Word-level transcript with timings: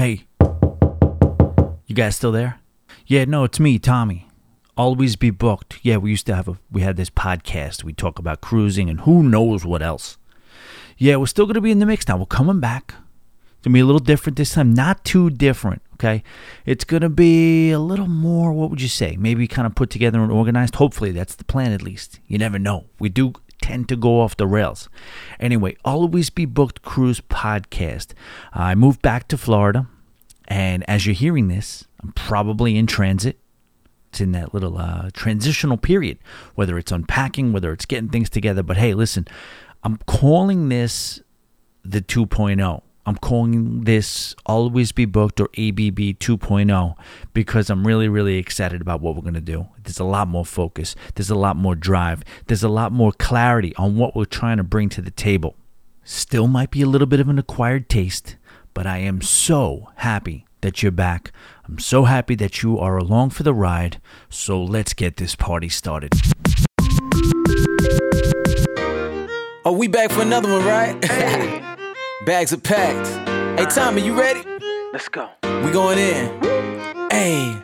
Hey, 0.00 0.24
you 1.86 1.94
guys 1.94 2.16
still 2.16 2.32
there? 2.32 2.58
Yeah, 3.06 3.26
no, 3.26 3.44
it's 3.44 3.60
me, 3.60 3.78
Tommy. 3.78 4.28
Always 4.74 5.14
be 5.14 5.28
booked. 5.28 5.78
Yeah, 5.82 5.98
we 5.98 6.08
used 6.08 6.24
to 6.28 6.34
have 6.34 6.48
a 6.48 6.56
we 6.72 6.80
had 6.80 6.96
this 6.96 7.10
podcast. 7.10 7.84
We 7.84 7.92
talk 7.92 8.18
about 8.18 8.40
cruising 8.40 8.88
and 8.88 9.02
who 9.02 9.22
knows 9.22 9.66
what 9.66 9.82
else. 9.82 10.16
Yeah, 10.96 11.16
we're 11.16 11.26
still 11.26 11.44
gonna 11.44 11.60
be 11.60 11.70
in 11.70 11.80
the 11.80 11.84
mix 11.84 12.08
now. 12.08 12.16
We're 12.16 12.24
coming 12.24 12.60
back. 12.60 12.94
It's 13.58 13.64
gonna 13.64 13.74
be 13.74 13.80
a 13.80 13.84
little 13.84 13.98
different 13.98 14.38
this 14.38 14.54
time. 14.54 14.72
Not 14.72 15.04
too 15.04 15.28
different, 15.28 15.82
okay? 15.96 16.22
It's 16.64 16.84
gonna 16.84 17.10
be 17.10 17.70
a 17.70 17.78
little 17.78 18.08
more. 18.08 18.54
What 18.54 18.70
would 18.70 18.80
you 18.80 18.88
say? 18.88 19.16
Maybe 19.18 19.46
kind 19.46 19.66
of 19.66 19.74
put 19.74 19.90
together 19.90 20.22
and 20.22 20.32
organized. 20.32 20.76
Hopefully, 20.76 21.10
that's 21.10 21.34
the 21.34 21.44
plan 21.44 21.72
at 21.72 21.82
least. 21.82 22.20
You 22.26 22.38
never 22.38 22.58
know. 22.58 22.86
We 22.98 23.10
do 23.10 23.34
tend 23.60 23.88
to 23.88 23.96
go 23.96 24.20
off 24.20 24.36
the 24.36 24.46
rails. 24.46 24.88
Anyway, 25.38 25.76
always 25.84 26.30
be 26.30 26.44
booked 26.44 26.82
cruise 26.82 27.20
podcast. 27.20 28.12
I 28.52 28.74
moved 28.74 29.02
back 29.02 29.28
to 29.28 29.38
Florida, 29.38 29.86
and 30.48 30.88
as 30.88 31.06
you're 31.06 31.14
hearing 31.14 31.48
this, 31.48 31.86
I'm 32.02 32.12
probably 32.12 32.76
in 32.76 32.86
transit. 32.86 33.38
It's 34.10 34.20
in 34.20 34.32
that 34.32 34.52
little 34.52 34.76
uh, 34.78 35.10
transitional 35.12 35.76
period, 35.76 36.18
whether 36.56 36.76
it's 36.78 36.90
unpacking, 36.90 37.52
whether 37.52 37.72
it's 37.72 37.86
getting 37.86 38.08
things 38.08 38.28
together. 38.28 38.62
But 38.62 38.76
hey, 38.76 38.92
listen, 38.92 39.28
I'm 39.84 39.98
calling 40.06 40.68
this 40.68 41.20
the 41.84 42.00
2.0. 42.00 42.82
I'm 43.06 43.16
calling 43.16 43.84
this 43.84 44.34
Always 44.46 44.92
Be 44.92 45.04
Booked 45.04 45.40
or 45.40 45.46
ABB 45.56 46.18
2.0 46.18 46.94
because 47.32 47.70
I'm 47.70 47.86
really, 47.86 48.08
really 48.08 48.36
excited 48.36 48.80
about 48.80 49.00
what 49.00 49.14
we're 49.14 49.22
going 49.22 49.34
to 49.34 49.40
do. 49.40 49.68
There's 49.82 49.98
a 49.98 50.04
lot 50.04 50.28
more 50.28 50.44
focus, 50.44 50.94
there's 51.14 51.30
a 51.30 51.34
lot 51.34 51.56
more 51.56 51.74
drive, 51.74 52.22
there's 52.46 52.62
a 52.62 52.68
lot 52.68 52.92
more 52.92 53.12
clarity 53.12 53.74
on 53.76 53.96
what 53.96 54.14
we're 54.14 54.26
trying 54.26 54.58
to 54.58 54.62
bring 54.62 54.88
to 54.90 55.00
the 55.00 55.10
table. 55.10 55.56
Still 56.04 56.46
might 56.46 56.70
be 56.70 56.82
a 56.82 56.86
little 56.86 57.06
bit 57.06 57.20
of 57.20 57.28
an 57.28 57.38
acquired 57.38 57.88
taste, 57.88 58.36
but 58.74 58.86
I 58.86 58.98
am 58.98 59.22
so 59.22 59.88
happy 59.96 60.46
that 60.60 60.82
you're 60.82 60.92
back. 60.92 61.32
I'm 61.64 61.78
so 61.78 62.04
happy 62.04 62.34
that 62.36 62.62
you 62.62 62.78
are 62.78 62.96
along 62.96 63.30
for 63.30 63.42
the 63.42 63.54
ride. 63.54 64.00
So 64.28 64.62
let's 64.62 64.92
get 64.92 65.16
this 65.16 65.34
party 65.34 65.68
started. 65.68 66.12
Oh, 69.64 69.76
we 69.76 69.88
back 69.88 70.10
for 70.10 70.22
another 70.22 70.50
one, 70.50 70.64
right? 70.64 71.66
Bags 72.26 72.52
are 72.52 72.58
packed. 72.58 73.08
Hey, 73.58 73.64
Tommy, 73.74 74.02
you 74.04 74.18
ready? 74.18 74.42
Let's 74.92 75.08
go. 75.08 75.30
We 75.42 75.70
going 75.70 75.98
in. 75.98 77.08
Hey, 77.10 77.56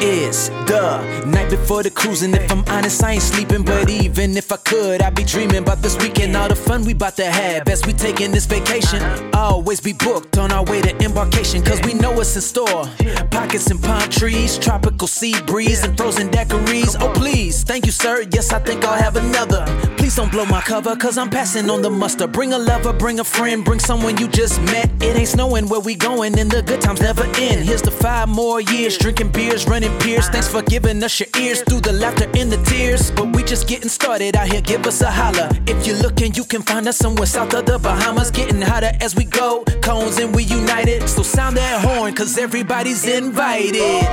it's 0.00 0.48
the 0.48 1.24
night 1.26 1.50
before 1.50 1.82
the 1.82 1.90
cruising. 1.90 2.34
If 2.34 2.50
I'm 2.50 2.64
honest, 2.68 3.02
I 3.02 3.12
ain't 3.12 3.22
sleeping. 3.22 3.62
But 3.62 3.90
even 3.90 4.36
if 4.36 4.50
I 4.50 4.56
could, 4.56 5.02
I'd 5.02 5.14
be 5.14 5.24
dreaming 5.24 5.58
about 5.58 5.82
this 5.82 5.96
weekend. 5.98 6.36
All 6.36 6.48
the 6.48 6.56
fun 6.56 6.84
we 6.84 6.92
about 6.92 7.16
to 7.16 7.26
have. 7.26 7.64
Best 7.64 7.86
we 7.86 7.92
taking 7.92 8.32
this 8.32 8.46
vacation. 8.46 9.02
Always 9.34 9.80
be 9.80 9.92
booked 9.92 10.38
on 10.38 10.52
our 10.52 10.64
way 10.64 10.80
to 10.80 11.04
embarkation. 11.04 11.62
Cause 11.62 11.80
we 11.84 11.94
know 11.94 12.12
what's 12.12 12.34
in 12.34 12.42
store. 12.42 12.88
Pockets 13.30 13.70
and 13.70 13.82
palm 13.82 14.08
trees, 14.10 14.58
tropical 14.58 15.06
sea 15.06 15.40
breeze, 15.42 15.84
and 15.84 15.96
frozen 15.96 16.28
daiquiris. 16.28 16.96
Oh, 17.00 17.12
please. 17.12 17.62
Thank 17.62 17.86
you, 17.86 17.92
sir. 17.92 18.26
Yes, 18.32 18.52
I 18.52 18.58
think 18.60 18.84
I'll 18.84 19.00
have 19.00 19.16
another. 19.16 19.64
Please 19.96 20.16
don't 20.16 20.32
blow 20.32 20.46
my 20.46 20.60
cover, 20.60 20.96
cause 20.96 21.18
I'm 21.18 21.30
passing 21.30 21.68
on 21.70 21.82
the 21.82 21.90
muster. 21.90 22.26
Bring 22.26 22.52
a 22.52 22.58
lover, 22.58 22.92
bring 22.92 23.20
a 23.20 23.24
friend, 23.24 23.64
bring 23.64 23.78
someone 23.78 24.16
you 24.16 24.28
just 24.28 24.60
met. 24.62 24.90
It 25.02 25.16
ain't 25.16 25.28
snowing 25.28 25.68
where 25.68 25.80
we 25.80 25.94
going, 25.94 26.38
and 26.38 26.50
the 26.50 26.62
good 26.62 26.80
times 26.80 27.00
never 27.00 27.24
end. 27.36 27.64
Here's 27.64 27.82
the 27.82 27.90
five 27.90 28.28
more 28.28 28.60
years, 28.60 28.96
drinking 28.98 29.30
beers, 29.32 29.66
running 29.66 29.89
piers. 30.00 30.28
Thanks 30.28 30.48
for 30.48 30.62
giving 30.62 31.02
us 31.02 31.18
your 31.18 31.28
ears 31.38 31.62
through 31.62 31.80
the 31.80 31.92
laughter 31.92 32.28
and 32.36 32.50
the 32.50 32.62
tears. 32.64 33.10
But 33.10 33.34
we 33.34 33.42
just 33.42 33.68
getting 33.68 33.88
started 33.88 34.36
out 34.36 34.48
here, 34.48 34.60
give 34.60 34.86
us 34.86 35.00
a 35.00 35.10
holler. 35.10 35.48
If 35.66 35.86
you're 35.86 35.98
looking, 35.98 36.34
you 36.34 36.44
can 36.44 36.62
find 36.62 36.86
us 36.86 36.98
somewhere 36.98 37.26
south 37.26 37.54
of 37.54 37.66
the 37.66 37.78
Bahamas. 37.78 38.30
Getting 38.30 38.60
hotter 38.60 38.92
as 39.00 39.14
we 39.16 39.24
go, 39.24 39.64
cones 39.82 40.18
and 40.18 40.34
we 40.34 40.44
united. 40.44 41.08
So 41.08 41.22
sound 41.22 41.56
that 41.56 41.84
horn, 41.84 42.14
cause 42.14 42.38
everybody's 42.38 43.06
invited. 43.06 44.04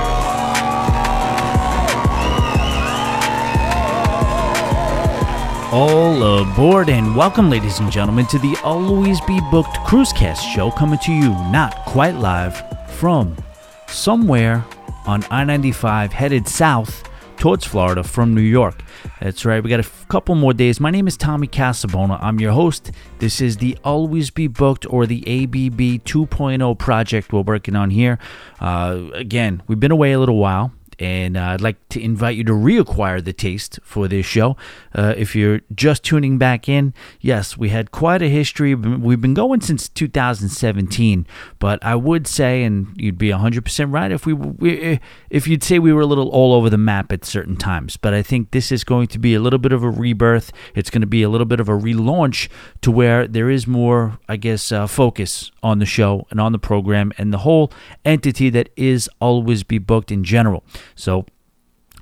All 5.73 6.42
aboard 6.42 6.89
and 6.89 7.14
welcome, 7.16 7.49
ladies 7.49 7.80
and 7.80 7.92
gentlemen, 7.92 8.26
to 8.27 8.39
the 8.39 8.58
Always 8.64 9.20
Be 9.21 9.39
Booked 9.52 9.76
Cruisecast 9.86 10.39
show 10.55 10.71
coming 10.71 10.98
to 10.99 11.11
you 11.11 11.30
not 11.52 11.76
quite 11.86 12.16
live 12.16 12.64
from 12.89 13.36
somewhere 13.87 14.66
on 15.08 15.23
I 15.32 15.44
95 15.44 16.12
headed 16.12 16.48
south 16.48 17.10
towards 17.38 17.66
Florida 17.66 18.04
from 18.04 18.34
New 18.34 18.42
York. 18.42 18.84
That's 19.22 19.45
right, 19.45 19.64
we 19.64 19.70
got 19.70 19.80
a 19.80 19.84
f- 19.84 20.08
couple 20.10 20.36
more 20.36 20.54
days. 20.54 20.80
My 20.80 20.92
name 20.92 21.08
is 21.08 21.16
Tommy 21.16 21.48
Casabona. 21.48 22.20
I'm 22.22 22.40
your 22.40 22.52
host. 22.52 22.92
This 23.20 23.40
is 23.40 23.58
the 23.58 23.78
Always 23.84 24.32
Be 24.32 24.48
Booked 24.48 24.86
or 24.92 25.06
the 25.06 25.22
ABB 25.22 26.04
2.0 26.04 26.78
project 26.78 27.32
we're 27.32 27.42
working 27.42 27.76
on 27.76 27.90
here. 27.90 28.20
Uh, 28.60 29.04
again, 29.14 29.64
we've 29.67 29.80
been 29.80 29.92
away 29.92 30.12
a 30.12 30.20
little 30.20 30.38
while 30.38 30.73
and 31.00 31.38
uh, 31.38 31.42
I'd 31.42 31.62
like 31.62 31.78
to 31.90 32.02
invite 32.02 32.36
you 32.36 32.44
to 32.46 32.54
reacquire 32.54 33.24
the 33.24 33.34
taste 33.34 33.80
for 33.84 34.08
this 34.08 34.26
show. 34.26 34.58
Uh, 34.96 35.14
if 35.16 35.36
you're 35.36 35.62
just 35.74 36.04
tuning 36.04 36.38
back 36.38 36.68
in, 36.68 36.94
yes, 37.22 37.58
we 37.58 37.70
had 37.70 37.92
quite 37.92 38.22
a 38.22 38.30
history. 38.30 38.74
We've 38.74 39.22
been 39.22 39.34
going 39.34 39.62
since 39.62 39.90
2017, 39.90 41.28
but 41.60 41.84
I 41.84 41.96
would 41.96 42.28
say, 42.28 42.64
and 42.64 42.94
you'd 42.96 43.18
be 43.18 43.30
100% 43.30 43.94
right 43.94 44.12
if 44.12 44.26
we, 44.26 44.34
we 44.34 45.00
if 45.30 45.48
you'd 45.48 45.64
say 45.64 45.80
we 45.80 45.94
were 45.94 46.02
a 46.02 46.06
little 46.06 46.30
all 46.30 46.54
over 46.54 46.70
the 46.70 46.78
map 46.78 47.12
at 47.12 47.26
certain 47.26 47.58
times. 47.58 47.98
But 47.98 48.14
I 48.14 48.24
think 48.24 48.52
this 48.52 48.72
is 48.72 48.84
going 48.84 49.08
to 49.08 49.20
be 49.20 49.36
a 49.36 49.40
little 49.40 49.60
bit 49.60 49.72
of 49.72 49.84
a 49.84 49.90
rebirth. 49.90 50.52
It's 50.74 50.90
going 50.90 51.02
to 51.02 51.08
be 51.08 51.24
a 51.24 51.30
little 51.30 51.46
bit 51.46 51.60
of 51.60 51.70
a 51.70 51.78
relaunch 51.78 52.50
to 52.82 52.92
where 52.92 53.28
there 53.28 53.50
is 53.50 53.68
more, 53.68 54.20
I 54.28 54.38
guess, 54.38 54.72
uh, 54.72 54.88
focus 54.88 55.52
on 55.62 55.80
the 55.80 55.86
show 55.86 56.26
and 56.32 56.40
on 56.40 56.52
the 56.52 56.60
program 56.60 57.12
and 57.18 57.34
the 57.34 57.40
whole 57.40 57.72
entity 58.04 58.50
that 58.50 58.70
is 58.76 59.10
always 59.20 59.64
be 59.64 59.78
booked 59.78 60.12
in 60.12 60.24
general. 60.24 60.64
So 60.98 61.26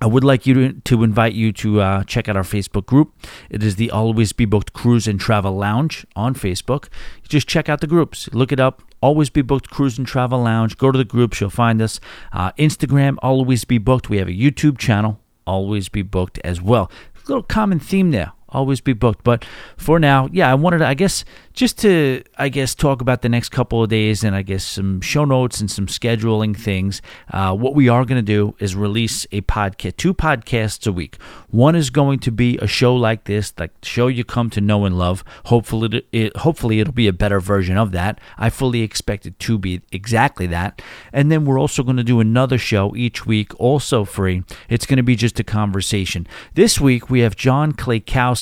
I 0.02 0.08
would 0.08 0.24
like 0.24 0.46
you 0.46 0.54
to, 0.54 0.74
to 0.74 1.04
invite 1.04 1.34
you 1.34 1.52
to 1.54 1.82
uh, 1.82 2.04
check 2.04 2.28
out 2.28 2.36
our 2.36 2.44
Facebook 2.44 2.86
group. 2.86 3.14
It 3.50 3.64
is 3.64 3.76
the 3.76 3.92
Always 3.92 4.34
Be 4.34 4.46
Booked 4.46 4.74
Cruise 4.74 5.08
and 5.08 5.20
Travel 5.20 5.56
Lounge 5.56 6.06
on 6.16 6.34
Facebook. 6.34 6.90
Just 7.28 7.48
check 7.48 7.70
out 7.70 7.82
the 7.82 7.88
groups. 7.88 8.28
Look 8.34 8.52
it 8.52 8.60
up. 8.60 8.82
Always 9.02 9.30
Be 9.30 9.42
Booked 9.42 9.70
Cruise 9.70 9.98
and 9.98 10.08
Travel 10.08 10.42
Lounge. 10.42 10.78
Go 10.78 10.92
to 10.92 10.98
the 10.98 11.06
groups. 11.06 11.40
You'll 11.40 11.50
find 11.50 11.82
us. 11.82 12.00
Uh, 12.34 12.52
Instagram, 12.54 13.18
Always 13.22 13.64
Be 13.64 13.78
Booked. 13.78 14.10
We 14.10 14.18
have 14.18 14.28
a 14.28 14.32
YouTube 14.32 14.78
channel, 14.78 15.20
Always 15.46 15.90
Be 15.90 16.02
Booked 16.02 16.40
as 16.44 16.62
well. 16.62 16.92
A 17.16 17.30
little 17.30 17.44
common 17.44 17.80
theme 17.80 18.12
there 18.12 18.34
always 18.56 18.82
be 18.82 18.94
booked. 18.94 19.24
But 19.24 19.46
for 19.78 20.00
now, 20.00 20.30
yeah, 20.32 20.50
I 20.50 20.56
wanted 20.56 20.80
to, 20.80 20.88
I 20.88 20.94
guess, 20.94 21.26
just 21.54 21.80
to, 21.80 22.24
I 22.38 22.50
guess, 22.50 22.76
talk 22.76 23.02
about 23.02 23.22
the 23.22 23.30
next 23.30 23.50
couple 23.50 23.82
of 23.82 23.90
days 23.90 24.24
and 24.24 24.36
I 24.36 24.42
guess 24.42 24.64
some 24.64 25.02
show 25.02 25.26
notes 25.26 25.62
and 25.62 25.72
some 25.72 25.88
scheduling 25.88 26.56
things. 26.56 27.02
Uh, 27.32 27.56
what 27.56 27.76
we 27.76 27.88
are 27.88 28.04
going 28.06 28.18
to 28.18 28.34
do 28.34 28.56
is 28.60 28.76
release 28.76 29.26
a 29.32 29.42
podcast, 29.42 29.98
two 29.98 30.14
podcasts 30.14 30.86
a 30.86 30.92
week. 30.92 31.22
One 31.50 31.76
is 31.76 31.90
going 31.90 32.20
to 32.20 32.32
be 32.32 32.58
a 32.58 32.68
show 32.68 32.96
like 32.96 33.24
this, 33.24 33.54
like 33.58 33.72
show 33.84 34.08
you 34.08 34.24
come 34.26 34.50
to 34.52 34.62
know 34.62 34.86
and 34.86 34.98
love. 34.98 35.24
Hopefully, 35.46 36.04
it, 36.12 36.36
hopefully 36.38 36.80
it'll 36.80 36.94
be 36.94 37.08
a 37.08 37.14
better 37.14 37.40
version 37.40 37.78
of 37.78 37.92
that. 37.94 38.20
I 38.38 38.50
fully 38.50 38.82
expect 38.82 39.26
it 39.26 39.40
to 39.40 39.58
be 39.58 39.82
exactly 39.92 40.48
that. 40.48 40.82
And 41.14 41.32
then 41.32 41.46
we're 41.46 41.60
also 41.60 41.84
going 41.84 41.98
to 41.98 42.04
do 42.04 42.20
another 42.20 42.58
show 42.58 42.96
each 42.96 43.26
week, 43.26 43.58
also 43.60 44.04
free. 44.04 44.44
It's 44.68 44.86
going 44.86 44.98
to 44.98 45.04
be 45.04 45.16
just 45.16 45.40
a 45.40 45.44
conversation. 45.44 46.28
This 46.54 46.82
week 46.82 47.10
we 47.10 47.22
have 47.22 47.36
John 47.36 47.72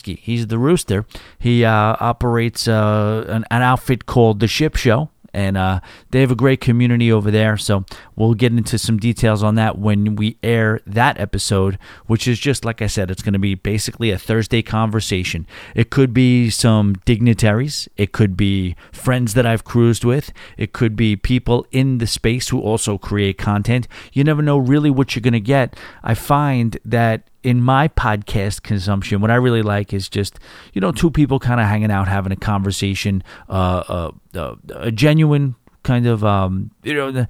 He's 0.06 0.48
the 0.48 0.60
rooster. 0.60 1.06
He 1.40 1.66
uh, 1.66 1.96
operates 2.00 2.68
uh, 2.68 3.26
an, 3.28 3.46
an 3.50 3.62
outfit 3.62 4.06
called 4.06 4.40
The 4.40 4.48
Ship 4.48 4.76
Show 4.76 5.10
and 5.34 5.58
uh, 5.58 5.80
they 6.12 6.22
have 6.22 6.32
a 6.32 6.36
great 6.36 6.62
community 6.62 7.12
over 7.12 7.32
there. 7.32 7.58
So 7.58 7.86
we'll 8.16 8.36
get 8.36 8.52
into 8.52 8.78
some 8.78 8.98
details 8.98 9.42
on 9.42 9.56
that 9.56 9.78
when 9.78 10.16
we 10.16 10.38
air 10.44 10.80
that 10.86 11.20
episode, 11.20 11.80
which 12.06 12.28
is 12.28 12.40
just 12.40 12.64
like 12.64 12.82
I 12.82 12.88
said, 12.88 13.10
it's 13.10 13.24
going 13.24 13.34
to 13.34 13.40
be 13.40 13.56
basically 13.56 14.12
a 14.12 14.18
Thursday 14.18 14.62
conversation. 14.62 15.48
It 15.76 15.90
could 15.90 16.14
be 16.14 16.50
some 16.50 16.94
dignitaries, 17.06 17.90
it 17.98 18.12
could 18.12 18.38
be 18.38 18.76
friends 18.92 19.34
that 19.34 19.46
I've 19.46 19.64
cruised 19.64 20.04
with, 20.04 20.32
it 20.58 20.72
could 20.72 20.96
be 20.96 21.16
people 21.16 21.66
in 21.72 21.98
the 21.98 22.08
space 22.08 22.50
who 22.50 22.62
also 22.62 22.98
create 22.98 23.38
content. 23.38 23.88
You 24.12 24.24
never 24.24 24.42
know 24.42 24.58
really 24.58 24.92
what 24.92 25.16
you're 25.16 25.22
going 25.22 25.34
to 25.34 25.40
get. 25.40 25.76
I 26.04 26.14
find 26.14 26.78
that 26.86 27.28
in 27.44 27.62
my 27.62 27.88
podcast 27.88 28.64
consumption, 28.64 29.22
what 29.22 29.32
I 29.32 29.36
really 29.36 29.62
like 29.62 29.94
is 29.94 30.10
just 30.10 30.40
you 30.74 30.82
know 30.82 30.92
two 30.92 31.12
people 31.12 31.40
kind 31.40 31.60
of 31.60 31.68
hanging 31.68 31.92
out, 31.92 32.08
having 32.08 32.32
a 32.32 32.38
conversation, 32.38 33.24
uh, 33.50 33.84
uh, 33.88 34.12
uh, 34.36 34.56
a 34.76 34.92
genuine 34.92 35.56
kind 35.84 36.08
of 36.08 36.24
um, 36.24 36.72
you 36.84 36.94
know 36.94 37.28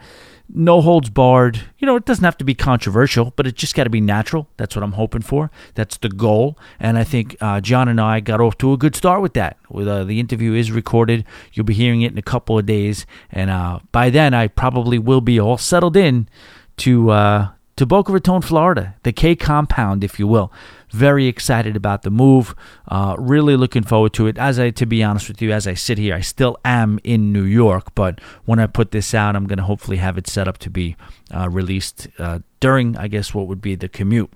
no 0.50 0.82
holds 0.82 1.10
barred. 1.10 1.60
You 1.80 1.88
know, 1.88 1.96
it 1.96 2.06
doesn't 2.06 2.24
have 2.24 2.38
to 2.38 2.46
be 2.46 2.54
controversial, 2.54 3.34
but 3.36 3.48
it 3.48 3.56
just 3.56 3.76
got 3.76 3.86
to 3.86 3.90
be 3.90 4.02
natural. 4.02 4.48
That's 4.58 4.76
what 4.76 4.84
I'm 4.84 4.94
hoping 4.94 5.22
for. 5.22 5.50
That's 5.74 5.98
the 5.98 6.10
goal, 6.10 6.58
and 6.80 6.98
I 6.98 7.04
think 7.04 7.36
uh, 7.42 7.62
John 7.62 7.88
and 7.88 8.00
I 8.00 8.20
got 8.20 8.40
off 8.40 8.58
to 8.60 8.74
a 8.74 8.78
good 8.78 8.96
start 8.96 9.22
with 9.22 9.34
that. 9.34 9.58
With 9.70 9.88
uh, 9.88 10.04
the 10.04 10.20
interview 10.20 10.54
is 10.54 10.72
recorded, 10.72 11.26
you'll 11.54 11.66
be 11.66 11.74
hearing 11.74 12.02
it 12.02 12.12
in 12.12 12.18
a 12.18 12.24
couple 12.24 12.58
of 12.58 12.66
days, 12.66 13.06
and 13.32 13.50
uh, 13.50 13.80
by 13.92 14.10
then 14.10 14.34
I 14.34 14.48
probably 14.48 15.00
will 15.00 15.22
be 15.22 15.40
all 15.40 15.58
settled 15.58 15.98
in 15.98 16.30
to 16.78 17.12
uh, 17.12 17.50
to 17.76 17.86
Boca 17.86 18.12
Raton, 18.12 18.42
Florida, 18.42 18.96
the 19.04 19.12
K 19.12 19.36
compound, 19.36 20.04
if 20.04 20.20
you 20.20 20.28
will. 20.28 20.52
very 20.92 21.26
excited 21.26 21.76
about 21.76 22.04
the 22.04 22.12
move. 22.12 22.54
Uh, 22.88 23.16
really 23.18 23.56
looking 23.56 23.82
forward 23.82 24.14
to 24.14 24.28
it. 24.28 24.38
As 24.38 24.60
I, 24.60 24.70
to 24.70 24.86
be 24.86 25.04
honest 25.04 25.28
with 25.28 25.42
you, 25.42 25.52
as 25.52 25.66
I 25.68 25.74
sit 25.74 25.98
here, 25.98 26.14
I 26.14 26.22
still 26.22 26.58
am 26.64 27.00
in 27.04 27.34
New 27.34 27.44
York, 27.44 27.96
but 27.96 28.22
when 28.46 28.60
I 28.60 28.68
put 28.68 28.92
this 28.92 29.14
out, 29.16 29.36
I'm 29.36 29.48
going 29.48 29.58
to 29.58 29.64
hopefully 29.64 29.98
have 29.98 30.20
it 30.20 30.28
set 30.28 30.48
up 30.48 30.60
to 30.60 30.70
be 30.70 30.96
uh, 31.34 31.50
released 31.50 32.08
uh, 32.20 32.40
during, 32.60 32.96
I 32.96 33.08
guess, 33.08 33.34
what 33.34 33.48
would 33.48 33.62
be 33.62 33.74
the 33.74 33.90
commute. 33.90 34.32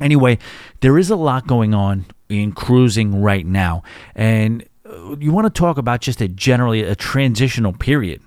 Anyway, 0.00 0.38
there 0.80 0.98
is 0.98 1.10
a 1.10 1.16
lot 1.16 1.46
going 1.46 1.74
on 1.74 2.06
in 2.28 2.52
cruising 2.52 3.20
right 3.20 3.46
now, 3.46 3.82
and 4.14 4.66
uh, 4.88 5.16
you 5.16 5.30
want 5.30 5.46
to 5.46 5.56
talk 5.56 5.78
about 5.78 6.00
just 6.00 6.20
a 6.20 6.28
generally 6.28 6.82
a 6.82 6.96
transitional 6.96 7.72
period 7.72 8.23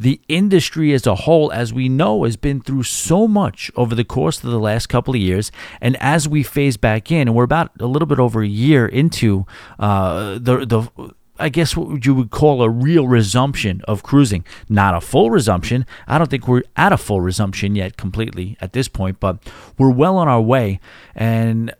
the 0.00 0.20
industry 0.28 0.94
as 0.94 1.06
a 1.06 1.14
whole, 1.14 1.52
as 1.52 1.74
we 1.74 1.88
know, 1.88 2.24
has 2.24 2.36
been 2.36 2.62
through 2.62 2.84
so 2.84 3.28
much 3.28 3.70
over 3.76 3.94
the 3.94 4.02
course 4.02 4.42
of 4.42 4.50
the 4.50 4.58
last 4.58 4.88
couple 4.88 5.14
of 5.14 5.20
years. 5.20 5.52
And 5.80 5.96
as 6.00 6.26
we 6.26 6.42
phase 6.42 6.78
back 6.78 7.12
in, 7.12 7.28
and 7.28 7.34
we're 7.34 7.44
about 7.44 7.70
a 7.78 7.86
little 7.86 8.06
bit 8.06 8.18
over 8.18 8.42
a 8.42 8.48
year 8.48 8.86
into 8.86 9.44
uh, 9.78 10.38
the 10.40 10.64
the 10.64 11.14
I 11.38 11.48
guess 11.48 11.76
what 11.76 12.04
you 12.04 12.14
would 12.14 12.30
call 12.30 12.62
a 12.62 12.68
real 12.68 13.08
resumption 13.08 13.80
of 13.88 14.02
cruising. 14.02 14.44
Not 14.68 14.94
a 14.94 15.00
full 15.00 15.30
resumption. 15.30 15.86
I 16.06 16.18
don't 16.18 16.28
think 16.28 16.46
we're 16.46 16.62
at 16.76 16.92
a 16.92 16.98
full 16.98 17.20
resumption 17.22 17.74
yet 17.74 17.96
completely 17.96 18.56
at 18.60 18.74
this 18.74 18.88
point, 18.88 19.20
but 19.20 19.38
we're 19.78 19.90
well 19.90 20.16
on 20.18 20.28
our 20.28 20.40
way. 20.40 20.80
And 21.14 21.74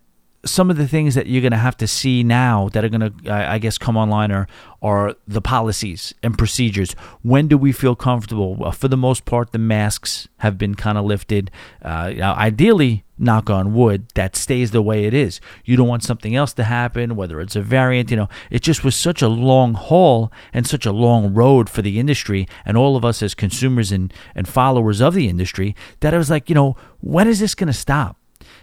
some 0.44 0.70
of 0.70 0.76
the 0.76 0.88
things 0.88 1.14
that 1.14 1.26
you're 1.26 1.42
going 1.42 1.52
to 1.52 1.58
have 1.58 1.76
to 1.76 1.87
see 1.87 2.22
now 2.22 2.69
that 2.70 2.84
are 2.84 2.88
going 2.88 3.12
to, 3.12 3.32
I 3.32 3.58
guess, 3.58 3.76
come 3.76 3.96
online 3.96 4.32
are, 4.32 4.46
are 4.81 5.14
the 5.28 5.42
policies 5.42 6.14
and 6.22 6.37
procedures. 6.38 6.92
When 7.22 7.46
do 7.46 7.58
we 7.58 7.72
feel 7.72 7.94
comfortable? 7.94 8.54
Well, 8.54 8.72
for 8.72 8.88
the 8.88 8.96
most 8.96 9.26
part, 9.26 9.52
the 9.52 9.58
masks 9.58 10.28
have 10.38 10.56
been 10.56 10.75
kind 10.75 10.96
of 10.96 11.04
lifted. 11.04 11.50
Uh, 11.82 12.14
ideally, 12.22 13.04
knock 13.19 13.50
on 13.50 13.75
wood, 13.75 14.06
that 14.14 14.34
stays 14.34 14.70
the 14.70 14.81
way 14.81 15.04
it 15.04 15.12
is. 15.12 15.40
You 15.66 15.76
don't 15.76 15.88
want 15.88 16.04
something 16.04 16.34
else 16.34 16.54
to 16.54 16.64
happen, 16.64 17.16
whether 17.16 17.38
it's 17.40 17.54
a 17.56 17.60
variant. 17.60 18.10
You 18.10 18.16
know, 18.16 18.28
it 18.50 18.62
just 18.62 18.82
was 18.82 18.96
such 18.96 19.20
a 19.20 19.28
long 19.28 19.75
haul 19.75 20.32
and 20.54 20.66
such 20.66 20.86
a 20.86 20.93
long 20.93 21.34
road 21.34 21.69
for 21.69 21.82
the 21.82 22.00
industry 22.00 22.48
and 22.64 22.78
all 22.78 22.96
of 22.96 23.04
us 23.04 23.22
as 23.22 23.34
consumers 23.34 23.93
and, 23.93 24.12
and 24.34 24.48
followers 24.48 25.02
of 25.02 25.12
the 25.12 25.28
industry 25.28 25.76
that 26.00 26.14
I 26.14 26.19
was 26.19 26.31
like, 26.31 26.48
you 26.48 26.54
know, 26.54 26.76
when 27.00 27.28
is 27.28 27.40
this 27.40 27.54
going 27.54 27.66
to 27.66 27.75
stop? 27.75 28.16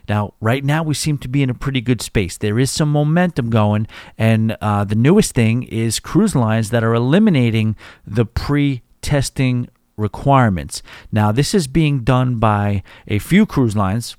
Now, 0.07 0.33
right 0.39 0.63
now, 0.63 0.83
we 0.83 0.93
seem 0.93 1.17
to 1.19 1.27
be 1.27 1.43
in 1.43 1.49
a 1.49 1.53
pretty 1.53 1.81
good 1.81 2.01
space. 2.01 2.37
There 2.37 2.59
is 2.59 2.71
some 2.71 2.91
momentum 2.91 3.49
going, 3.49 3.87
and 4.17 4.57
uh, 4.61 4.83
the 4.83 4.95
newest 4.95 5.33
thing 5.33 5.63
is 5.63 5.99
cruise 5.99 6.35
lines 6.35 6.69
that 6.69 6.83
are 6.83 6.93
eliminating 6.93 7.75
the 8.05 8.25
pre 8.25 8.81
testing 9.01 9.69
requirements. 9.97 10.81
Now, 11.11 11.31
this 11.31 11.53
is 11.53 11.67
being 11.67 12.03
done 12.03 12.35
by 12.35 12.83
a 13.07 13.19
few 13.19 13.45
cruise 13.45 13.75
lines. 13.75 14.15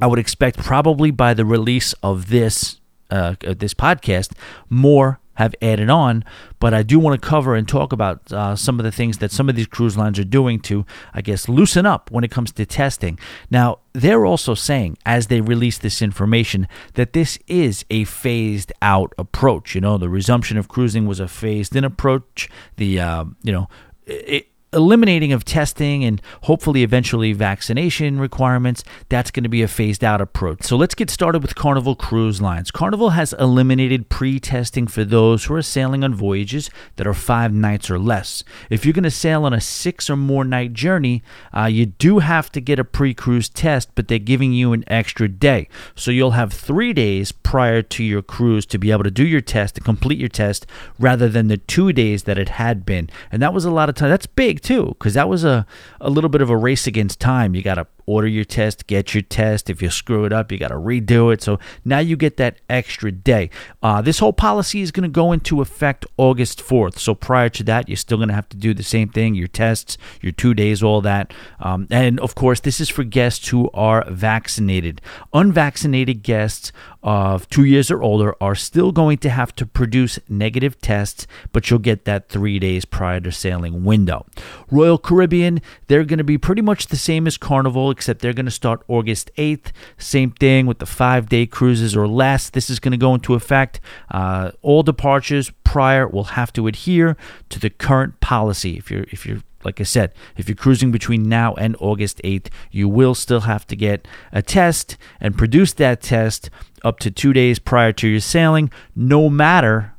I 0.00 0.06
would 0.06 0.18
expect 0.18 0.58
probably 0.58 1.10
by 1.10 1.34
the 1.34 1.44
release 1.44 1.94
of 2.02 2.28
this 2.28 2.80
uh, 3.10 3.34
this 3.40 3.72
podcast, 3.72 4.32
more 4.68 5.18
have 5.38 5.54
added 5.62 5.88
on. 5.88 6.24
But 6.58 6.74
I 6.74 6.82
do 6.82 6.98
want 6.98 7.20
to 7.20 7.28
cover 7.28 7.54
and 7.54 7.66
talk 7.66 7.92
about 7.92 8.32
uh, 8.32 8.56
some 8.56 8.80
of 8.80 8.84
the 8.84 8.90
things 8.90 9.18
that 9.18 9.30
some 9.30 9.48
of 9.48 9.54
these 9.54 9.68
cruise 9.68 9.96
lines 9.96 10.18
are 10.18 10.24
doing 10.24 10.58
to, 10.62 10.84
I 11.14 11.22
guess, 11.22 11.48
loosen 11.48 11.86
up 11.86 12.10
when 12.10 12.24
it 12.24 12.30
comes 12.32 12.50
to 12.52 12.66
testing. 12.66 13.20
Now, 13.48 13.78
they're 13.92 14.26
also 14.26 14.54
saying, 14.54 14.98
as 15.06 15.28
they 15.28 15.40
release 15.40 15.78
this 15.78 16.02
information, 16.02 16.66
that 16.94 17.12
this 17.12 17.38
is 17.46 17.84
a 17.88 18.02
phased 18.02 18.72
out 18.82 19.12
approach. 19.16 19.76
You 19.76 19.80
know, 19.80 19.96
the 19.96 20.08
resumption 20.08 20.58
of 20.58 20.66
cruising 20.66 21.06
was 21.06 21.20
a 21.20 21.28
phased 21.28 21.76
in 21.76 21.84
approach. 21.84 22.48
The, 22.76 22.98
uh, 22.98 23.24
you 23.44 23.52
know, 23.52 23.68
it, 24.06 24.48
eliminating 24.72 25.32
of 25.32 25.44
testing 25.44 26.04
and 26.04 26.20
hopefully 26.42 26.82
eventually 26.82 27.32
vaccination 27.32 28.20
requirements, 28.20 28.84
that's 29.08 29.30
going 29.30 29.44
to 29.44 29.48
be 29.48 29.62
a 29.62 29.68
phased 29.68 30.04
out 30.04 30.20
approach. 30.20 30.62
So 30.64 30.76
let's 30.76 30.94
get 30.94 31.10
started 31.10 31.42
with 31.42 31.54
Carnival 31.54 31.94
Cruise 31.94 32.42
Lines. 32.42 32.70
Carnival 32.70 33.10
has 33.10 33.32
eliminated 33.34 34.08
pre 34.08 34.38
testing 34.38 34.86
for 34.86 35.04
those 35.04 35.44
who 35.44 35.54
are 35.54 35.62
sailing 35.62 36.04
on 36.04 36.14
voyages 36.14 36.70
that 36.96 37.06
are 37.06 37.14
five 37.14 37.52
nights 37.52 37.90
or 37.90 37.98
less. 37.98 38.44
If 38.70 38.84
you're 38.84 38.92
going 38.92 39.04
to 39.04 39.10
sail 39.10 39.44
on 39.44 39.52
a 39.52 39.60
six 39.60 40.10
or 40.10 40.16
more 40.16 40.44
night 40.44 40.72
journey, 40.74 41.22
uh, 41.56 41.66
you 41.66 41.86
do 41.86 42.18
have 42.18 42.52
to 42.52 42.60
get 42.60 42.78
a 42.78 42.84
pre 42.84 43.14
cruise 43.14 43.48
test, 43.48 43.90
but 43.94 44.08
they're 44.08 44.18
giving 44.18 44.52
you 44.52 44.72
an 44.72 44.84
extra 44.86 45.28
day. 45.28 45.68
So 45.94 46.10
you'll 46.10 46.32
have 46.32 46.52
three 46.52 46.92
days 46.92 47.32
prior 47.32 47.82
to 47.82 48.04
your 48.04 48.22
cruise 48.22 48.66
to 48.66 48.78
be 48.78 48.90
able 48.90 49.04
to 49.04 49.10
do 49.10 49.26
your 49.26 49.40
test, 49.40 49.76
to 49.76 49.80
complete 49.80 50.18
your 50.18 50.28
test, 50.28 50.66
rather 50.98 51.28
than 51.28 51.48
the 51.48 51.56
two 51.56 51.92
days 51.92 52.24
that 52.24 52.38
it 52.38 52.50
had 52.50 52.84
been. 52.84 53.08
And 53.32 53.40
that 53.40 53.54
was 53.54 53.64
a 53.64 53.70
lot 53.70 53.88
of 53.88 53.94
time. 53.94 54.10
That's 54.10 54.26
big 54.26 54.57
too, 54.58 54.88
because 54.98 55.14
that 55.14 55.28
was 55.28 55.44
a, 55.44 55.66
a 56.00 56.10
little 56.10 56.30
bit 56.30 56.40
of 56.40 56.50
a 56.50 56.56
race 56.56 56.86
against 56.86 57.20
time. 57.20 57.54
You 57.54 57.62
got 57.62 57.76
to 57.76 57.86
order 58.08 58.26
your 58.26 58.44
test, 58.44 58.86
get 58.86 59.14
your 59.14 59.22
test. 59.22 59.68
If 59.68 59.82
you 59.82 59.90
screw 59.90 60.24
it 60.24 60.32
up, 60.32 60.50
you 60.50 60.58
got 60.58 60.68
to 60.68 60.74
redo 60.74 61.32
it. 61.32 61.42
So 61.42 61.58
now 61.84 61.98
you 61.98 62.16
get 62.16 62.38
that 62.38 62.58
extra 62.68 63.12
day. 63.12 63.50
Uh, 63.82 64.00
this 64.00 64.18
whole 64.18 64.32
policy 64.32 64.80
is 64.80 64.90
going 64.90 65.02
to 65.02 65.08
go 65.08 65.32
into 65.32 65.60
effect 65.60 66.06
August 66.16 66.60
4th. 66.60 66.98
So 66.98 67.14
prior 67.14 67.48
to 67.50 67.62
that, 67.64 67.88
you're 67.88 67.96
still 67.96 68.18
going 68.18 68.28
to 68.28 68.34
have 68.34 68.48
to 68.48 68.56
do 68.56 68.72
the 68.72 68.82
same 68.82 69.10
thing 69.10 69.34
your 69.34 69.48
tests, 69.48 69.98
your 70.22 70.32
two 70.32 70.54
days, 70.54 70.82
all 70.82 71.00
that. 71.02 71.32
Um, 71.60 71.86
and 71.90 72.18
of 72.20 72.34
course, 72.34 72.60
this 72.60 72.80
is 72.80 72.88
for 72.88 73.04
guests 73.04 73.48
who 73.48 73.70
are 73.74 74.04
vaccinated. 74.08 75.00
Unvaccinated 75.32 76.22
guests 76.22 76.72
of 77.02 77.48
two 77.48 77.64
years 77.64 77.90
or 77.90 78.02
older 78.02 78.34
are 78.40 78.54
still 78.54 78.90
going 78.90 79.18
to 79.18 79.30
have 79.30 79.54
to 79.54 79.66
produce 79.66 80.18
negative 80.28 80.80
tests, 80.80 81.26
but 81.52 81.70
you'll 81.70 81.78
get 81.78 82.04
that 82.04 82.28
three 82.28 82.58
days 82.58 82.84
prior 82.84 83.20
to 83.20 83.30
sailing 83.30 83.84
window. 83.84 84.26
Royal 84.70 84.98
Caribbean, 84.98 85.60
they're 85.86 86.04
going 86.04 86.18
to 86.18 86.24
be 86.24 86.38
pretty 86.38 86.62
much 86.62 86.86
the 86.86 86.96
same 86.96 87.26
as 87.26 87.36
Carnival 87.36 87.90
except 87.98 88.20
they're 88.20 88.32
going 88.32 88.46
to 88.46 88.52
start 88.52 88.84
August 88.86 89.28
8th. 89.36 89.72
Same 89.98 90.30
thing 90.30 90.66
with 90.66 90.78
the 90.78 90.86
five 90.86 91.28
day 91.28 91.46
cruises 91.46 91.96
or 91.96 92.06
less. 92.06 92.48
This 92.48 92.70
is 92.70 92.78
going 92.78 92.92
to 92.92 92.96
go 92.98 93.12
into 93.12 93.34
effect. 93.34 93.80
Uh, 94.08 94.52
all 94.62 94.84
departures 94.84 95.50
prior 95.64 96.06
will 96.06 96.38
have 96.38 96.52
to 96.52 96.68
adhere 96.68 97.16
to 97.48 97.58
the 97.58 97.70
current 97.70 98.20
policy. 98.20 98.76
If 98.76 98.88
you're 98.88 99.06
if 99.10 99.26
you're 99.26 99.42
like 99.64 99.80
I 99.80 99.84
said, 99.84 100.12
if 100.36 100.48
you're 100.48 100.54
cruising 100.54 100.92
between 100.92 101.28
now 101.28 101.54
and 101.54 101.74
August 101.80 102.20
8th, 102.22 102.46
you 102.70 102.88
will 102.88 103.16
still 103.16 103.40
have 103.40 103.66
to 103.66 103.74
get 103.74 104.06
a 104.30 104.42
test 104.42 104.96
and 105.20 105.36
produce 105.36 105.72
that 105.74 106.00
test 106.00 106.48
up 106.84 107.00
to 107.00 107.10
two 107.10 107.32
days 107.32 107.58
prior 107.58 107.92
to 107.94 108.06
your 108.06 108.20
sailing, 108.20 108.70
no 108.94 109.28
matter 109.28 109.94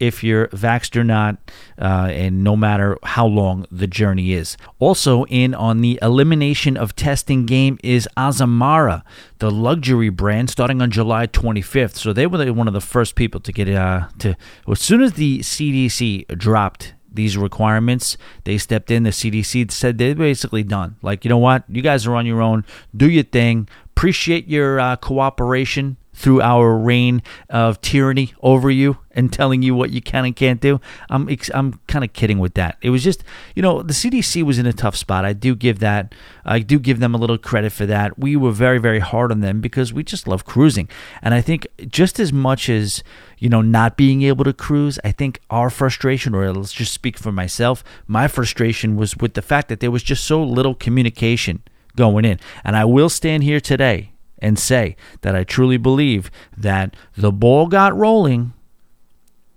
if 0.00 0.22
you're 0.22 0.48
vaxxed 0.48 0.96
or 0.96 1.04
not, 1.04 1.36
uh, 1.80 2.08
and 2.10 2.44
no 2.44 2.56
matter 2.56 2.98
how 3.02 3.26
long 3.26 3.66
the 3.70 3.86
journey 3.86 4.32
is. 4.32 4.56
Also, 4.78 5.24
in 5.26 5.54
on 5.54 5.80
the 5.80 5.98
elimination 6.02 6.76
of 6.76 6.94
testing 6.96 7.46
game 7.46 7.78
is 7.82 8.08
Azamara, 8.16 9.02
the 9.38 9.50
luxury 9.50 10.08
brand, 10.08 10.50
starting 10.50 10.80
on 10.82 10.90
July 10.90 11.26
25th. 11.26 11.96
So 11.96 12.12
they 12.12 12.26
were 12.26 12.52
one 12.52 12.68
of 12.68 12.74
the 12.74 12.80
first 12.80 13.14
people 13.14 13.40
to 13.40 13.52
get 13.52 13.68
uh, 13.68 14.08
to. 14.20 14.36
As 14.70 14.80
soon 14.80 15.02
as 15.02 15.14
the 15.14 15.40
CDC 15.40 16.38
dropped 16.38 16.94
these 17.10 17.36
requirements. 17.36 18.16
They 18.44 18.58
stepped 18.58 18.90
in. 18.90 19.02
The 19.02 19.10
CDC 19.10 19.70
said 19.70 19.98
they're 19.98 20.14
basically 20.14 20.62
done. 20.62 20.96
Like, 21.02 21.24
you 21.24 21.28
know 21.28 21.38
what? 21.38 21.64
You 21.68 21.82
guys 21.82 22.06
are 22.06 22.14
on 22.14 22.26
your 22.26 22.40
own. 22.40 22.64
Do 22.96 23.10
your 23.10 23.24
thing. 23.24 23.68
Appreciate 23.86 24.46
your 24.46 24.78
uh, 24.78 24.96
cooperation 24.96 25.96
through 26.18 26.42
our 26.42 26.76
reign 26.76 27.22
of 27.48 27.80
tyranny 27.80 28.34
over 28.42 28.70
you 28.72 28.98
and 29.12 29.32
telling 29.32 29.62
you 29.62 29.72
what 29.72 29.90
you 29.90 30.02
can 30.02 30.24
and 30.24 30.34
can't 30.34 30.60
do. 30.60 30.80
I'm 31.08 31.28
I'm 31.54 31.78
kind 31.86 32.04
of 32.04 32.12
kidding 32.12 32.40
with 32.40 32.54
that. 32.54 32.76
It 32.82 32.90
was 32.90 33.04
just, 33.04 33.22
you 33.54 33.62
know, 33.62 33.82
the 33.82 33.94
CDC 33.94 34.42
was 34.42 34.58
in 34.58 34.66
a 34.66 34.72
tough 34.72 34.96
spot. 34.96 35.24
I 35.24 35.32
do 35.32 35.54
give 35.54 35.78
that 35.78 36.12
I 36.44 36.58
do 36.58 36.80
give 36.80 36.98
them 36.98 37.14
a 37.14 37.18
little 37.18 37.38
credit 37.38 37.70
for 37.70 37.86
that. 37.86 38.18
We 38.18 38.34
were 38.34 38.50
very 38.50 38.78
very 38.78 38.98
hard 38.98 39.30
on 39.30 39.40
them 39.40 39.60
because 39.60 39.92
we 39.92 40.02
just 40.02 40.26
love 40.26 40.44
cruising. 40.44 40.88
And 41.22 41.34
I 41.34 41.40
think 41.40 41.68
just 41.86 42.18
as 42.18 42.32
much 42.32 42.68
as, 42.68 43.04
you 43.38 43.48
know, 43.48 43.62
not 43.62 43.96
being 43.96 44.22
able 44.22 44.44
to 44.44 44.52
cruise, 44.52 44.98
I 45.04 45.12
think 45.12 45.40
our 45.50 45.70
frustration 45.70 46.34
or 46.34 46.52
let's 46.52 46.72
just 46.72 46.92
speak 46.92 47.16
for 47.16 47.30
myself, 47.30 47.84
my 48.08 48.26
frustration 48.26 48.96
was 48.96 49.16
with 49.16 49.34
the 49.34 49.42
fact 49.42 49.68
that 49.68 49.78
there 49.78 49.92
was 49.92 50.02
just 50.02 50.24
so 50.24 50.42
little 50.42 50.74
communication 50.74 51.62
going 51.94 52.24
in. 52.24 52.40
And 52.64 52.74
I 52.76 52.84
will 52.84 53.08
stand 53.08 53.44
here 53.44 53.60
today 53.60 54.12
and 54.40 54.58
say 54.58 54.96
that 55.22 55.34
I 55.34 55.44
truly 55.44 55.76
believe 55.76 56.30
that 56.56 56.94
the 57.16 57.32
ball 57.32 57.66
got 57.66 57.96
rolling 57.96 58.52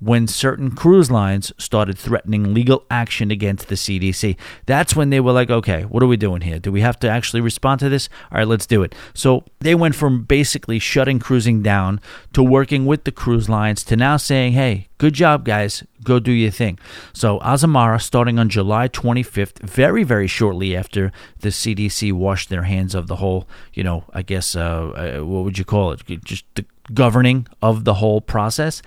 when 0.02 0.28
certain 0.28 0.72
cruise 0.72 1.12
lines 1.12 1.54
started 1.60 1.96
threatening 1.96 2.56
legal 2.56 2.84
action 2.90 3.30
against 3.30 3.68
the 3.68 3.76
CDC. 3.76 4.36
That's 4.66 4.96
when 4.96 5.12
they 5.12 5.20
were 5.20 5.32
like, 5.32 5.52
okay, 5.52 5.84
what 5.84 6.02
are 6.02 6.08
we 6.08 6.18
doing 6.18 6.42
here? 6.42 6.58
Do 6.58 6.72
we 6.72 6.82
have 6.82 7.00
to 7.02 7.10
actually 7.10 7.42
respond 7.42 7.80
to 7.82 7.90
this? 7.90 8.10
All 8.32 8.40
right, 8.40 8.48
let's 8.48 8.66
do 8.66 8.82
it. 8.82 8.96
So 9.14 9.46
they 9.60 9.76
went 9.76 9.94
from 9.94 10.24
basically 10.24 10.80
shutting 10.80 11.20
cruising 11.20 11.62
down 11.62 12.02
to 12.34 12.42
working 12.42 12.88
with 12.88 13.04
the 13.04 13.12
cruise 13.12 13.48
lines 13.48 13.84
to 13.86 13.96
now 13.96 14.18
saying, 14.18 14.54
hey, 14.54 14.88
good 14.98 15.14
job, 15.14 15.46
guys. 15.46 15.84
Go 16.04 16.18
do 16.18 16.32
your 16.32 16.50
thing. 16.50 16.80
So 17.14 17.38
Azamara, 17.42 18.02
starting 18.02 18.40
on 18.40 18.50
July 18.50 18.88
25th, 18.88 19.60
very, 19.60 20.04
very 20.04 20.26
shortly 20.26 20.76
after 20.76 21.12
the 21.42 21.50
CDC 21.50 22.12
washed 22.12 22.50
their 22.50 22.64
hands 22.64 22.96
of 22.96 23.06
the 23.06 23.18
whole, 23.18 23.48
you 23.74 23.84
know, 23.84 24.06
I 24.12 24.24
guess, 24.24 24.56
uh, 24.56 25.20
uh, 25.20 25.24
what 25.24 25.44
would 25.44 25.60
you 25.60 25.66
call 25.66 25.92
it? 25.92 26.02
Just 26.24 26.46
the 26.56 26.66
governing 26.92 27.48
of 27.62 27.84
the 27.84 27.96
whole 27.96 28.20
process 28.20 28.82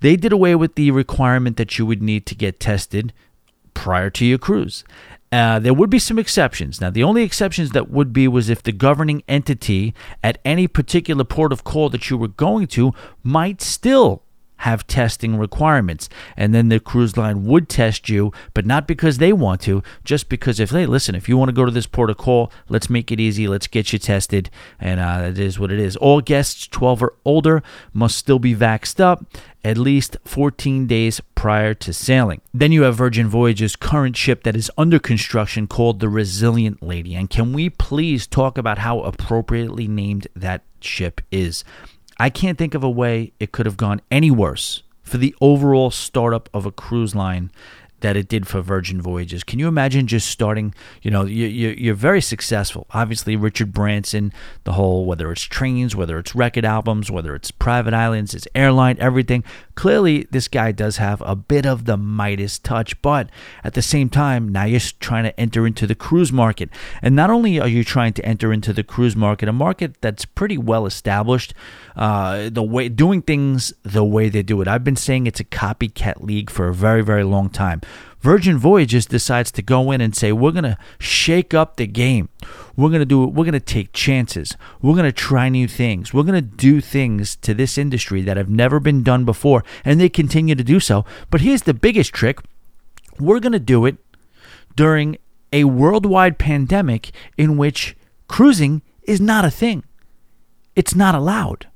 they 0.00 0.16
did 0.16 0.32
away 0.32 0.54
with 0.54 0.74
the 0.74 0.90
requirement 0.90 1.56
that 1.56 1.78
you 1.78 1.86
would 1.86 2.02
need 2.02 2.26
to 2.26 2.34
get 2.34 2.60
tested 2.60 3.12
prior 3.74 4.10
to 4.10 4.24
your 4.24 4.38
cruise. 4.38 4.84
Uh, 5.32 5.60
there 5.60 5.74
would 5.74 5.90
be 5.90 5.98
some 5.98 6.18
exceptions. 6.18 6.80
Now, 6.80 6.90
the 6.90 7.04
only 7.04 7.22
exceptions 7.22 7.70
that 7.70 7.88
would 7.88 8.12
be 8.12 8.26
was 8.26 8.48
if 8.48 8.62
the 8.62 8.72
governing 8.72 9.22
entity 9.28 9.94
at 10.24 10.38
any 10.44 10.66
particular 10.66 11.22
port 11.22 11.52
of 11.52 11.62
call 11.62 11.88
that 11.90 12.10
you 12.10 12.16
were 12.16 12.28
going 12.28 12.66
to 12.68 12.92
might 13.22 13.62
still 13.62 14.24
have 14.60 14.86
testing 14.86 15.36
requirements. 15.36 16.08
And 16.36 16.54
then 16.54 16.68
the 16.68 16.80
cruise 16.80 17.16
line 17.16 17.44
would 17.44 17.68
test 17.68 18.08
you, 18.08 18.32
but 18.54 18.66
not 18.66 18.86
because 18.86 19.18
they 19.18 19.32
want 19.32 19.60
to, 19.62 19.82
just 20.04 20.28
because 20.28 20.60
if, 20.60 20.70
they 20.70 20.86
listen, 20.86 21.14
if 21.14 21.28
you 21.28 21.36
want 21.36 21.48
to 21.48 21.54
go 21.54 21.64
to 21.64 21.70
this 21.70 21.86
port 21.86 22.10
of 22.10 22.16
call, 22.18 22.52
let's 22.68 22.90
make 22.90 23.10
it 23.10 23.20
easy. 23.20 23.48
Let's 23.48 23.66
get 23.66 23.92
you 23.92 23.98
tested. 23.98 24.50
And 24.78 25.00
uh, 25.00 25.30
that 25.30 25.38
is 25.38 25.58
what 25.58 25.72
it 25.72 25.78
is. 25.78 25.96
All 25.96 26.20
guests 26.20 26.66
12 26.66 27.02
or 27.02 27.14
older 27.24 27.62
must 27.92 28.16
still 28.16 28.38
be 28.38 28.54
vaxxed 28.54 29.00
up 29.00 29.24
at 29.62 29.76
least 29.76 30.16
14 30.24 30.86
days 30.86 31.20
prior 31.34 31.74
to 31.74 31.92
sailing. 31.92 32.40
Then 32.52 32.72
you 32.72 32.82
have 32.82 32.96
Virgin 32.96 33.28
Voyage's 33.28 33.76
current 33.76 34.16
ship 34.16 34.42
that 34.44 34.56
is 34.56 34.70
under 34.78 34.98
construction 34.98 35.66
called 35.66 36.00
the 36.00 36.08
Resilient 36.08 36.82
Lady. 36.82 37.14
And 37.14 37.28
can 37.28 37.52
we 37.52 37.68
please 37.68 38.26
talk 38.26 38.56
about 38.56 38.78
how 38.78 39.00
appropriately 39.00 39.86
named 39.86 40.28
that 40.34 40.62
ship 40.80 41.20
is? 41.30 41.64
I 42.20 42.28
can't 42.28 42.58
think 42.58 42.74
of 42.74 42.84
a 42.84 42.90
way 42.90 43.32
it 43.40 43.50
could 43.50 43.64
have 43.64 43.78
gone 43.78 44.02
any 44.10 44.30
worse 44.30 44.82
for 45.02 45.16
the 45.16 45.34
overall 45.40 45.90
startup 45.90 46.50
of 46.52 46.66
a 46.66 46.70
cruise 46.70 47.14
line 47.14 47.50
that 48.00 48.16
it 48.16 48.28
did 48.28 48.46
for 48.46 48.60
Virgin 48.60 49.00
Voyages. 49.00 49.44
Can 49.44 49.58
you 49.58 49.68
imagine 49.68 50.06
just 50.06 50.30
starting? 50.30 50.74
You 51.02 51.10
know, 51.10 51.24
you, 51.24 51.46
you, 51.46 51.92
are 51.92 51.96
very 51.96 52.20
successful. 52.20 52.86
Obviously, 52.90 53.36
Richard 53.36 53.72
Branson, 53.72 54.32
the 54.64 54.72
whole 54.72 55.04
whether 55.04 55.30
it's 55.32 55.42
trains, 55.42 55.94
whether 55.94 56.18
it's 56.18 56.34
record 56.34 56.64
albums, 56.64 57.10
whether 57.10 57.34
it's 57.34 57.50
private 57.50 57.94
islands, 57.94 58.34
it's 58.34 58.48
airline, 58.54 58.96
everything. 58.98 59.44
Clearly, 59.74 60.26
this 60.30 60.48
guy 60.48 60.72
does 60.72 60.98
have 60.98 61.22
a 61.22 61.34
bit 61.34 61.66
of 61.66 61.84
the 61.84 61.96
Midas 61.96 62.58
touch, 62.58 63.00
but 63.02 63.30
at 63.64 63.74
the 63.74 63.82
same 63.82 64.08
time, 64.08 64.48
now 64.48 64.64
you're 64.64 64.80
trying 65.00 65.24
to 65.24 65.40
enter 65.40 65.66
into 65.66 65.86
the 65.86 65.94
cruise 65.94 66.32
market. 66.32 66.70
And 67.02 67.16
not 67.16 67.30
only 67.30 67.60
are 67.60 67.68
you 67.68 67.84
trying 67.84 68.12
to 68.14 68.24
enter 68.24 68.52
into 68.52 68.72
the 68.72 68.82
cruise 68.82 69.16
market, 69.16 69.48
a 69.48 69.52
market 69.52 70.00
that's 70.00 70.24
pretty 70.24 70.58
well 70.58 70.86
established, 70.86 71.54
uh, 71.96 72.50
the 72.50 72.62
way 72.62 72.88
doing 72.88 73.22
things 73.22 73.72
the 73.82 74.04
way 74.04 74.28
they 74.28 74.42
do 74.42 74.60
it. 74.60 74.68
I've 74.68 74.84
been 74.84 74.96
saying 74.96 75.26
it's 75.26 75.40
a 75.40 75.44
copycat 75.44 76.22
league 76.22 76.50
for 76.50 76.68
a 76.68 76.74
very, 76.74 77.02
very 77.02 77.24
long 77.24 77.50
time. 77.50 77.80
Virgin 78.20 78.58
Voyages 78.58 79.06
decides 79.06 79.50
to 79.52 79.62
go 79.62 79.90
in 79.90 80.00
and 80.00 80.14
say, 80.14 80.30
we're 80.30 80.52
going 80.52 80.64
to 80.64 80.76
shake 80.98 81.54
up 81.54 81.76
the 81.76 81.86
game. 81.86 82.28
We're 82.76 82.90
going 82.90 83.00
to 83.00 83.06
do 83.06 83.24
it. 83.24 83.32
We're 83.32 83.44
going 83.44 83.52
to 83.52 83.60
take 83.60 83.92
chances. 83.92 84.56
We're 84.82 84.94
going 84.94 85.06
to 85.06 85.12
try 85.12 85.48
new 85.48 85.66
things. 85.66 86.12
We're 86.12 86.24
going 86.24 86.34
to 86.34 86.56
do 86.56 86.80
things 86.80 87.36
to 87.36 87.54
this 87.54 87.78
industry 87.78 88.20
that 88.22 88.36
have 88.36 88.50
never 88.50 88.78
been 88.78 89.02
done 89.02 89.24
before. 89.24 89.64
And 89.84 89.98
they 89.98 90.10
continue 90.10 90.54
to 90.54 90.64
do 90.64 90.80
so. 90.80 91.04
But 91.30 91.40
here's 91.40 91.62
the 91.62 91.74
biggest 91.74 92.12
trick 92.12 92.40
we're 93.18 93.40
going 93.40 93.52
to 93.52 93.58
do 93.58 93.86
it 93.86 93.96
during 94.76 95.18
a 95.52 95.64
worldwide 95.64 96.38
pandemic 96.38 97.10
in 97.36 97.56
which 97.56 97.96
cruising 98.28 98.82
is 99.02 99.20
not 99.20 99.44
a 99.44 99.50
thing, 99.50 99.84
it's 100.76 100.94
not 100.94 101.14
allowed. 101.14 101.69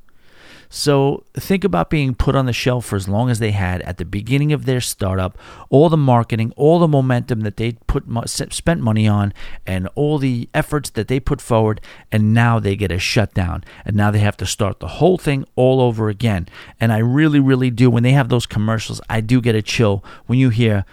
So 0.76 1.22
think 1.34 1.62
about 1.62 1.88
being 1.88 2.16
put 2.16 2.34
on 2.34 2.46
the 2.46 2.52
shelf 2.52 2.86
for 2.86 2.96
as 2.96 3.06
long 3.06 3.30
as 3.30 3.38
they 3.38 3.52
had 3.52 3.80
at 3.82 3.98
the 3.98 4.04
beginning 4.04 4.52
of 4.52 4.64
their 4.64 4.80
startup, 4.80 5.38
all 5.70 5.88
the 5.88 5.96
marketing, 5.96 6.52
all 6.56 6.80
the 6.80 6.88
momentum 6.88 7.42
that 7.42 7.58
they 7.58 7.74
put 7.86 8.02
spent 8.28 8.80
money 8.80 9.06
on, 9.06 9.32
and 9.64 9.88
all 9.94 10.18
the 10.18 10.48
efforts 10.52 10.90
that 10.90 11.06
they 11.06 11.20
put 11.20 11.40
forward, 11.40 11.80
and 12.10 12.34
now 12.34 12.58
they 12.58 12.74
get 12.74 12.90
a 12.90 12.98
shutdown, 12.98 13.62
and 13.84 13.94
now 13.94 14.10
they 14.10 14.18
have 14.18 14.36
to 14.38 14.46
start 14.46 14.80
the 14.80 14.98
whole 14.98 15.16
thing 15.16 15.44
all 15.54 15.80
over 15.80 16.08
again. 16.08 16.48
And 16.80 16.92
I 16.92 16.98
really, 16.98 17.38
really 17.38 17.70
do. 17.70 17.88
When 17.88 18.02
they 18.02 18.10
have 18.10 18.28
those 18.28 18.44
commercials, 18.44 19.00
I 19.08 19.20
do 19.20 19.40
get 19.40 19.54
a 19.54 19.62
chill 19.62 20.04
when 20.26 20.40
you 20.40 20.50
hear 20.50 20.84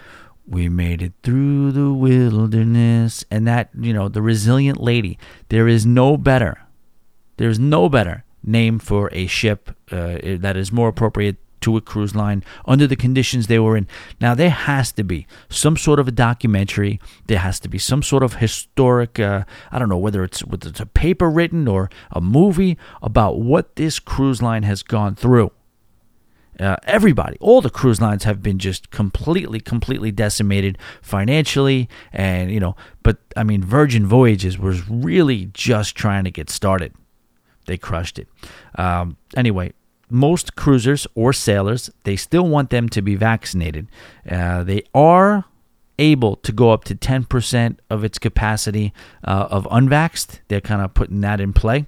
we 0.46 0.68
made 0.68 1.02
it 1.02 1.12
through 1.24 1.72
the 1.72 1.92
wilderness 1.92 3.24
and 3.32 3.48
that 3.48 3.70
you 3.76 3.92
know 3.92 4.08
the 4.08 4.22
resilient 4.22 4.80
lady 4.80 5.16
there 5.50 5.68
is 5.68 5.86
no 5.86 6.16
better 6.16 6.60
there's 7.36 7.60
no 7.60 7.88
better 7.88 8.24
name 8.42 8.78
for 8.78 9.08
a 9.12 9.26
ship 9.26 9.70
uh, 9.90 10.18
that 10.22 10.56
is 10.56 10.72
more 10.72 10.88
appropriate 10.88 11.36
to 11.62 11.76
a 11.76 11.80
cruise 11.80 12.14
line 12.14 12.44
under 12.66 12.86
the 12.86 12.96
conditions 12.96 13.46
they 13.46 13.58
were 13.58 13.76
in. 13.76 13.88
Now, 14.20 14.34
there 14.34 14.50
has 14.50 14.92
to 14.92 15.04
be 15.04 15.26
some 15.48 15.76
sort 15.76 15.98
of 15.98 16.08
a 16.08 16.12
documentary. 16.12 17.00
There 17.26 17.38
has 17.38 17.58
to 17.60 17.68
be 17.68 17.78
some 17.78 18.02
sort 18.02 18.22
of 18.22 18.34
historic, 18.34 19.18
uh, 19.18 19.44
I 19.70 19.78
don't 19.78 19.88
know 19.88 19.98
whether 19.98 20.22
it's, 20.22 20.44
whether 20.44 20.68
it's 20.68 20.80
a 20.80 20.86
paper 20.86 21.30
written 21.30 21.66
or 21.66 21.88
a 22.10 22.20
movie 22.20 22.76
about 23.00 23.40
what 23.40 23.76
this 23.76 23.98
cruise 23.98 24.42
line 24.42 24.64
has 24.64 24.82
gone 24.82 25.14
through. 25.14 25.52
Uh, 26.60 26.76
everybody, 26.84 27.36
all 27.40 27.62
the 27.62 27.70
cruise 27.70 28.00
lines 28.00 28.24
have 28.24 28.42
been 28.42 28.58
just 28.58 28.90
completely, 28.90 29.58
completely 29.58 30.12
decimated 30.12 30.76
financially, 31.00 31.88
and 32.12 32.52
you 32.52 32.60
know. 32.60 32.76
But 33.02 33.16
I 33.38 33.42
mean, 33.42 33.64
Virgin 33.64 34.06
Voyages 34.06 34.58
was 34.58 34.86
really 34.88 35.46
just 35.54 35.96
trying 35.96 36.24
to 36.24 36.30
get 36.30 36.50
started 36.50 36.92
they 37.66 37.78
crushed 37.78 38.18
it. 38.18 38.28
Um, 38.76 39.16
anyway, 39.36 39.72
most 40.10 40.56
cruisers 40.56 41.06
or 41.14 41.32
sailors, 41.32 41.90
they 42.04 42.16
still 42.16 42.46
want 42.46 42.70
them 42.70 42.88
to 42.90 43.02
be 43.02 43.14
vaccinated. 43.14 43.88
Uh, 44.28 44.62
they 44.62 44.82
are 44.94 45.44
able 45.98 46.36
to 46.36 46.52
go 46.52 46.70
up 46.70 46.84
to 46.84 46.94
10% 46.94 47.78
of 47.88 48.04
its 48.04 48.18
capacity 48.18 48.92
uh, 49.24 49.46
of 49.50 49.64
unvaxxed. 49.66 50.40
They're 50.48 50.60
kind 50.60 50.82
of 50.82 50.94
putting 50.94 51.20
that 51.22 51.40
in 51.40 51.52
play. 51.52 51.86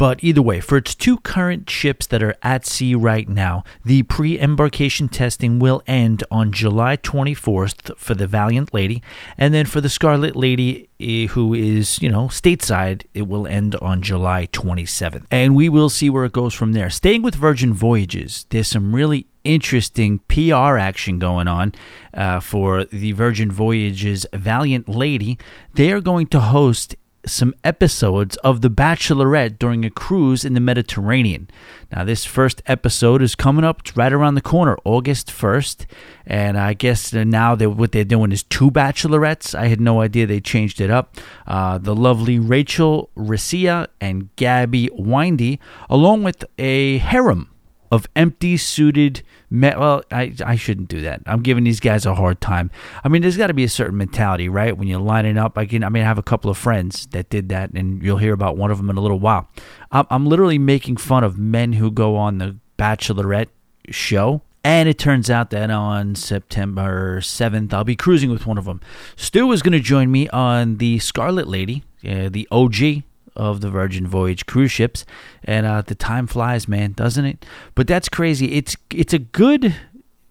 But 0.00 0.24
either 0.24 0.40
way, 0.40 0.60
for 0.60 0.78
its 0.78 0.94
two 0.94 1.18
current 1.18 1.68
ships 1.68 2.06
that 2.06 2.22
are 2.22 2.34
at 2.42 2.64
sea 2.64 2.94
right 2.94 3.28
now, 3.28 3.64
the 3.84 4.02
pre 4.04 4.40
embarkation 4.40 5.10
testing 5.10 5.58
will 5.58 5.82
end 5.86 6.24
on 6.30 6.52
July 6.52 6.96
24th 6.96 7.94
for 7.98 8.14
the 8.14 8.26
Valiant 8.26 8.72
Lady. 8.72 9.02
And 9.36 9.52
then 9.52 9.66
for 9.66 9.82
the 9.82 9.90
Scarlet 9.90 10.34
Lady, 10.34 10.88
eh, 11.00 11.26
who 11.26 11.52
is, 11.52 12.00
you 12.00 12.08
know, 12.08 12.28
stateside, 12.28 13.04
it 13.12 13.28
will 13.28 13.46
end 13.46 13.74
on 13.82 14.00
July 14.00 14.46
27th. 14.46 15.26
And 15.30 15.54
we 15.54 15.68
will 15.68 15.90
see 15.90 16.08
where 16.08 16.24
it 16.24 16.32
goes 16.32 16.54
from 16.54 16.72
there. 16.72 16.88
Staying 16.88 17.20
with 17.20 17.34
Virgin 17.34 17.74
Voyages, 17.74 18.46
there's 18.48 18.68
some 18.68 18.94
really 18.94 19.26
interesting 19.44 20.20
PR 20.28 20.76
action 20.78 21.18
going 21.18 21.48
on 21.48 21.74
uh, 22.14 22.40
for 22.40 22.84
the 22.84 23.12
Virgin 23.12 23.50
Voyages 23.50 24.26
Valiant 24.32 24.88
Lady. 24.88 25.38
They 25.74 25.92
are 25.92 26.00
going 26.00 26.26
to 26.28 26.40
host 26.40 26.96
some 27.26 27.54
episodes 27.64 28.36
of 28.38 28.60
The 28.60 28.70
Bachelorette 28.70 29.58
during 29.58 29.84
a 29.84 29.90
cruise 29.90 30.44
in 30.44 30.54
the 30.54 30.60
Mediterranean. 30.60 31.48
Now, 31.92 32.04
this 32.04 32.24
first 32.24 32.62
episode 32.66 33.22
is 33.22 33.34
coming 33.34 33.64
up 33.64 33.82
right 33.94 34.12
around 34.12 34.34
the 34.34 34.40
corner, 34.40 34.76
August 34.84 35.28
1st. 35.28 35.86
And 36.26 36.58
I 36.58 36.74
guess 36.74 37.12
now 37.12 37.54
they 37.54 37.66
what 37.66 37.92
they're 37.92 38.04
doing 38.04 38.32
is 38.32 38.42
two 38.42 38.70
bachelorettes. 38.70 39.54
I 39.54 39.68
had 39.68 39.80
no 39.80 40.00
idea 40.00 40.26
they 40.26 40.40
changed 40.40 40.80
it 40.80 40.90
up. 40.90 41.16
Uh, 41.46 41.78
the 41.78 41.94
lovely 41.94 42.38
Rachel 42.38 43.10
Recchia 43.16 43.88
and 44.00 44.34
Gabby 44.36 44.88
Windey, 44.98 45.58
along 45.88 46.22
with 46.22 46.44
a 46.58 46.98
harem 46.98 47.50
of 47.90 48.06
empty 48.14 48.56
suited. 48.56 49.22
Well, 49.50 50.02
I, 50.10 50.32
I 50.44 50.56
shouldn't 50.56 50.88
do 50.88 51.00
that. 51.02 51.22
I'm 51.26 51.42
giving 51.42 51.64
these 51.64 51.80
guys 51.80 52.06
a 52.06 52.14
hard 52.14 52.40
time. 52.40 52.70
I 53.02 53.08
mean, 53.08 53.22
there's 53.22 53.36
got 53.36 53.48
to 53.48 53.54
be 53.54 53.64
a 53.64 53.68
certain 53.68 53.96
mentality, 53.96 54.48
right? 54.48 54.76
When 54.76 54.86
you're 54.86 55.00
lining 55.00 55.36
up, 55.36 55.58
I 55.58 55.66
can. 55.66 55.82
I 55.82 55.88
mean, 55.88 56.02
I 56.02 56.06
have 56.06 56.18
a 56.18 56.22
couple 56.22 56.50
of 56.50 56.56
friends 56.56 57.06
that 57.08 57.30
did 57.30 57.48
that, 57.48 57.72
and 57.72 58.02
you'll 58.02 58.18
hear 58.18 58.32
about 58.32 58.56
one 58.56 58.70
of 58.70 58.78
them 58.78 58.90
in 58.90 58.96
a 58.96 59.00
little 59.00 59.18
while. 59.18 59.48
I'm, 59.90 60.06
I'm 60.10 60.26
literally 60.26 60.58
making 60.58 60.98
fun 60.98 61.24
of 61.24 61.38
men 61.38 61.74
who 61.74 61.90
go 61.90 62.16
on 62.16 62.38
the 62.38 62.56
Bachelorette 62.78 63.48
show. 63.90 64.42
And 64.62 64.90
it 64.90 64.98
turns 64.98 65.30
out 65.30 65.50
that 65.50 65.70
on 65.70 66.14
September 66.14 67.20
7th, 67.20 67.72
I'll 67.72 67.82
be 67.82 67.96
cruising 67.96 68.30
with 68.30 68.46
one 68.46 68.58
of 68.58 68.66
them. 68.66 68.82
Stu 69.16 69.50
is 69.52 69.62
going 69.62 69.72
to 69.72 69.80
join 69.80 70.10
me 70.12 70.28
on 70.28 70.76
the 70.76 70.98
Scarlet 70.98 71.48
Lady, 71.48 71.82
uh, 72.06 72.28
the 72.28 72.46
OG 72.50 73.04
of 73.36 73.60
the 73.60 73.70
Virgin 73.70 74.06
Voyage 74.06 74.46
cruise 74.46 74.72
ships, 74.72 75.04
and 75.44 75.66
uh, 75.66 75.82
the 75.82 75.94
time 75.94 76.26
flies, 76.26 76.68
man, 76.68 76.92
doesn't 76.92 77.24
it? 77.24 77.44
But 77.74 77.86
that's 77.86 78.08
crazy. 78.08 78.52
It's 78.52 78.76
it's 78.90 79.12
a 79.12 79.18
good, 79.18 79.74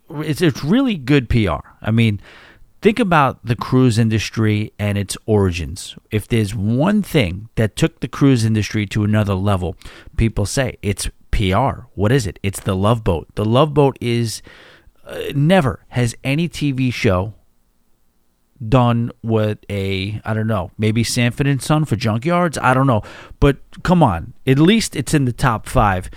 it's 0.09 0.41
it's 0.41 0.63
really 0.63 0.95
good 0.95 1.29
PR. 1.29 1.67
I 1.81 1.91
mean, 1.91 2.19
think 2.81 2.99
about 2.99 3.45
the 3.45 3.55
cruise 3.55 3.97
industry 3.97 4.73
and 4.79 4.97
its 4.97 5.17
origins. 5.25 5.95
If 6.11 6.27
there's 6.27 6.55
one 6.55 7.01
thing 7.01 7.49
that 7.55 7.75
took 7.75 7.99
the 7.99 8.07
cruise 8.07 8.45
industry 8.45 8.85
to 8.87 9.03
another 9.03 9.33
level, 9.35 9.75
people 10.17 10.45
say 10.45 10.77
it's 10.81 11.09
PR. 11.31 11.85
What 11.95 12.11
is 12.11 12.27
it? 12.27 12.39
It's 12.43 12.59
the 12.59 12.75
Love 12.75 13.03
Boat. 13.03 13.27
The 13.35 13.45
Love 13.45 13.73
Boat 13.73 13.97
is 14.01 14.41
uh, 15.05 15.19
never 15.33 15.85
has 15.89 16.15
any 16.23 16.47
TV 16.47 16.93
show 16.93 17.33
done 18.67 19.11
with 19.23 19.59
a 19.69 20.21
I 20.25 20.33
don't 20.33 20.47
know 20.47 20.71
maybe 20.77 21.03
Sanford 21.03 21.47
and 21.47 21.61
Son 21.61 21.85
for 21.85 21.95
junkyards? 21.95 22.61
I 22.61 22.73
don't 22.73 22.87
know. 22.87 23.03
But 23.39 23.57
come 23.83 24.03
on 24.03 24.33
at 24.45 24.59
least 24.59 24.95
it's 24.95 25.13
in 25.13 25.25
the 25.25 25.33
top 25.33 25.67
five. 25.67 26.09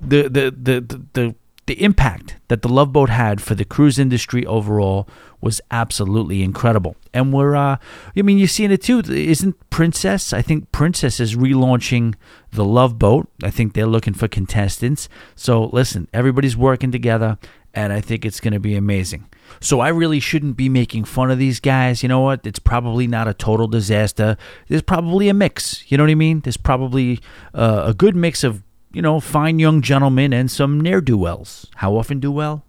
The 0.00 0.22
the 0.22 0.50
the 0.50 0.80
the, 0.80 1.06
the, 1.14 1.34
the 1.66 1.82
impact 1.82 2.36
that 2.48 2.62
the 2.62 2.68
Love 2.68 2.92
Boat 2.92 3.08
had 3.08 3.40
for 3.40 3.54
the 3.54 3.64
cruise 3.64 3.98
industry 3.98 4.46
overall 4.46 5.08
was 5.40 5.60
absolutely 5.70 6.42
incredible. 6.42 6.96
And 7.14 7.32
we're 7.32 7.56
uh 7.56 7.78
I 8.16 8.22
mean 8.22 8.38
you're 8.38 8.48
seeing 8.48 8.72
it 8.72 8.82
too. 8.82 9.00
Isn't 9.00 9.70
Princess 9.70 10.32
I 10.32 10.42
think 10.42 10.70
Princess 10.72 11.18
is 11.18 11.34
relaunching 11.34 12.14
the 12.52 12.64
Love 12.64 12.98
Boat. 12.98 13.28
I 13.42 13.50
think 13.50 13.72
they're 13.72 13.86
looking 13.86 14.14
for 14.14 14.28
contestants. 14.28 15.08
So 15.34 15.64
listen 15.72 16.08
everybody's 16.12 16.56
working 16.56 16.92
together 16.92 17.38
and 17.76 17.92
I 17.92 18.00
think 18.00 18.24
it's 18.24 18.40
going 18.40 18.54
to 18.54 18.58
be 18.58 18.74
amazing. 18.74 19.28
So 19.60 19.80
I 19.80 19.88
really 19.88 20.18
shouldn't 20.18 20.56
be 20.56 20.68
making 20.70 21.04
fun 21.04 21.30
of 21.30 21.38
these 21.38 21.60
guys. 21.60 22.02
You 22.02 22.08
know 22.08 22.20
what? 22.20 22.46
It's 22.46 22.58
probably 22.58 23.06
not 23.06 23.28
a 23.28 23.34
total 23.34 23.68
disaster. 23.68 24.38
There's 24.66 24.82
probably 24.82 25.28
a 25.28 25.34
mix. 25.34 25.88
You 25.90 25.98
know 25.98 26.04
what 26.04 26.10
I 26.10 26.16
mean? 26.16 26.40
There's 26.40 26.56
probably 26.56 27.20
uh, 27.54 27.82
a 27.84 27.94
good 27.94 28.16
mix 28.16 28.42
of, 28.42 28.64
you 28.92 29.02
know, 29.02 29.20
fine 29.20 29.58
young 29.58 29.82
gentlemen 29.82 30.32
and 30.32 30.50
some 30.50 30.80
ne'er 30.80 31.02
do 31.02 31.18
wells. 31.18 31.66
How 31.76 31.96
often 31.96 32.18
do 32.18 32.32
well? 32.32 32.64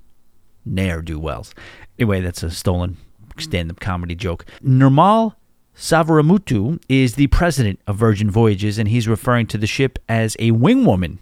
Ne'er 0.66 1.02
do 1.02 1.18
wells. 1.18 1.56
Anyway, 1.98 2.20
that's 2.20 2.44
a 2.44 2.52
stolen 2.52 2.98
stand 3.40 3.72
up 3.72 3.80
comedy 3.80 4.14
joke. 4.14 4.46
Nirmal 4.62 5.36
Saverimuttu 5.76 6.82
is 6.90 7.16
the 7.16 7.28
president 7.28 7.80
of 7.88 7.96
Virgin 7.96 8.30
Voyages, 8.30 8.78
and 8.78 8.90
he's 8.90 9.08
referring 9.08 9.48
to 9.48 9.58
the 9.58 9.68
ship 9.68 10.00
as 10.10 10.36
a 10.40 10.52
wingwoman 10.52 11.20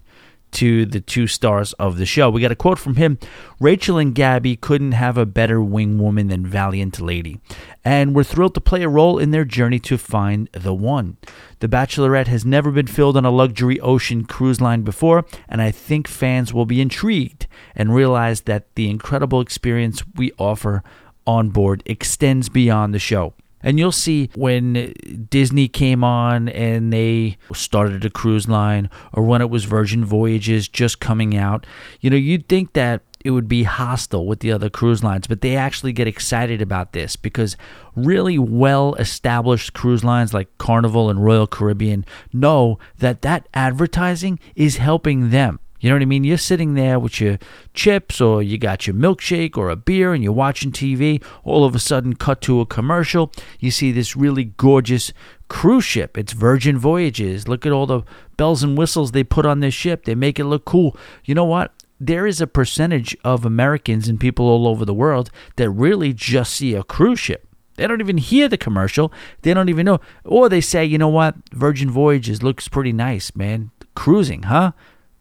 to 0.55 0.85
the 0.85 1.01
two 1.01 1.27
stars 1.27 1.73
of 1.73 1.97
the 1.97 2.05
show. 2.05 2.29
We 2.29 2.41
got 2.41 2.51
a 2.51 2.55
quote 2.55 2.79
from 2.79 2.95
him 2.95 3.19
Rachel 3.59 3.97
and 3.97 4.15
Gabby 4.15 4.55
couldn't 4.55 4.93
have 4.93 5.17
a 5.17 5.25
better 5.25 5.61
wing 5.61 5.99
woman 5.99 6.27
than 6.27 6.45
Valiant 6.45 6.99
Lady, 6.99 7.39
and 7.83 8.15
we're 8.15 8.23
thrilled 8.23 8.55
to 8.55 8.61
play 8.61 8.81
a 8.81 8.89
role 8.89 9.19
in 9.19 9.31
their 9.31 9.45
journey 9.45 9.79
to 9.79 9.97
find 9.97 10.49
the 10.53 10.73
one. 10.73 11.17
The 11.59 11.67
Bachelorette 11.67 12.27
has 12.27 12.45
never 12.45 12.71
been 12.71 12.87
filled 12.87 13.17
on 13.17 13.25
a 13.25 13.31
luxury 13.31 13.79
ocean 13.79 14.25
cruise 14.25 14.61
line 14.61 14.83
before, 14.83 15.25
and 15.49 15.61
I 15.61 15.71
think 15.71 16.07
fans 16.07 16.53
will 16.53 16.65
be 16.65 16.81
intrigued 16.81 17.47
and 17.75 17.93
realize 17.93 18.41
that 18.41 18.73
the 18.75 18.89
incredible 18.89 19.41
experience 19.41 20.03
we 20.15 20.31
offer 20.39 20.83
on 21.27 21.49
board 21.49 21.83
extends 21.85 22.49
beyond 22.49 22.93
the 22.93 22.99
show. 22.99 23.33
And 23.65 23.77
you'll 23.79 23.91
see 23.91 24.29
when 24.35 24.93
Disney 25.29 25.67
came 25.67 26.03
on 26.03 26.47
and 26.49 26.93
they 26.93 27.37
started 27.53 28.05
a 28.05 28.09
cruise 28.09 28.47
line, 28.47 28.89
or 29.11 29.23
when 29.23 29.41
it 29.41 29.49
was 29.49 29.65
Virgin 29.65 30.05
Voyages 30.05 30.69
just 30.69 31.01
coming 31.01 31.35
out, 31.35 31.65
you 31.99 32.09
know, 32.09 32.15
you'd 32.15 32.47
think 32.47 32.73
that 32.73 33.01
it 33.25 33.31
would 33.31 33.47
be 33.47 33.63
hostile 33.63 34.27
with 34.27 34.41
the 34.41 34.51
other 34.51 34.69
cruise 34.69 35.03
lines, 35.03 35.25
but 35.25 35.41
they 35.41 35.55
actually 35.55 35.91
get 35.91 36.07
excited 36.07 36.61
about 36.61 36.93
this 36.93 37.15
because 37.15 37.57
really 37.95 38.37
well 38.37 38.93
established 38.95 39.73
cruise 39.73 40.03
lines 40.03 40.31
like 40.31 40.55
Carnival 40.59 41.09
and 41.09 41.25
Royal 41.25 41.47
Caribbean 41.47 42.05
know 42.31 42.77
that 42.99 43.23
that 43.23 43.49
advertising 43.55 44.39
is 44.55 44.77
helping 44.77 45.31
them. 45.31 45.59
You 45.79 45.89
know 45.89 45.95
what 45.95 46.01
I 46.01 46.05
mean? 46.05 46.23
You're 46.23 46.37
sitting 46.37 46.73
there 46.73 46.99
with 46.99 47.19
your 47.19 47.37
chips 47.73 48.21
or 48.21 48.41
you 48.41 48.57
got 48.57 48.87
your 48.87 48.95
milkshake 48.95 49.57
or 49.57 49.69
a 49.69 49.75
beer 49.75 50.13
and 50.13 50.23
you're 50.23 50.33
watching 50.33 50.71
TV. 50.71 51.21
All 51.43 51.65
of 51.65 51.75
a 51.75 51.79
sudden, 51.79 52.15
cut 52.15 52.41
to 52.41 52.61
a 52.61 52.65
commercial. 52.65 53.31
You 53.59 53.71
see 53.71 53.91
this 53.91 54.15
really 54.15 54.45
gorgeous 54.45 55.11
cruise 55.47 55.83
ship. 55.83 56.17
It's 56.17 56.33
Virgin 56.33 56.77
Voyages. 56.77 57.47
Look 57.47 57.65
at 57.65 57.71
all 57.71 57.85
the 57.85 58.01
bells 58.37 58.63
and 58.63 58.77
whistles 58.77 59.11
they 59.11 59.23
put 59.23 59.45
on 59.45 59.59
this 59.59 59.73
ship. 59.73 60.05
They 60.05 60.15
make 60.15 60.39
it 60.39 60.45
look 60.45 60.65
cool. 60.65 60.97
You 61.23 61.35
know 61.35 61.45
what? 61.45 61.71
There 61.99 62.27
is 62.27 62.41
a 62.41 62.47
percentage 62.47 63.15
of 63.23 63.45
Americans 63.45 64.07
and 64.07 64.19
people 64.19 64.47
all 64.47 64.67
over 64.67 64.85
the 64.85 64.93
world 64.93 65.29
that 65.55 65.69
really 65.69 66.13
just 66.13 66.53
see 66.53 66.73
a 66.73 66.83
cruise 66.83 67.19
ship. 67.19 67.47
They 67.75 67.87
don't 67.87 68.01
even 68.01 68.17
hear 68.17 68.47
the 68.47 68.57
commercial. 68.57 69.11
They 69.41 69.53
don't 69.53 69.69
even 69.69 69.85
know. 69.85 69.99
Or 70.23 70.49
they 70.49 70.61
say, 70.61 70.85
you 70.85 70.97
know 70.97 71.09
what? 71.09 71.35
Virgin 71.51 71.89
Voyages 71.89 72.41
looks 72.41 72.67
pretty 72.67 72.93
nice, 72.93 73.35
man. 73.35 73.71
Cruising, 73.95 74.43
huh? 74.43 74.71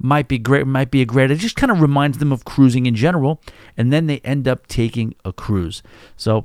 Might 0.05 0.29
be 0.29 0.39
great, 0.39 0.67
might 0.67 0.91
be 0.91 1.01
a 1.01 1.07
great. 1.07 1.31
It 1.31 1.37
just 1.37 1.57
kind 1.57 1.73
of 1.73 1.81
reminds 1.81 2.19
them 2.19 2.31
of 2.31 2.45
cruising 2.45 2.85
in 2.85 2.95
general, 2.95 3.41
and 3.75 3.91
then 3.91 4.07
they 4.07 4.19
end 4.19 4.47
up 4.47 4.67
taking 4.67 5.15
a 5.25 5.33
cruise. 5.33 5.83
So 6.15 6.45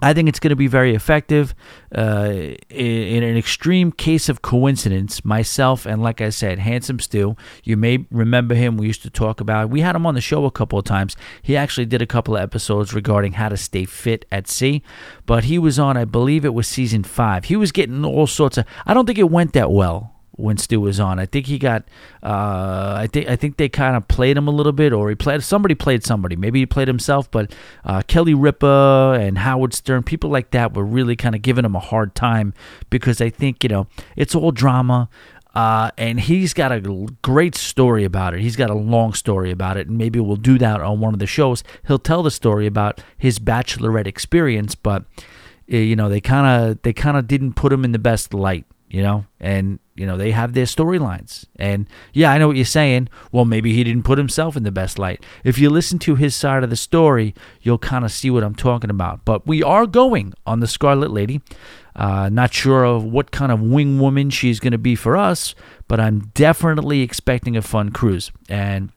I 0.00 0.14
think 0.14 0.30
it's 0.30 0.40
going 0.40 0.50
to 0.50 0.56
be 0.56 0.66
very 0.66 0.94
effective. 0.94 1.54
Uh, 1.94 2.54
in, 2.70 3.22
an 3.22 3.36
extreme 3.36 3.92
case 3.92 4.30
of 4.30 4.40
coincidence, 4.40 5.26
myself 5.26 5.84
and, 5.84 6.02
like 6.02 6.22
I 6.22 6.30
said, 6.30 6.58
Handsome 6.58 7.00
Stu, 7.00 7.36
you 7.64 7.76
may 7.76 8.06
remember 8.10 8.54
him. 8.54 8.78
We 8.78 8.86
used 8.86 9.02
to 9.02 9.10
talk 9.10 9.42
about. 9.42 9.68
We 9.68 9.82
had 9.82 9.94
him 9.94 10.06
on 10.06 10.14
the 10.14 10.22
show 10.22 10.46
a 10.46 10.50
couple 10.50 10.78
of 10.78 10.86
times. 10.86 11.18
He 11.42 11.58
actually 11.58 11.84
did 11.84 12.00
a 12.00 12.06
couple 12.06 12.34
of 12.34 12.42
episodes 12.42 12.94
regarding 12.94 13.34
how 13.34 13.50
to 13.50 13.58
stay 13.58 13.84
fit 13.84 14.24
at 14.32 14.48
sea. 14.48 14.82
But 15.26 15.44
he 15.44 15.58
was 15.58 15.78
on, 15.78 15.98
I 15.98 16.06
believe 16.06 16.46
it 16.46 16.54
was 16.54 16.66
season 16.66 17.04
five. 17.04 17.44
He 17.44 17.56
was 17.56 17.72
getting 17.72 18.06
all 18.06 18.26
sorts 18.26 18.56
of. 18.56 18.64
I 18.86 18.94
don't 18.94 19.04
think 19.04 19.18
it 19.18 19.30
went 19.30 19.52
that 19.52 19.70
well 19.70 20.14
when 20.40 20.56
Stu 20.56 20.80
was 20.80 20.98
on. 20.98 21.18
I 21.18 21.26
think 21.26 21.46
he 21.46 21.58
got. 21.58 21.84
Uh, 22.22 22.94
I 22.96 23.08
think 23.12 23.28
I 23.28 23.36
think 23.36 23.56
they 23.56 23.68
kind 23.68 23.96
of 23.96 24.08
played 24.08 24.36
him 24.36 24.48
a 24.48 24.50
little 24.50 24.72
bit, 24.72 24.92
or 24.92 25.08
he 25.08 25.14
played 25.14 25.42
somebody 25.42 25.74
played 25.74 26.04
somebody. 26.04 26.36
Maybe 26.36 26.60
he 26.60 26.66
played 26.66 26.88
himself, 26.88 27.30
but 27.30 27.54
uh, 27.84 28.02
Kelly 28.06 28.34
Ripa 28.34 29.18
and 29.20 29.38
Howard 29.38 29.74
Stern, 29.74 30.02
people 30.02 30.30
like 30.30 30.50
that, 30.50 30.74
were 30.74 30.84
really 30.84 31.16
kind 31.16 31.34
of 31.34 31.42
giving 31.42 31.64
him 31.64 31.76
a 31.76 31.80
hard 31.80 32.14
time 32.14 32.54
because 32.88 33.20
I 33.20 33.30
think 33.30 33.62
you 33.62 33.68
know 33.68 33.86
it's 34.16 34.34
all 34.34 34.50
drama. 34.50 35.08
Uh, 35.52 35.90
and 35.98 36.20
he's 36.20 36.54
got 36.54 36.70
a 36.70 37.08
great 37.22 37.56
story 37.56 38.04
about 38.04 38.34
it. 38.34 38.40
He's 38.40 38.54
got 38.54 38.70
a 38.70 38.74
long 38.74 39.12
story 39.14 39.50
about 39.50 39.76
it, 39.76 39.88
and 39.88 39.98
maybe 39.98 40.20
we'll 40.20 40.36
do 40.36 40.58
that 40.58 40.80
on 40.80 41.00
one 41.00 41.12
of 41.12 41.18
the 41.18 41.26
shows. 41.26 41.64
He'll 41.88 41.98
tell 41.98 42.22
the 42.22 42.30
story 42.30 42.68
about 42.68 43.02
his 43.18 43.40
bachelorette 43.40 44.06
experience, 44.06 44.76
but 44.76 45.06
eh, 45.68 45.78
you 45.78 45.96
know 45.96 46.08
they 46.08 46.20
kind 46.20 46.46
of 46.70 46.82
they 46.82 46.92
kind 46.92 47.16
of 47.16 47.26
didn't 47.26 47.54
put 47.54 47.72
him 47.72 47.84
in 47.84 47.90
the 47.90 47.98
best 47.98 48.32
light 48.32 48.64
you 48.90 49.02
know, 49.02 49.24
and 49.38 49.78
you 50.00 50.06
know 50.06 50.16
they 50.16 50.30
have 50.30 50.54
their 50.54 50.64
storylines. 50.64 51.44
And 51.56 51.86
yeah, 52.14 52.32
I 52.32 52.38
know 52.38 52.46
what 52.48 52.56
you're 52.56 52.64
saying. 52.64 53.10
Well, 53.32 53.44
maybe 53.44 53.74
he 53.74 53.84
didn't 53.84 54.04
put 54.04 54.16
himself 54.16 54.56
in 54.56 54.62
the 54.62 54.72
best 54.72 54.98
light. 54.98 55.22
If 55.44 55.58
you 55.58 55.68
listen 55.68 55.98
to 56.00 56.14
his 56.14 56.34
side 56.34 56.64
of 56.64 56.70
the 56.70 56.76
story, 56.76 57.34
you'll 57.60 57.76
kind 57.76 58.06
of 58.06 58.10
see 58.10 58.30
what 58.30 58.42
I'm 58.42 58.54
talking 58.54 58.88
about. 58.88 59.26
But 59.26 59.46
we 59.46 59.62
are 59.62 59.86
going 59.86 60.32
on 60.46 60.60
the 60.60 60.66
Scarlet 60.66 61.10
Lady. 61.10 61.42
Uh, 61.94 62.30
not 62.30 62.54
sure 62.54 62.84
of 62.84 63.04
what 63.04 63.30
kind 63.30 63.52
of 63.52 63.60
wing 63.60 64.00
woman 64.00 64.30
she's 64.30 64.58
going 64.58 64.72
to 64.72 64.78
be 64.78 64.94
for 64.94 65.18
us, 65.18 65.54
but 65.86 66.00
I'm 66.00 66.30
definitely 66.32 67.02
expecting 67.02 67.54
a 67.58 67.62
fun 67.62 67.90
cruise. 67.90 68.30
And 68.48 68.90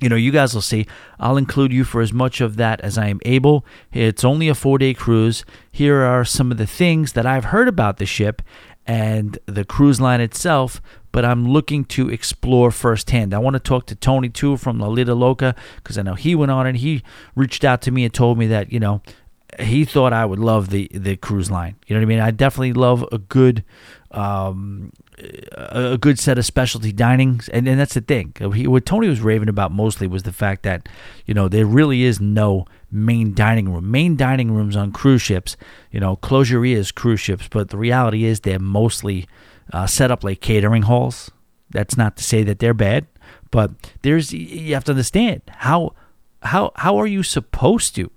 you 0.00 0.08
know, 0.08 0.16
you 0.16 0.32
guys 0.32 0.52
will 0.52 0.62
see. 0.62 0.86
I'll 1.20 1.36
include 1.36 1.72
you 1.72 1.84
for 1.84 2.00
as 2.00 2.12
much 2.12 2.40
of 2.40 2.56
that 2.56 2.80
as 2.80 2.98
I 2.98 3.06
am 3.06 3.20
able. 3.24 3.64
It's 3.92 4.24
only 4.24 4.48
a 4.48 4.54
four 4.54 4.78
day 4.78 4.94
cruise. 4.94 5.44
Here 5.70 6.02
are 6.02 6.24
some 6.24 6.50
of 6.50 6.58
the 6.58 6.66
things 6.66 7.12
that 7.12 7.24
I've 7.24 7.46
heard 7.46 7.68
about 7.68 7.98
the 7.98 8.06
ship 8.06 8.42
and 8.86 9.38
the 9.46 9.64
cruise 9.64 10.00
line 10.00 10.20
itself, 10.20 10.82
but 11.12 11.24
I'm 11.24 11.48
looking 11.48 11.84
to 11.86 12.08
explore 12.08 12.70
firsthand. 12.70 13.34
I 13.34 13.38
want 13.38 13.54
to 13.54 13.60
talk 13.60 13.86
to 13.86 13.94
Tony 13.94 14.28
too 14.28 14.56
from 14.56 14.78
La 14.78 14.88
Lita 14.88 15.14
Loca 15.14 15.54
because 15.76 15.98
I 15.98 16.02
know 16.02 16.14
he 16.14 16.34
went 16.34 16.50
on 16.50 16.66
and 16.66 16.78
he 16.78 17.02
reached 17.36 17.64
out 17.64 17.82
to 17.82 17.90
me 17.90 18.04
and 18.04 18.12
told 18.12 18.38
me 18.38 18.46
that, 18.48 18.72
you 18.72 18.80
know, 18.80 19.02
he 19.60 19.84
thought 19.84 20.12
I 20.12 20.24
would 20.24 20.38
love 20.38 20.70
the 20.70 20.88
the 20.94 21.16
cruise 21.16 21.50
line. 21.50 21.76
You 21.86 21.94
know 21.94 22.00
what 22.00 22.06
I 22.06 22.08
mean? 22.08 22.20
I 22.20 22.30
definitely 22.30 22.72
love 22.72 23.04
a 23.12 23.18
good 23.18 23.64
um, 24.10 24.92
a 25.52 25.98
good 25.98 26.18
set 26.18 26.38
of 26.38 26.46
specialty 26.46 26.92
dinings, 26.92 27.48
and, 27.52 27.68
and 27.68 27.78
that's 27.78 27.94
the 27.94 28.00
thing. 28.00 28.34
He, 28.54 28.66
what 28.66 28.86
Tony 28.86 29.08
was 29.08 29.20
raving 29.20 29.48
about 29.48 29.70
mostly 29.72 30.06
was 30.06 30.22
the 30.22 30.32
fact 30.32 30.62
that 30.62 30.88
you 31.26 31.34
know 31.34 31.48
there 31.48 31.66
really 31.66 32.02
is 32.02 32.20
no 32.20 32.66
main 32.92 33.34
dining 33.34 33.72
room. 33.72 33.90
Main 33.90 34.16
dining 34.16 34.52
rooms 34.52 34.76
on 34.76 34.92
cruise 34.92 35.22
ships, 35.22 35.56
you 35.90 35.98
know, 35.98 36.16
close 36.16 36.50
your 36.50 36.64
ears, 36.64 36.92
cruise 36.92 37.20
ships, 37.20 37.48
but 37.50 37.70
the 37.70 37.78
reality 37.78 38.24
is 38.24 38.40
they're 38.40 38.58
mostly 38.58 39.26
uh, 39.72 39.86
set 39.86 40.10
up 40.10 40.22
like 40.22 40.40
catering 40.40 40.82
halls. 40.82 41.30
That's 41.70 41.96
not 41.96 42.16
to 42.18 42.24
say 42.24 42.42
that 42.42 42.58
they're 42.58 42.74
bad, 42.74 43.06
but 43.50 43.70
there's 44.02 44.32
you 44.32 44.74
have 44.74 44.84
to 44.84 44.92
understand 44.92 45.42
how 45.48 45.94
how 46.42 46.72
how 46.76 46.98
are 46.98 47.06
you 47.06 47.22
supposed 47.22 47.94
to 47.96 48.10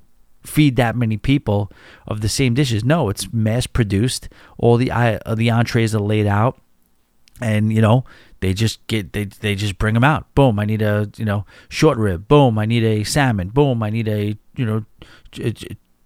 feed 0.43 0.75
that 0.75 0.95
many 0.95 1.17
people 1.17 1.71
of 2.07 2.21
the 2.21 2.29
same 2.29 2.53
dishes. 2.53 2.83
No, 2.83 3.09
it's 3.09 3.31
mass 3.33 3.67
produced. 3.67 4.29
All 4.57 4.77
the 4.77 4.91
uh, 4.91 5.19
the 5.35 5.49
entrees 5.49 5.95
are 5.95 5.99
laid 5.99 6.27
out, 6.27 6.59
and 7.39 7.71
you 7.71 7.81
know 7.81 8.03
they 8.41 8.53
just 8.53 8.85
get 8.87 9.13
they 9.13 9.25
they 9.25 9.55
just 9.55 9.77
bring 9.77 9.93
them 9.93 10.03
out. 10.03 10.33
Boom, 10.35 10.59
I 10.59 10.65
need 10.65 10.81
a 10.81 11.09
you 11.17 11.25
know 11.25 11.45
short 11.69 11.97
rib. 11.97 12.27
Boom, 12.27 12.59
I 12.59 12.65
need 12.65 12.83
a 12.83 13.03
salmon. 13.03 13.49
Boom, 13.49 13.81
I 13.83 13.89
need 13.89 14.07
a 14.07 14.37
you 14.57 14.65
know 14.65 14.85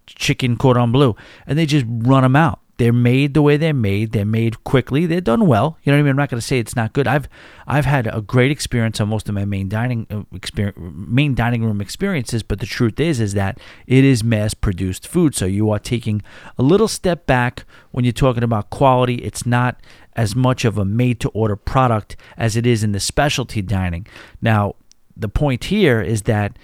chicken 0.06 0.58
cordon 0.58 0.92
bleu, 0.92 1.16
and 1.46 1.58
they 1.58 1.66
just 1.66 1.86
run 1.88 2.24
them 2.24 2.36
out. 2.36 2.60
They're 2.80 2.94
made 2.94 3.34
the 3.34 3.42
way 3.42 3.58
they're 3.58 3.74
made. 3.74 4.14
They're 4.14 4.24
made 4.24 4.64
quickly. 4.64 5.06
They're 5.06 5.20
done 5.20 5.48
well. 5.48 5.78
You 5.84 5.92
know 5.92 5.98
what 5.98 6.00
I 6.00 6.04
mean? 6.04 6.12
I'm 6.12 6.16
not 6.16 6.30
going 6.30 6.40
to 6.40 6.46
say 6.46 6.60
it's 6.60 6.78
not 6.78 6.94
good. 6.94 7.08
I've 7.08 7.28
I've 7.68 7.84
had 7.84 8.08
a 8.08 8.22
great 8.22 8.52
experience 8.52 9.02
on 9.02 9.10
most 9.10 9.28
of 9.28 9.36
my 9.36 9.44
main 9.44 9.68
dining 9.68 10.08
uh, 10.10 10.22
experience, 10.34 10.78
main 10.80 11.36
dining 11.36 11.66
room 11.66 11.82
experiences. 11.82 12.42
But 12.42 12.62
the 12.62 12.66
truth 12.66 12.98
is, 12.98 13.20
is 13.20 13.34
that 13.34 13.60
it 13.86 14.06
is 14.06 14.24
mass 14.24 14.54
produced 14.54 15.06
food. 15.06 15.36
So 15.36 15.46
you 15.46 15.70
are 15.72 15.78
taking 15.78 16.22
a 16.58 16.64
little 16.64 16.88
step 16.88 17.26
back 17.26 17.66
when 17.92 18.06
you're 18.06 18.14
talking 18.14 18.44
about 18.44 18.70
quality. 18.70 19.16
It's 19.16 19.46
not 19.46 19.82
as 20.14 20.34
much 20.34 20.64
of 20.64 20.78
a 20.78 20.86
made 20.86 21.20
to 21.20 21.30
order 21.30 21.58
product 21.58 22.16
as 22.38 22.56
it 22.56 22.66
is 22.66 22.82
in 22.82 22.94
the 22.94 23.02
specialty 23.02 23.62
dining. 23.62 24.08
Now, 24.42 24.76
the 25.18 25.28
point 25.28 25.66
here 25.66 26.02
is 26.02 26.22
that 26.24 26.58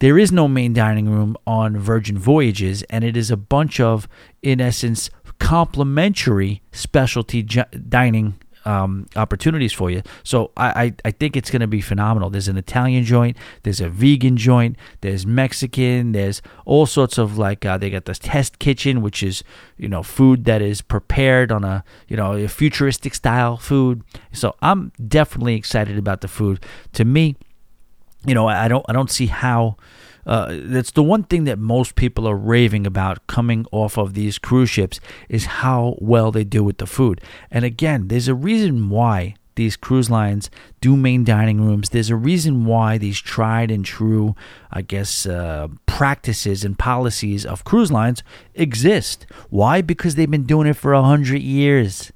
there 0.00 0.18
is 0.18 0.30
no 0.30 0.46
main 0.46 0.72
dining 0.72 1.08
room 1.08 1.36
on 1.46 1.76
Virgin 1.76 2.18
Voyages, 2.18 2.82
and 2.84 3.04
it 3.04 3.16
is 3.16 3.30
a 3.30 3.36
bunch 3.36 3.80
of, 3.80 4.08
in 4.42 4.60
essence, 4.60 5.10
complementary 5.38 6.62
specialty 6.72 7.42
dining 7.42 8.38
um, 8.64 9.06
opportunities 9.16 9.72
for 9.72 9.90
you. 9.90 10.02
So 10.22 10.50
I, 10.56 10.84
I, 10.84 10.94
I 11.06 11.10
think 11.10 11.36
it's 11.36 11.50
going 11.50 11.60
to 11.60 11.66
be 11.66 11.80
phenomenal. 11.80 12.28
There's 12.28 12.48
an 12.48 12.58
Italian 12.58 13.04
joint, 13.04 13.36
there's 13.62 13.80
a 13.80 13.88
vegan 13.88 14.36
joint, 14.36 14.76
there's 15.00 15.26
Mexican, 15.26 16.12
there's 16.12 16.42
all 16.66 16.84
sorts 16.84 17.18
of 17.18 17.38
like 17.38 17.64
uh, 17.64 17.78
they 17.78 17.88
got 17.88 18.04
this 18.04 18.18
test 18.18 18.58
kitchen, 18.58 19.00
which 19.00 19.22
is 19.22 19.42
you 19.78 19.88
know 19.88 20.02
food 20.02 20.44
that 20.44 20.60
is 20.60 20.82
prepared 20.82 21.50
on 21.50 21.64
a 21.64 21.82
you 22.08 22.16
know 22.16 22.32
a 22.34 22.46
futuristic 22.48 23.14
style 23.14 23.56
food. 23.56 24.02
So 24.32 24.54
I'm 24.60 24.92
definitely 25.06 25.54
excited 25.54 25.96
about 25.96 26.20
the 26.20 26.28
food. 26.28 26.62
To 26.92 27.04
me, 27.04 27.36
you 28.26 28.34
know 28.34 28.48
I 28.48 28.68
don't 28.68 28.84
I 28.88 28.92
don't 28.92 29.10
see 29.10 29.26
how 29.26 29.76
uh, 30.26 30.58
that's 30.64 30.90
the 30.90 31.02
one 31.02 31.24
thing 31.24 31.44
that 31.44 31.58
most 31.58 31.94
people 31.94 32.28
are 32.28 32.36
raving 32.36 32.86
about 32.86 33.26
coming 33.26 33.64
off 33.72 33.96
of 33.96 34.12
these 34.12 34.38
cruise 34.38 34.68
ships 34.68 35.00
is 35.30 35.46
how 35.46 35.96
well 36.00 36.30
they 36.30 36.44
do 36.44 36.62
with 36.62 36.76
the 36.76 36.86
food. 36.86 37.20
And 37.50 37.64
again, 37.64 38.08
there's 38.08 38.28
a 38.28 38.34
reason 38.34 38.90
why 38.90 39.36
these 39.54 39.74
cruise 39.74 40.10
lines 40.10 40.50
do 40.82 40.96
main 40.96 41.24
dining 41.24 41.62
rooms. 41.62 41.88
There's 41.88 42.10
a 42.10 42.16
reason 42.16 42.66
why 42.66 42.98
these 42.98 43.18
tried 43.18 43.70
and 43.70 43.84
true, 43.84 44.36
I 44.70 44.82
guess, 44.82 45.24
uh, 45.24 45.68
practices 45.86 46.62
and 46.62 46.78
policies 46.78 47.46
of 47.46 47.64
cruise 47.64 47.90
lines 47.90 48.22
exist. 48.54 49.26
Why? 49.48 49.80
Because 49.80 50.14
they've 50.14 50.30
been 50.30 50.44
doing 50.44 50.68
it 50.68 50.76
for 50.76 50.92
a 50.92 51.02
hundred 51.02 51.42
years 51.42 52.12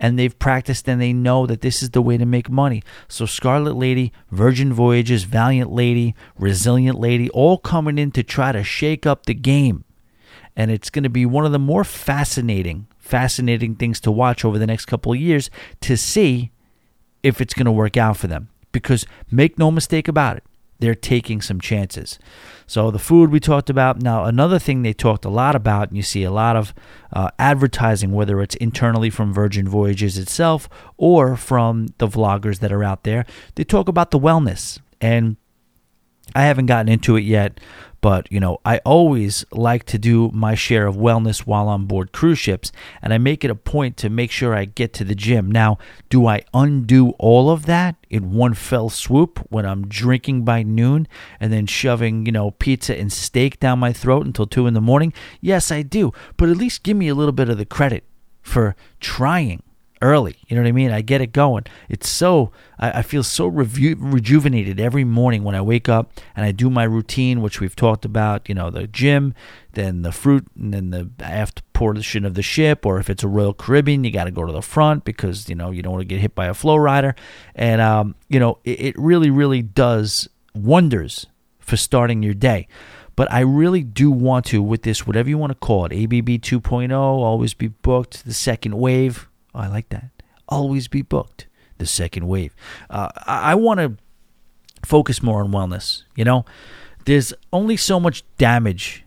and 0.00 0.18
they've 0.18 0.38
practiced 0.38 0.88
and 0.88 1.00
they 1.00 1.12
know 1.12 1.46
that 1.46 1.60
this 1.60 1.82
is 1.82 1.90
the 1.90 2.00
way 2.00 2.16
to 2.16 2.24
make 2.24 2.48
money. 2.48 2.82
So, 3.06 3.26
Scarlet 3.26 3.76
Lady, 3.76 4.12
Virgin 4.30 4.72
Voyages, 4.72 5.24
Valiant 5.24 5.70
Lady, 5.70 6.14
Resilient 6.38 6.98
Lady, 6.98 7.28
all 7.30 7.58
coming 7.58 7.98
in 7.98 8.10
to 8.12 8.22
try 8.22 8.50
to 8.50 8.64
shake 8.64 9.06
up 9.06 9.26
the 9.26 9.34
game. 9.34 9.84
And 10.56 10.70
it's 10.70 10.90
going 10.90 11.04
to 11.04 11.10
be 11.10 11.26
one 11.26 11.44
of 11.44 11.52
the 11.52 11.58
more 11.58 11.84
fascinating, 11.84 12.86
fascinating 12.98 13.76
things 13.76 14.00
to 14.00 14.10
watch 14.10 14.44
over 14.44 14.58
the 14.58 14.66
next 14.66 14.86
couple 14.86 15.12
of 15.12 15.20
years 15.20 15.50
to 15.82 15.96
see 15.96 16.50
if 17.22 17.40
it's 17.40 17.54
going 17.54 17.66
to 17.66 17.72
work 17.72 17.96
out 17.96 18.16
for 18.16 18.26
them. 18.26 18.48
Because 18.72 19.04
make 19.30 19.58
no 19.58 19.70
mistake 19.70 20.08
about 20.08 20.38
it, 20.38 20.44
they're 20.78 20.94
taking 20.94 21.42
some 21.42 21.60
chances. 21.60 22.18
So 22.70 22.92
the 22.92 23.00
food 23.00 23.32
we 23.32 23.40
talked 23.40 23.68
about. 23.68 24.00
Now 24.00 24.26
another 24.26 24.60
thing 24.60 24.82
they 24.82 24.92
talked 24.92 25.24
a 25.24 25.28
lot 25.28 25.56
about, 25.56 25.88
and 25.88 25.96
you 25.96 26.04
see 26.04 26.22
a 26.22 26.30
lot 26.30 26.54
of 26.54 26.72
uh, 27.12 27.30
advertising, 27.36 28.12
whether 28.12 28.40
it's 28.40 28.54
internally 28.54 29.10
from 29.10 29.32
Virgin 29.32 29.68
Voyages 29.68 30.16
itself 30.16 30.68
or 30.96 31.34
from 31.34 31.88
the 31.98 32.06
vloggers 32.06 32.60
that 32.60 32.70
are 32.70 32.84
out 32.84 33.02
there. 33.02 33.26
They 33.56 33.64
talk 33.64 33.88
about 33.88 34.12
the 34.12 34.20
wellness, 34.20 34.78
and 35.00 35.36
I 36.32 36.42
haven't 36.42 36.66
gotten 36.66 36.88
into 36.88 37.16
it 37.16 37.24
yet, 37.24 37.58
but, 38.00 38.30
you 38.32 38.40
know, 38.40 38.58
I 38.64 38.78
always 38.78 39.44
like 39.52 39.84
to 39.84 39.98
do 39.98 40.30
my 40.32 40.54
share 40.54 40.86
of 40.86 40.96
wellness 40.96 41.40
while 41.40 41.68
on 41.68 41.86
board 41.86 42.12
cruise 42.12 42.38
ships, 42.38 42.72
and 43.02 43.12
I 43.12 43.18
make 43.18 43.44
it 43.44 43.50
a 43.50 43.54
point 43.54 43.96
to 43.98 44.08
make 44.08 44.30
sure 44.30 44.54
I 44.54 44.64
get 44.64 44.92
to 44.94 45.04
the 45.04 45.14
gym. 45.14 45.50
Now, 45.50 45.78
do 46.08 46.26
I 46.26 46.44
undo 46.54 47.10
all 47.18 47.50
of 47.50 47.66
that 47.66 47.96
in 48.08 48.32
one 48.32 48.54
fell 48.54 48.88
swoop 48.88 49.38
when 49.50 49.66
I'm 49.66 49.86
drinking 49.86 50.44
by 50.44 50.62
noon 50.62 51.08
and 51.38 51.52
then 51.52 51.66
shoving, 51.66 52.26
you 52.26 52.32
know, 52.32 52.52
pizza 52.52 52.98
and 52.98 53.12
steak 53.12 53.60
down 53.60 53.78
my 53.78 53.92
throat 53.92 54.24
until 54.26 54.46
2 54.46 54.66
in 54.66 54.74
the 54.74 54.80
morning? 54.80 55.12
Yes, 55.40 55.70
I 55.70 55.82
do. 55.82 56.12
But 56.36 56.48
at 56.48 56.56
least 56.56 56.82
give 56.82 56.96
me 56.96 57.08
a 57.08 57.14
little 57.14 57.32
bit 57.32 57.48
of 57.48 57.58
the 57.58 57.66
credit 57.66 58.04
for 58.40 58.74
trying 59.00 59.62
early. 60.02 60.36
You 60.48 60.56
know 60.56 60.62
what 60.62 60.68
I 60.68 60.72
mean? 60.72 60.90
I 60.90 61.02
get 61.02 61.20
it 61.20 61.32
going. 61.32 61.64
It's 61.88 62.08
so 62.08 62.52
I, 62.78 62.98
I 62.98 63.02
feel 63.02 63.22
so 63.22 63.46
reju- 63.46 63.96
rejuvenated 63.98 64.80
every 64.80 65.04
morning 65.04 65.44
when 65.44 65.54
I 65.54 65.60
wake 65.60 65.88
up 65.88 66.12
and 66.34 66.44
I 66.44 66.52
do 66.52 66.70
my 66.70 66.84
routine, 66.84 67.42
which 67.42 67.60
we've 67.60 67.76
talked 67.76 68.04
about. 68.04 68.48
You 68.48 68.54
know, 68.54 68.70
the 68.70 68.86
gym, 68.86 69.34
then 69.72 70.02
the 70.02 70.12
fruit, 70.12 70.46
and 70.58 70.72
then 70.72 70.90
the 70.90 71.10
aft 71.20 71.62
portion 71.72 72.24
of 72.24 72.34
the 72.34 72.42
ship. 72.42 72.86
Or 72.86 72.98
if 72.98 73.10
it's 73.10 73.22
a 73.22 73.28
Royal 73.28 73.54
Caribbean, 73.54 74.04
you 74.04 74.10
got 74.10 74.24
to 74.24 74.30
go 74.30 74.46
to 74.46 74.52
the 74.52 74.62
front 74.62 75.04
because 75.04 75.48
you 75.48 75.54
know 75.54 75.70
you 75.70 75.82
don't 75.82 75.92
want 75.92 76.02
to 76.02 76.06
get 76.06 76.20
hit 76.20 76.34
by 76.34 76.46
a 76.46 76.54
flow 76.54 76.76
rider. 76.76 77.14
And 77.54 77.80
um, 77.80 78.14
you 78.28 78.40
know, 78.40 78.58
it, 78.64 78.80
it 78.80 78.98
really, 78.98 79.30
really 79.30 79.62
does 79.62 80.28
wonders 80.54 81.26
for 81.58 81.76
starting 81.76 82.22
your 82.22 82.34
day. 82.34 82.66
But 83.16 83.30
I 83.30 83.40
really 83.40 83.82
do 83.82 84.10
want 84.10 84.46
to, 84.46 84.62
with 84.62 84.82
this, 84.82 85.06
whatever 85.06 85.28
you 85.28 85.36
want 85.36 85.50
to 85.50 85.58
call 85.58 85.84
it, 85.84 85.92
ABB 85.92 86.40
2.0, 86.40 86.90
always 86.90 87.52
be 87.52 87.68
booked, 87.68 88.24
the 88.24 88.32
second 88.32 88.78
wave, 88.78 89.28
Oh, 89.54 89.60
I 89.60 89.66
like 89.68 89.88
that. 89.90 90.10
Always 90.48 90.88
be 90.88 91.02
booked. 91.02 91.46
The 91.78 91.86
second 91.86 92.28
wave. 92.28 92.54
Uh, 92.90 93.08
I, 93.26 93.52
I 93.52 93.54
want 93.54 93.80
to 93.80 93.96
focus 94.84 95.22
more 95.22 95.42
on 95.42 95.50
wellness. 95.50 96.02
You 96.14 96.24
know, 96.24 96.44
there's 97.06 97.32
only 97.52 97.76
so 97.76 97.98
much 97.98 98.22
damage 98.36 99.04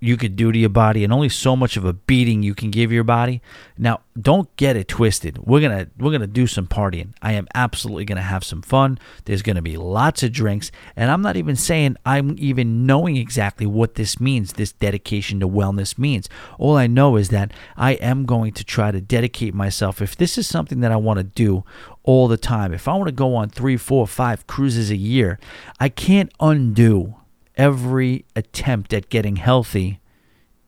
you 0.00 0.16
could 0.16 0.36
do 0.36 0.52
to 0.52 0.58
your 0.58 0.68
body 0.68 1.02
and 1.02 1.12
only 1.12 1.28
so 1.28 1.56
much 1.56 1.76
of 1.76 1.84
a 1.84 1.92
beating 1.92 2.42
you 2.42 2.54
can 2.54 2.70
give 2.70 2.92
your 2.92 3.04
body. 3.04 3.42
Now, 3.76 4.00
don't 4.20 4.54
get 4.56 4.76
it 4.76 4.88
twisted. 4.88 5.38
We're 5.38 5.60
going 5.60 5.86
to 5.86 5.90
we're 5.98 6.10
going 6.10 6.20
to 6.20 6.26
do 6.26 6.46
some 6.46 6.66
partying. 6.66 7.14
I 7.22 7.32
am 7.32 7.46
absolutely 7.54 8.04
going 8.04 8.16
to 8.16 8.22
have 8.22 8.44
some 8.44 8.62
fun. 8.62 8.98
There's 9.24 9.42
going 9.42 9.56
to 9.56 9.62
be 9.62 9.76
lots 9.76 10.22
of 10.22 10.32
drinks, 10.32 10.70
and 10.96 11.10
I'm 11.10 11.22
not 11.22 11.36
even 11.36 11.56
saying 11.56 11.96
I'm 12.04 12.36
even 12.38 12.86
knowing 12.86 13.16
exactly 13.16 13.66
what 13.66 13.94
this 13.94 14.20
means, 14.20 14.54
this 14.54 14.72
dedication 14.72 15.40
to 15.40 15.48
wellness 15.48 15.98
means. 15.98 16.28
All 16.58 16.76
I 16.76 16.86
know 16.86 17.16
is 17.16 17.28
that 17.30 17.52
I 17.76 17.92
am 17.92 18.24
going 18.24 18.52
to 18.52 18.64
try 18.64 18.90
to 18.90 19.00
dedicate 19.00 19.54
myself 19.54 20.00
if 20.00 20.16
this 20.16 20.38
is 20.38 20.46
something 20.46 20.80
that 20.80 20.92
I 20.92 20.96
want 20.96 21.18
to 21.18 21.24
do 21.24 21.64
all 22.02 22.28
the 22.28 22.36
time. 22.36 22.72
If 22.72 22.88
I 22.88 22.94
want 22.94 23.08
to 23.08 23.12
go 23.12 23.34
on 23.34 23.50
3, 23.50 23.76
4, 23.76 24.06
5 24.06 24.46
cruises 24.46 24.90
a 24.90 24.96
year, 24.96 25.38
I 25.78 25.88
can't 25.88 26.32
undo 26.40 27.17
every 27.58 28.24
attempt 28.34 28.94
at 28.94 29.10
getting 29.10 29.36
healthy 29.36 30.00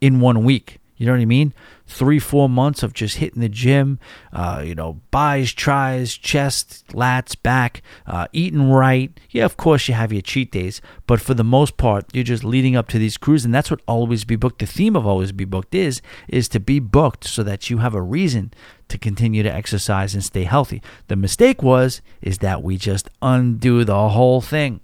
in 0.01 0.21
one 0.21 0.45
week. 0.45 0.81
You 1.01 1.07
know 1.07 1.13
what 1.13 1.23
I 1.23 1.25
mean? 1.25 1.55
Three, 1.87 2.19
four 2.19 2.47
months 2.47 2.83
of 2.83 2.93
just 2.93 3.17
hitting 3.17 3.41
the 3.41 3.49
gym, 3.49 3.99
uh, 4.35 4.63
you 4.63 4.75
know, 4.75 5.01
buys, 5.11 5.51
tries, 5.51 6.15
chest, 6.15 6.85
lats, 6.89 7.35
back, 7.43 7.81
uh, 8.07 8.27
eating 8.35 8.71
right. 8.71 9.11
Yeah, 9.31 9.47
of 9.47 9.57
course 9.57 9.89
you 9.89 9.95
have 9.95 10.13
your 10.13 10.21
cheat 10.21 10.53
days, 10.53 10.83
but 11.07 11.19
for 11.23 11.33
the 11.33 11.43
most 11.43 11.79
part, 11.79 12.05
you're 12.13 12.23
just 12.23 12.45
leading 12.45 12.77
up 12.77 12.87
to 12.89 12.99
these 12.99 13.17
cruises, 13.17 13.47
and 13.47 13.55
that's 13.55 13.71
what 13.71 13.81
always 13.89 14.27
be 14.27 14.37
booked. 14.37 14.59
The 14.59 14.67
theme 14.67 14.95
of 14.95 15.07
always 15.07 15.33
be 15.33 15.47
booked 15.47 15.75
is 15.75 16.03
is 16.29 16.49
to 16.49 16.61
be 16.61 16.81
booked 16.81 17.25
so 17.25 17.43
that 17.45 17.71
you 17.71 17.79
have 17.79 17.95
a 17.95 18.03
reason 18.03 18.53
to 18.89 18.99
continue 18.99 19.43
to 19.43 19.53
exercise 19.53 20.13
and 20.13 20.23
stay 20.23 20.45
healthy. 20.45 20.83
The 21.09 21.17
mistake 21.17 21.63
was 21.63 22.03
is 22.21 22.39
that 22.39 22.63
we 22.63 22.77
just 22.77 23.09
undo 23.23 23.85
the 23.85 24.11
whole 24.11 24.43
thing 24.43 24.81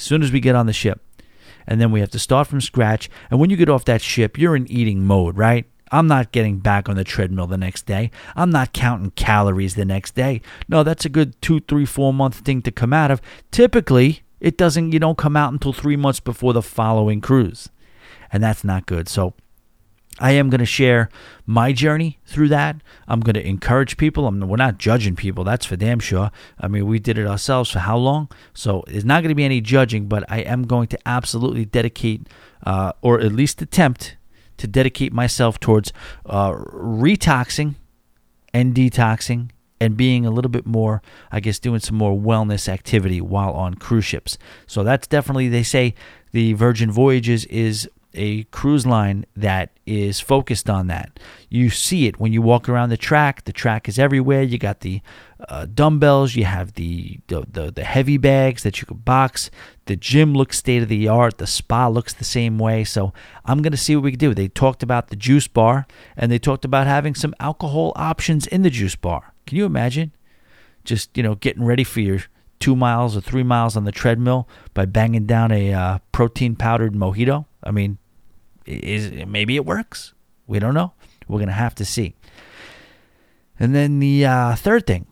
as 0.00 0.04
soon 0.06 0.22
as 0.22 0.32
we 0.32 0.40
get 0.40 0.56
on 0.56 0.66
the 0.66 0.72
ship. 0.72 1.02
And 1.66 1.80
then 1.80 1.92
we 1.92 2.00
have 2.00 2.10
to 2.10 2.18
start 2.18 2.48
from 2.48 2.62
scratch. 2.62 3.10
And 3.30 3.38
when 3.38 3.50
you 3.50 3.56
get 3.56 3.68
off 3.68 3.84
that 3.84 4.00
ship, 4.00 4.38
you're 4.38 4.56
in 4.56 4.70
eating 4.70 5.04
mode, 5.04 5.36
right? 5.36 5.66
I'm 5.92 6.06
not 6.06 6.32
getting 6.32 6.58
back 6.58 6.88
on 6.88 6.96
the 6.96 7.04
treadmill 7.04 7.46
the 7.46 7.58
next 7.58 7.84
day. 7.84 8.10
I'm 8.34 8.50
not 8.50 8.72
counting 8.72 9.10
calories 9.10 9.74
the 9.74 9.84
next 9.84 10.14
day. 10.14 10.40
No, 10.68 10.82
that's 10.82 11.04
a 11.04 11.10
good 11.10 11.40
two, 11.42 11.60
three, 11.60 11.84
four 11.84 12.14
month 12.14 12.36
thing 12.36 12.62
to 12.62 12.70
come 12.70 12.92
out 12.92 13.10
of. 13.10 13.20
Typically, 13.50 14.22
it 14.40 14.56
doesn't, 14.56 14.92
you 14.92 14.98
don't 14.98 15.18
come 15.18 15.36
out 15.36 15.52
until 15.52 15.74
three 15.74 15.96
months 15.96 16.20
before 16.20 16.54
the 16.54 16.62
following 16.62 17.20
cruise. 17.20 17.68
And 18.32 18.42
that's 18.42 18.64
not 18.64 18.86
good. 18.86 19.06
So 19.08 19.34
I 20.20 20.32
am 20.32 20.50
going 20.50 20.60
to 20.60 20.66
share 20.66 21.08
my 21.46 21.72
journey 21.72 22.20
through 22.26 22.48
that. 22.50 22.76
I'm 23.08 23.20
going 23.20 23.34
to 23.34 23.46
encourage 23.46 23.96
people. 23.96 24.26
I'm, 24.26 24.40
we're 24.40 24.56
not 24.56 24.78
judging 24.78 25.16
people, 25.16 25.42
that's 25.42 25.66
for 25.66 25.76
damn 25.76 25.98
sure. 25.98 26.30
I 26.60 26.68
mean, 26.68 26.86
we 26.86 26.98
did 26.98 27.18
it 27.18 27.26
ourselves 27.26 27.70
for 27.70 27.80
how 27.80 27.96
long? 27.96 28.28
So 28.52 28.84
it's 28.86 29.04
not 29.04 29.22
going 29.22 29.30
to 29.30 29.34
be 29.34 29.44
any 29.44 29.60
judging, 29.60 30.06
but 30.06 30.24
I 30.28 30.40
am 30.40 30.64
going 30.64 30.88
to 30.88 30.98
absolutely 31.06 31.64
dedicate, 31.64 32.28
uh, 32.64 32.92
or 33.00 33.20
at 33.20 33.32
least 33.32 33.62
attempt 33.62 34.16
to 34.58 34.66
dedicate 34.66 35.12
myself 35.12 35.58
towards 35.58 35.92
uh, 36.26 36.52
retoxing 36.52 37.76
and 38.52 38.74
detoxing 38.74 39.50
and 39.80 39.96
being 39.96 40.26
a 40.26 40.30
little 40.30 40.50
bit 40.50 40.66
more, 40.66 41.00
I 41.32 41.40
guess, 41.40 41.58
doing 41.58 41.80
some 41.80 41.96
more 41.96 42.14
wellness 42.14 42.68
activity 42.68 43.22
while 43.22 43.52
on 43.52 43.74
cruise 43.74 44.04
ships. 44.04 44.36
So 44.66 44.84
that's 44.84 45.06
definitely, 45.06 45.48
they 45.48 45.62
say 45.62 45.94
the 46.32 46.52
Virgin 46.52 46.90
Voyages 46.90 47.46
is 47.46 47.88
a 48.14 48.44
cruise 48.44 48.86
line 48.86 49.24
that 49.36 49.70
is 49.86 50.20
focused 50.20 50.68
on 50.68 50.88
that. 50.88 51.18
You 51.48 51.70
see 51.70 52.06
it 52.06 52.18
when 52.18 52.32
you 52.32 52.42
walk 52.42 52.68
around 52.68 52.90
the 52.90 52.96
track. 52.96 53.44
The 53.44 53.52
track 53.52 53.88
is 53.88 53.98
everywhere. 53.98 54.42
You 54.42 54.58
got 54.58 54.80
the 54.80 55.00
uh, 55.48 55.66
dumbbells. 55.66 56.34
You 56.34 56.44
have 56.44 56.74
the, 56.74 57.20
the, 57.28 57.44
the 57.50 57.70
the 57.70 57.84
heavy 57.84 58.16
bags 58.18 58.62
that 58.62 58.80
you 58.80 58.86
can 58.86 58.98
box. 58.98 59.50
The 59.86 59.96
gym 59.96 60.34
looks 60.34 60.58
state 60.58 60.82
of 60.82 60.88
the 60.88 61.08
art. 61.08 61.38
The 61.38 61.46
spa 61.46 61.88
looks 61.88 62.12
the 62.12 62.24
same 62.24 62.58
way. 62.58 62.84
So 62.84 63.12
I'm 63.44 63.62
gonna 63.62 63.76
see 63.76 63.96
what 63.96 64.04
we 64.04 64.12
can 64.12 64.18
do. 64.18 64.34
They 64.34 64.48
talked 64.48 64.82
about 64.82 65.08
the 65.08 65.16
juice 65.16 65.48
bar 65.48 65.86
and 66.16 66.30
they 66.30 66.38
talked 66.38 66.64
about 66.64 66.86
having 66.86 67.14
some 67.14 67.34
alcohol 67.40 67.92
options 67.96 68.46
in 68.46 68.62
the 68.62 68.70
juice 68.70 68.96
bar. 68.96 69.34
Can 69.46 69.56
you 69.56 69.66
imagine? 69.66 70.12
Just 70.84 71.16
you 71.16 71.22
know 71.22 71.34
getting 71.34 71.64
ready 71.64 71.84
for 71.84 72.00
your 72.00 72.20
two 72.60 72.76
miles 72.76 73.16
or 73.16 73.20
three 73.20 73.42
miles 73.42 73.76
on 73.76 73.84
the 73.84 73.92
treadmill 73.92 74.48
by 74.74 74.84
banging 74.84 75.26
down 75.26 75.50
a 75.50 75.72
uh, 75.72 75.98
protein 76.12 76.54
powdered 76.54 76.92
mojito. 76.92 77.46
I 77.64 77.70
mean, 77.70 77.98
is 78.70 79.26
maybe 79.26 79.56
it 79.56 79.64
works. 79.64 80.14
We 80.46 80.58
don't 80.58 80.74
know. 80.74 80.92
We're 81.28 81.38
gonna 81.38 81.52
have 81.52 81.74
to 81.76 81.84
see. 81.84 82.14
And 83.58 83.74
then 83.74 83.98
the 83.98 84.24
uh, 84.24 84.54
third 84.54 84.86
thing, 84.86 85.06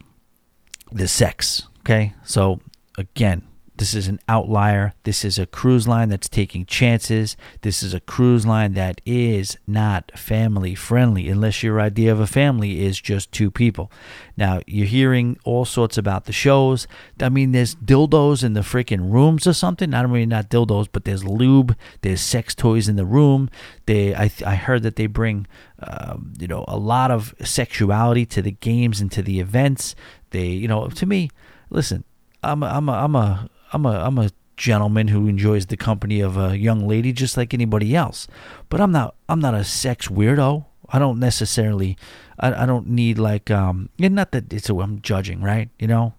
the 0.90 1.08
sex. 1.08 1.68
Okay, 1.80 2.14
so 2.24 2.60
again, 2.96 3.47
this 3.78 3.94
is 3.94 4.08
an 4.08 4.18
outlier. 4.28 4.94
This 5.04 5.24
is 5.24 5.38
a 5.38 5.46
cruise 5.46 5.86
line 5.86 6.08
that's 6.08 6.28
taking 6.28 6.66
chances. 6.66 7.36
This 7.62 7.80
is 7.82 7.94
a 7.94 8.00
cruise 8.00 8.44
line 8.44 8.74
that 8.74 9.00
is 9.06 9.56
not 9.68 10.10
family 10.18 10.74
friendly 10.74 11.28
unless 11.28 11.62
your 11.62 11.80
idea 11.80 12.10
of 12.10 12.18
a 12.18 12.26
family 12.26 12.84
is 12.84 13.00
just 13.00 13.30
two 13.30 13.52
people. 13.52 13.90
Now, 14.36 14.60
you're 14.66 14.86
hearing 14.86 15.38
all 15.44 15.64
sorts 15.64 15.96
about 15.96 16.24
the 16.24 16.32
shows. 16.32 16.88
I 17.20 17.28
mean, 17.28 17.52
there's 17.52 17.76
dildos 17.76 18.42
in 18.42 18.54
the 18.54 18.60
freaking 18.60 19.12
rooms 19.12 19.46
or 19.46 19.52
something. 19.52 19.94
I 19.94 20.02
don't 20.02 20.12
mean 20.12 20.28
not 20.28 20.50
dildos, 20.50 20.88
but 20.90 21.04
there's 21.04 21.24
lube, 21.24 21.76
there's 22.02 22.20
sex 22.20 22.56
toys 22.56 22.88
in 22.88 22.96
the 22.96 23.06
room. 23.06 23.48
They, 23.86 24.12
I, 24.12 24.30
I 24.44 24.56
heard 24.56 24.82
that 24.82 24.96
they 24.96 25.06
bring, 25.06 25.46
um, 25.78 26.34
you 26.38 26.48
know, 26.48 26.64
a 26.66 26.76
lot 26.76 27.12
of 27.12 27.32
sexuality 27.44 28.26
to 28.26 28.42
the 28.42 28.50
games 28.50 29.00
and 29.00 29.12
to 29.12 29.22
the 29.22 29.38
events. 29.38 29.94
They, 30.30 30.48
you 30.48 30.66
know, 30.66 30.88
to 30.88 31.06
me, 31.06 31.30
listen, 31.70 32.02
I'm 32.42 32.64
a, 32.64 32.66
I'm 32.66 32.88
a, 32.88 32.92
I'm 32.92 33.14
a 33.14 33.50
I'm 33.72 33.86
a 33.86 33.92
I'm 33.92 34.18
a 34.18 34.30
gentleman 34.56 35.08
who 35.08 35.28
enjoys 35.28 35.66
the 35.66 35.76
company 35.76 36.20
of 36.20 36.36
a 36.36 36.58
young 36.58 36.86
lady 36.86 37.12
just 37.12 37.36
like 37.36 37.54
anybody 37.54 37.94
else. 37.94 38.26
But 38.68 38.80
I'm 38.80 38.92
not 38.92 39.14
I'm 39.28 39.40
not 39.40 39.54
a 39.54 39.64
sex 39.64 40.08
weirdo. 40.08 40.66
I 40.90 40.98
don't 40.98 41.18
necessarily 41.18 41.96
I, 42.38 42.62
I 42.62 42.66
don't 42.66 42.88
need 42.88 43.18
like 43.18 43.50
um 43.50 43.90
not 43.98 44.32
that 44.32 44.52
it's 44.52 44.68
a, 44.68 44.76
I'm 44.76 45.00
judging, 45.00 45.40
right? 45.42 45.68
You 45.78 45.88
know, 45.88 46.14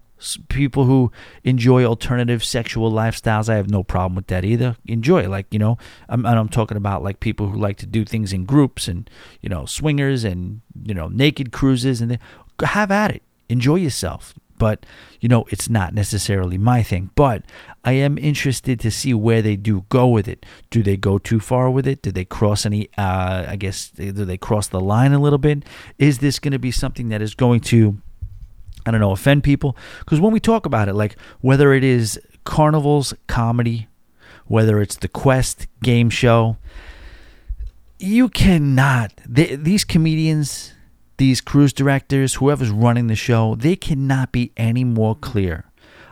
people 0.48 0.84
who 0.84 1.10
enjoy 1.44 1.84
alternative 1.84 2.44
sexual 2.44 2.92
lifestyles 2.92 3.48
i 3.48 3.56
have 3.56 3.70
no 3.70 3.82
problem 3.82 4.14
with 4.14 4.26
that 4.26 4.44
either 4.44 4.76
enjoy 4.86 5.26
like 5.28 5.46
you 5.50 5.58
know 5.58 5.78
I'm, 6.08 6.26
and 6.26 6.38
i'm 6.38 6.48
talking 6.48 6.76
about 6.76 7.02
like 7.02 7.20
people 7.20 7.48
who 7.48 7.58
like 7.58 7.78
to 7.78 7.86
do 7.86 8.04
things 8.04 8.32
in 8.32 8.44
groups 8.44 8.86
and 8.86 9.08
you 9.40 9.48
know 9.48 9.64
swingers 9.64 10.24
and 10.24 10.60
you 10.82 10.94
know 10.94 11.08
naked 11.08 11.52
cruises 11.52 12.00
and 12.00 12.10
they, 12.10 12.18
have 12.62 12.90
at 12.90 13.12
it 13.12 13.22
enjoy 13.48 13.76
yourself 13.76 14.34
but 14.60 14.86
you 15.20 15.28
know 15.28 15.44
it's 15.48 15.68
not 15.68 15.92
necessarily 15.92 16.58
my 16.58 16.84
thing. 16.84 17.10
But 17.16 17.42
i 17.82 17.92
am 17.92 18.18
interested 18.18 18.78
to 18.80 18.90
see 18.90 19.14
where 19.14 19.42
they 19.42 19.56
do 19.56 19.86
go 19.88 20.06
with 20.06 20.28
it. 20.28 20.46
Do 20.70 20.84
they 20.84 20.96
go 20.96 21.18
too 21.18 21.40
far 21.40 21.68
with 21.70 21.88
it? 21.88 22.02
Do 22.02 22.12
they 22.12 22.24
cross 22.24 22.64
any 22.64 22.88
uh 22.96 23.46
i 23.48 23.56
guess 23.56 23.90
do 23.90 24.12
they 24.12 24.38
cross 24.38 24.68
the 24.68 24.80
line 24.80 25.12
a 25.12 25.18
little 25.18 25.38
bit? 25.38 25.64
Is 25.98 26.18
this 26.18 26.38
going 26.38 26.52
to 26.52 26.60
be 26.60 26.70
something 26.70 27.08
that 27.08 27.20
is 27.20 27.34
going 27.34 27.60
to 27.72 28.00
I 28.86 28.90
don't 28.90 29.00
know, 29.00 29.12
offend 29.12 29.44
people. 29.44 29.76
Because 29.98 30.20
when 30.20 30.32
we 30.32 30.40
talk 30.40 30.64
about 30.64 30.88
it, 30.88 30.94
like 30.94 31.16
whether 31.40 31.74
it 31.74 31.84
is 31.84 32.18
Carnival's 32.44 33.12
comedy, 33.26 33.88
whether 34.46 34.80
it's 34.80 34.96
the 34.96 35.08
Quest 35.08 35.66
game 35.82 36.08
show, 36.08 36.56
you 37.98 38.28
cannot, 38.28 39.12
they, 39.28 39.54
these 39.54 39.84
comedians, 39.84 40.72
these 41.20 41.42
cruise 41.42 41.74
directors, 41.74 42.36
whoever's 42.36 42.70
running 42.70 43.08
the 43.08 43.14
show, 43.14 43.54
they 43.54 43.76
cannot 43.76 44.32
be 44.32 44.52
any 44.56 44.84
more 44.84 45.14
clear 45.14 45.66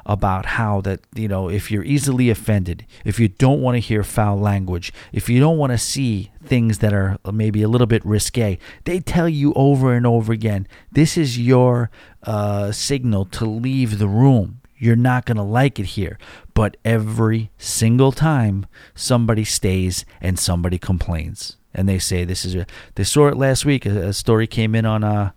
about 0.05 0.44
how 0.47 0.81
that 0.83 1.01
you 1.14 1.29
know 1.29 1.49
if 1.51 1.71
you're 1.71 1.85
easily 1.85 2.31
offended 2.31 2.87
if 3.05 3.21
you 3.21 3.29
don't 3.29 3.61
want 3.61 3.75
to 3.75 3.79
hear 3.79 4.03
foul 4.03 4.38
language 4.38 4.90
if 5.12 5.29
you 5.29 5.38
don't 5.38 5.59
want 5.59 5.71
to 5.71 5.77
see 5.77 6.33
things 6.42 6.79
that 6.79 6.94
are 6.94 7.18
maybe 7.31 7.62
a 7.62 7.68
little 7.68 7.87
bit 7.87 8.03
risque 8.07 8.59
they 8.85 8.99
tell 9.01 9.29
you 9.29 9.53
over 9.53 9.92
and 9.92 10.07
over 10.07 10.33
again 10.33 10.66
this 10.90 11.18
is 11.18 11.38
your 11.38 11.90
uh, 12.23 12.73
signal 12.73 13.25
to 13.27 13.44
leave 13.44 13.99
the 13.99 14.09
room. 14.09 14.61
You're 14.77 14.97
not 14.97 15.25
going 15.27 15.37
to 15.37 15.42
like 15.42 15.79
it 15.79 15.87
here. 15.87 16.18
But 16.55 16.77
every 16.85 17.51
single 17.59 18.12
time 18.12 18.66
somebody 18.94 19.44
stays 19.44 20.05
and 20.21 20.38
somebody 20.38 20.79
complains 20.79 21.58
and 21.74 21.88
they 21.88 21.98
say 21.98 22.24
this 22.24 22.44
is 22.44 22.54
a 22.54 22.66
they 22.94 23.04
saw 23.04 23.28
it 23.28 23.37
last 23.37 23.64
week 23.64 23.87
a, 23.87 24.09
a 24.09 24.12
story 24.12 24.46
came 24.46 24.74
in 24.74 24.85
on 24.85 25.04
uh 25.04 25.31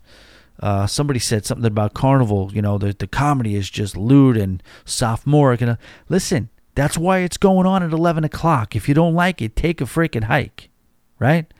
uh, 0.61 0.85
somebody 0.85 1.19
said 1.19 1.45
something 1.45 1.65
about 1.65 1.93
Carnival. 1.93 2.51
You 2.53 2.61
know, 2.61 2.77
the 2.77 2.93
the 2.93 3.07
comedy 3.07 3.55
is 3.55 3.69
just 3.69 3.97
lewd 3.97 4.37
and 4.37 4.61
sophomoric. 4.85 5.61
And 5.61 5.71
uh, 5.71 5.75
listen, 6.07 6.49
that's 6.75 6.97
why 6.97 7.19
it's 7.19 7.37
going 7.37 7.65
on 7.65 7.83
at 7.83 7.91
eleven 7.91 8.23
o'clock. 8.23 8.75
If 8.75 8.87
you 8.87 8.93
don't 8.93 9.15
like 9.15 9.41
it, 9.41 9.55
take 9.55 9.81
a 9.81 9.85
freaking 9.85 10.25
hike, 10.25 10.69
right? 11.19 11.51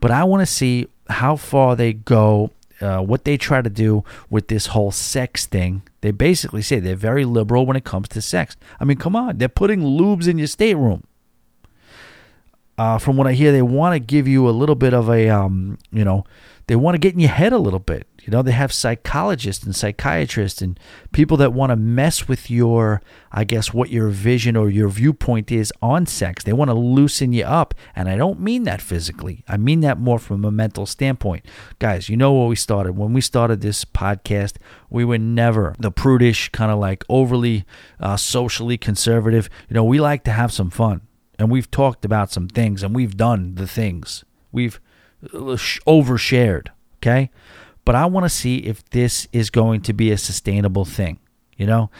But 0.00 0.10
I 0.10 0.24
want 0.24 0.42
to 0.42 0.46
see 0.46 0.88
how 1.08 1.36
far 1.36 1.76
they 1.76 1.92
go. 1.92 2.50
Uh, 2.80 3.00
what 3.00 3.24
they 3.24 3.36
try 3.36 3.62
to 3.62 3.70
do 3.70 4.02
with 4.28 4.48
this 4.48 4.66
whole 4.66 4.90
sex 4.90 5.46
thing. 5.46 5.82
They 6.00 6.10
basically 6.10 6.62
say 6.62 6.80
they're 6.80 6.96
very 6.96 7.24
liberal 7.24 7.64
when 7.64 7.76
it 7.76 7.84
comes 7.84 8.08
to 8.08 8.20
sex. 8.20 8.56
I 8.80 8.84
mean, 8.84 8.96
come 8.96 9.14
on, 9.14 9.38
they're 9.38 9.48
putting 9.48 9.82
lubes 9.82 10.26
in 10.26 10.36
your 10.36 10.48
stateroom. 10.48 11.04
Uh, 12.78 12.98
from 12.98 13.16
what 13.16 13.26
I 13.26 13.34
hear, 13.34 13.52
they 13.52 13.62
want 13.62 13.94
to 13.94 14.00
give 14.00 14.26
you 14.26 14.48
a 14.48 14.50
little 14.50 14.74
bit 14.74 14.94
of 14.94 15.08
a, 15.10 15.28
um, 15.28 15.78
you 15.90 16.04
know, 16.04 16.24
they 16.68 16.76
want 16.76 16.94
to 16.94 16.98
get 16.98 17.12
in 17.12 17.20
your 17.20 17.30
head 17.30 17.52
a 17.52 17.58
little 17.58 17.78
bit. 17.78 18.06
You 18.22 18.30
know, 18.30 18.40
they 18.40 18.52
have 18.52 18.72
psychologists 18.72 19.64
and 19.64 19.74
psychiatrists 19.74 20.62
and 20.62 20.78
people 21.10 21.36
that 21.38 21.52
want 21.52 21.70
to 21.70 21.76
mess 21.76 22.28
with 22.28 22.50
your, 22.50 23.02
I 23.32 23.42
guess, 23.44 23.74
what 23.74 23.90
your 23.90 24.08
vision 24.08 24.56
or 24.56 24.70
your 24.70 24.88
viewpoint 24.88 25.50
is 25.50 25.72
on 25.82 26.06
sex. 26.06 26.44
They 26.44 26.52
want 26.52 26.70
to 26.70 26.74
loosen 26.74 27.32
you 27.32 27.44
up. 27.44 27.74
And 27.96 28.08
I 28.08 28.16
don't 28.16 28.40
mean 28.40 28.62
that 28.62 28.80
physically, 28.80 29.44
I 29.48 29.56
mean 29.56 29.80
that 29.80 29.98
more 29.98 30.20
from 30.20 30.44
a 30.44 30.52
mental 30.52 30.86
standpoint. 30.86 31.44
Guys, 31.80 32.08
you 32.08 32.16
know 32.16 32.32
where 32.32 32.46
we 32.46 32.56
started. 32.56 32.96
When 32.96 33.12
we 33.12 33.20
started 33.20 33.60
this 33.60 33.84
podcast, 33.84 34.56
we 34.88 35.04
were 35.04 35.18
never 35.18 35.74
the 35.78 35.90
prudish, 35.90 36.48
kind 36.50 36.70
of 36.70 36.78
like 36.78 37.04
overly 37.08 37.64
uh, 37.98 38.16
socially 38.16 38.78
conservative. 38.78 39.50
You 39.68 39.74
know, 39.74 39.84
we 39.84 40.00
like 40.00 40.22
to 40.24 40.32
have 40.32 40.52
some 40.52 40.70
fun. 40.70 41.02
And 41.42 41.50
we've 41.50 41.70
talked 41.70 42.04
about 42.04 42.30
some 42.30 42.48
things 42.48 42.82
and 42.82 42.94
we've 42.94 43.16
done 43.16 43.56
the 43.56 43.66
things. 43.66 44.24
We've 44.52 44.80
uh, 45.24 45.58
overshared. 45.86 46.68
Okay 46.96 47.30
but 47.84 47.94
I 47.94 48.06
want 48.06 48.24
to 48.24 48.30
see 48.30 48.58
if 48.58 48.84
this 48.90 49.28
is 49.32 49.50
going 49.50 49.80
to 49.82 49.92
be 49.92 50.10
a 50.10 50.18
sustainable 50.18 50.84
thing. 50.84 51.18
You 51.56 51.66
know, 51.66 51.90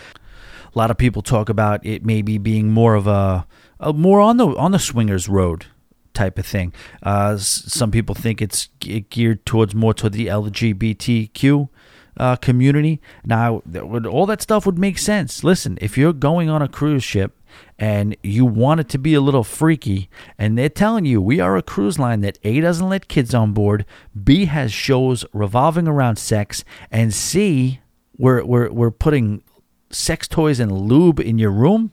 a 0.75 0.79
lot 0.79 0.91
of 0.91 0.99
people 0.99 1.23
talk 1.23 1.49
about 1.49 1.85
it 1.85 2.05
maybe 2.05 2.39
being 2.39 2.71
more 2.71 2.95
of 2.95 3.07
a, 3.07 3.47
a 3.81 3.93
more 3.93 4.21
on 4.21 4.37
the 4.37 4.49
on 4.57 4.73
the 4.73 4.79
swingers 4.79 5.29
road 5.29 5.67
type 6.15 6.39
of 6.39 6.47
thing. 6.47 6.73
Uh, 7.03 7.37
some 7.37 7.91
people 7.91 8.15
think 8.15 8.41
it's 8.41 8.69
geared 8.81 9.45
towards 9.45 9.75
more 9.75 9.95
toward 9.95 10.13
the 10.13 10.27
LGBTQ 10.27 11.69
uh, 12.17 12.37
community. 12.37 13.01
Now, 13.25 13.63
all 14.09 14.27
that 14.27 14.43
stuff 14.43 14.67
would 14.67 14.79
make 14.79 14.99
sense. 14.99 15.43
Listen, 15.43 15.79
if 15.81 15.97
you're 15.97 16.13
going 16.13 16.49
on 16.49 16.63
a 16.63 16.69
cruise 16.69 17.05
ship 17.05 17.37
and 17.79 18.17
you 18.23 18.45
want 18.45 18.81
it 18.81 18.89
to 18.91 18.99
be 18.99 19.15
a 19.15 19.21
little 19.21 19.45
freaky, 19.45 20.09
and 20.39 20.57
they're 20.57 20.69
telling 20.69 21.05
you 21.05 21.21
we 21.21 21.41
are 21.41 21.57
a 21.57 21.63
cruise 21.63 21.99
line 21.99 22.21
that 22.21 22.39
A 22.45 22.61
doesn't 22.61 22.89
let 22.89 23.09
kids 23.09 23.35
on 23.35 23.53
board, 23.53 23.85
B 24.23 24.45
has 24.47 24.73
shows 24.73 25.25
revolving 25.33 25.89
around 25.89 26.17
sex, 26.17 26.65
and 26.91 27.13
C 27.13 27.81
we're 28.17 28.45
we're 28.45 28.71
we're 28.71 28.91
putting 28.91 29.43
sex 29.91 30.29
toys 30.29 30.61
and 30.61 30.73
lube 30.73 31.21
in 31.21 31.39
your 31.39 31.51
room. 31.51 31.93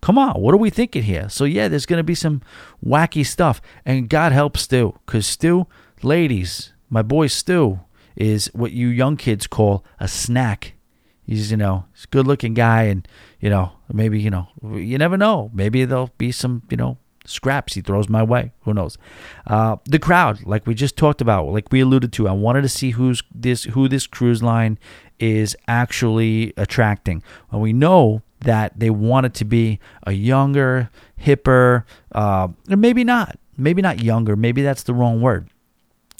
Come 0.00 0.18
on, 0.18 0.40
what 0.40 0.54
are 0.54 0.58
we 0.58 0.70
thinking 0.70 1.02
here? 1.02 1.28
So 1.28 1.44
yeah, 1.44 1.68
there's 1.68 1.86
gonna 1.86 2.04
be 2.04 2.14
some 2.14 2.42
wacky 2.84 3.24
stuff, 3.24 3.60
and 3.84 4.08
God 4.08 4.32
help 4.32 4.56
Stu, 4.56 4.98
cause 5.06 5.26
Stu, 5.26 5.66
ladies, 6.02 6.72
my 6.90 7.02
boy 7.02 7.26
Stu 7.26 7.80
is 8.14 8.50
what 8.52 8.72
you 8.72 8.88
young 8.88 9.16
kids 9.16 9.46
call 9.46 9.84
a 9.98 10.08
snack. 10.08 10.74
He's 11.22 11.50
you 11.50 11.56
know 11.56 11.86
he's 11.94 12.04
a 12.04 12.08
good 12.08 12.26
looking 12.26 12.54
guy 12.54 12.84
and 12.84 13.06
you 13.40 13.50
know, 13.50 13.72
maybe, 13.92 14.20
you 14.20 14.30
know, 14.30 14.48
you 14.62 14.98
never 14.98 15.16
know. 15.16 15.50
Maybe 15.54 15.84
there'll 15.84 16.10
be 16.18 16.32
some, 16.32 16.62
you 16.70 16.76
know, 16.76 16.98
scraps 17.24 17.74
he 17.74 17.80
throws 17.80 18.08
my 18.08 18.22
way. 18.22 18.52
Who 18.62 18.74
knows? 18.74 18.98
Uh, 19.46 19.76
the 19.84 19.98
crowd, 19.98 20.44
like 20.44 20.66
we 20.66 20.74
just 20.74 20.96
talked 20.96 21.20
about, 21.20 21.48
like 21.48 21.70
we 21.70 21.80
alluded 21.80 22.12
to, 22.14 22.28
I 22.28 22.32
wanted 22.32 22.62
to 22.62 22.68
see 22.68 22.90
who's 22.90 23.22
this, 23.34 23.64
who 23.64 23.88
this 23.88 24.06
cruise 24.06 24.42
line 24.42 24.78
is 25.18 25.56
actually 25.66 26.54
attracting. 26.56 27.22
Well, 27.50 27.60
we 27.60 27.72
know 27.72 28.22
that 28.40 28.78
they 28.78 28.90
want 28.90 29.26
it 29.26 29.34
to 29.34 29.44
be 29.44 29.80
a 30.06 30.12
younger, 30.12 30.90
hipper, 31.20 31.84
uh, 32.12 32.48
or 32.70 32.76
maybe 32.76 33.04
not, 33.04 33.38
maybe 33.56 33.82
not 33.82 34.00
younger, 34.00 34.36
maybe 34.36 34.62
that's 34.62 34.84
the 34.84 34.94
wrong 34.94 35.20
word, 35.20 35.50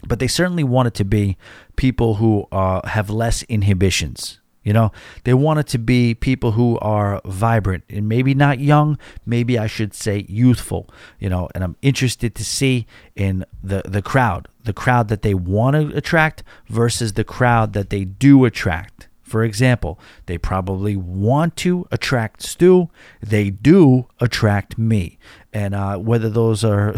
but 0.06 0.18
they 0.18 0.26
certainly 0.26 0.64
want 0.64 0.88
it 0.88 0.94
to 0.94 1.04
be 1.04 1.36
people 1.76 2.14
who 2.14 2.46
uh, 2.50 2.86
have 2.88 3.08
less 3.08 3.44
inhibitions. 3.44 4.40
You 4.68 4.74
know, 4.74 4.92
they 5.24 5.32
want 5.32 5.60
it 5.60 5.66
to 5.68 5.78
be 5.78 6.12
people 6.12 6.52
who 6.52 6.78
are 6.80 7.22
vibrant 7.24 7.84
and 7.88 8.06
maybe 8.06 8.34
not 8.34 8.60
young, 8.60 8.98
maybe 9.24 9.58
I 9.58 9.66
should 9.66 9.94
say 9.94 10.26
youthful, 10.28 10.90
you 11.18 11.30
know, 11.30 11.48
and 11.54 11.64
I'm 11.64 11.76
interested 11.80 12.34
to 12.34 12.44
see 12.44 12.86
in 13.16 13.46
the, 13.62 13.80
the 13.86 14.02
crowd, 14.02 14.46
the 14.64 14.74
crowd 14.74 15.08
that 15.08 15.22
they 15.22 15.32
want 15.32 15.74
to 15.74 15.96
attract 15.96 16.42
versus 16.68 17.14
the 17.14 17.24
crowd 17.24 17.72
that 17.72 17.88
they 17.88 18.04
do 18.04 18.44
attract. 18.44 19.08
For 19.22 19.42
example, 19.42 19.98
they 20.26 20.36
probably 20.36 20.96
want 20.96 21.56
to 21.64 21.88
attract 21.90 22.42
Stu, 22.42 22.90
they 23.22 23.48
do 23.48 24.06
attract 24.20 24.76
me. 24.76 25.18
And 25.50 25.74
uh, 25.74 25.96
whether 25.96 26.28
those 26.28 26.62
are. 26.62 26.94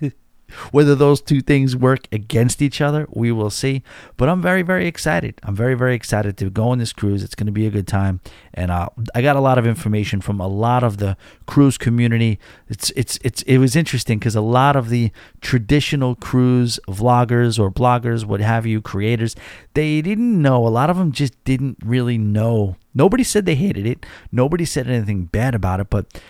Whether 0.70 0.94
those 0.94 1.20
two 1.20 1.40
things 1.40 1.76
work 1.76 2.08
against 2.12 2.62
each 2.62 2.80
other, 2.80 3.06
we 3.10 3.32
will 3.32 3.50
see. 3.50 3.82
But 4.16 4.28
I'm 4.28 4.40
very, 4.40 4.62
very 4.62 4.86
excited. 4.86 5.40
I'm 5.42 5.54
very, 5.54 5.74
very 5.74 5.94
excited 5.94 6.36
to 6.38 6.50
go 6.50 6.70
on 6.70 6.78
this 6.78 6.92
cruise. 6.92 7.22
It's 7.22 7.34
going 7.34 7.46
to 7.46 7.52
be 7.52 7.66
a 7.66 7.70
good 7.70 7.86
time, 7.86 8.20
and 8.54 8.70
uh, 8.70 8.88
I 9.14 9.22
got 9.22 9.36
a 9.36 9.40
lot 9.40 9.58
of 9.58 9.66
information 9.66 10.20
from 10.20 10.40
a 10.40 10.46
lot 10.46 10.82
of 10.82 10.98
the 10.98 11.16
cruise 11.46 11.78
community. 11.78 12.38
It's, 12.68 12.90
it's, 12.90 13.18
it's, 13.22 13.42
it 13.42 13.58
was 13.58 13.76
interesting 13.76 14.18
because 14.18 14.36
a 14.36 14.40
lot 14.40 14.76
of 14.76 14.88
the 14.88 15.10
traditional 15.40 16.14
cruise 16.14 16.80
vloggers 16.88 17.58
or 17.58 17.70
bloggers, 17.70 18.24
what 18.24 18.40
have 18.40 18.66
you, 18.66 18.80
creators, 18.80 19.36
they 19.74 20.02
didn't 20.02 20.40
know. 20.40 20.66
A 20.66 20.68
lot 20.68 20.90
of 20.90 20.96
them 20.96 21.12
just 21.12 21.42
didn't 21.44 21.78
really 21.84 22.18
know. 22.18 22.76
Nobody 22.94 23.22
said 23.22 23.46
they 23.46 23.54
hated 23.54 23.86
it. 23.86 24.04
Nobody 24.32 24.64
said 24.64 24.88
anything 24.88 25.26
bad 25.26 25.54
about 25.54 25.78
it, 25.78 25.88
but 25.88 26.20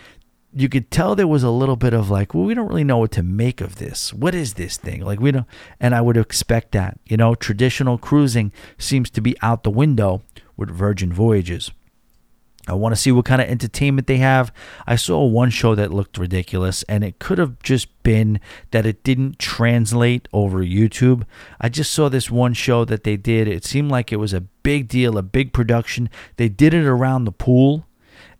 you 0.53 0.69
could 0.69 0.89
tell 0.89 1.15
there 1.15 1.27
was 1.27 1.43
a 1.43 1.49
little 1.49 1.75
bit 1.75 1.93
of 1.93 2.09
like, 2.09 2.33
well, 2.33 2.43
we 2.43 2.53
don't 2.53 2.67
really 2.67 2.83
know 2.83 2.97
what 2.97 3.11
to 3.11 3.23
make 3.23 3.61
of 3.61 3.75
this. 3.75 4.13
What 4.13 4.33
is 4.33 4.55
this 4.55 4.77
thing? 4.77 5.01
Like 5.01 5.19
we 5.19 5.31
don't, 5.31 5.45
and 5.79 5.93
I 5.93 6.01
would 6.01 6.17
expect 6.17 6.71
that. 6.71 6.99
You 7.05 7.17
know, 7.17 7.35
traditional 7.35 7.97
cruising 7.97 8.51
seems 8.77 9.09
to 9.11 9.21
be 9.21 9.35
out 9.41 9.63
the 9.63 9.69
window 9.69 10.23
with 10.57 10.69
Virgin 10.69 11.13
Voyages. 11.13 11.71
I 12.67 12.73
want 12.73 12.93
to 12.93 13.01
see 13.01 13.11
what 13.11 13.25
kind 13.25 13.41
of 13.41 13.47
entertainment 13.47 14.07
they 14.07 14.17
have. 14.17 14.53
I 14.85 14.95
saw 14.95 15.25
one 15.25 15.49
show 15.49 15.73
that 15.73 15.93
looked 15.93 16.17
ridiculous, 16.17 16.83
and 16.83 17.03
it 17.03 17.17
could 17.17 17.39
have 17.39 17.59
just 17.63 18.03
been 18.03 18.39
that 18.71 18.85
it 18.85 19.03
didn't 19.03 19.39
translate 19.39 20.27
over 20.31 20.59
YouTube. 20.59 21.23
I 21.59 21.69
just 21.69 21.91
saw 21.91 22.09
this 22.09 22.29
one 22.29 22.53
show 22.53 22.85
that 22.85 23.03
they 23.03 23.17
did. 23.17 23.47
It 23.47 23.65
seemed 23.65 23.89
like 23.89 24.11
it 24.11 24.17
was 24.17 24.33
a 24.33 24.41
big 24.41 24.87
deal, 24.87 25.17
a 25.17 25.23
big 25.23 25.51
production. 25.51 26.09
They 26.37 26.49
did 26.49 26.75
it 26.75 26.85
around 26.85 27.25
the 27.25 27.31
pool, 27.31 27.87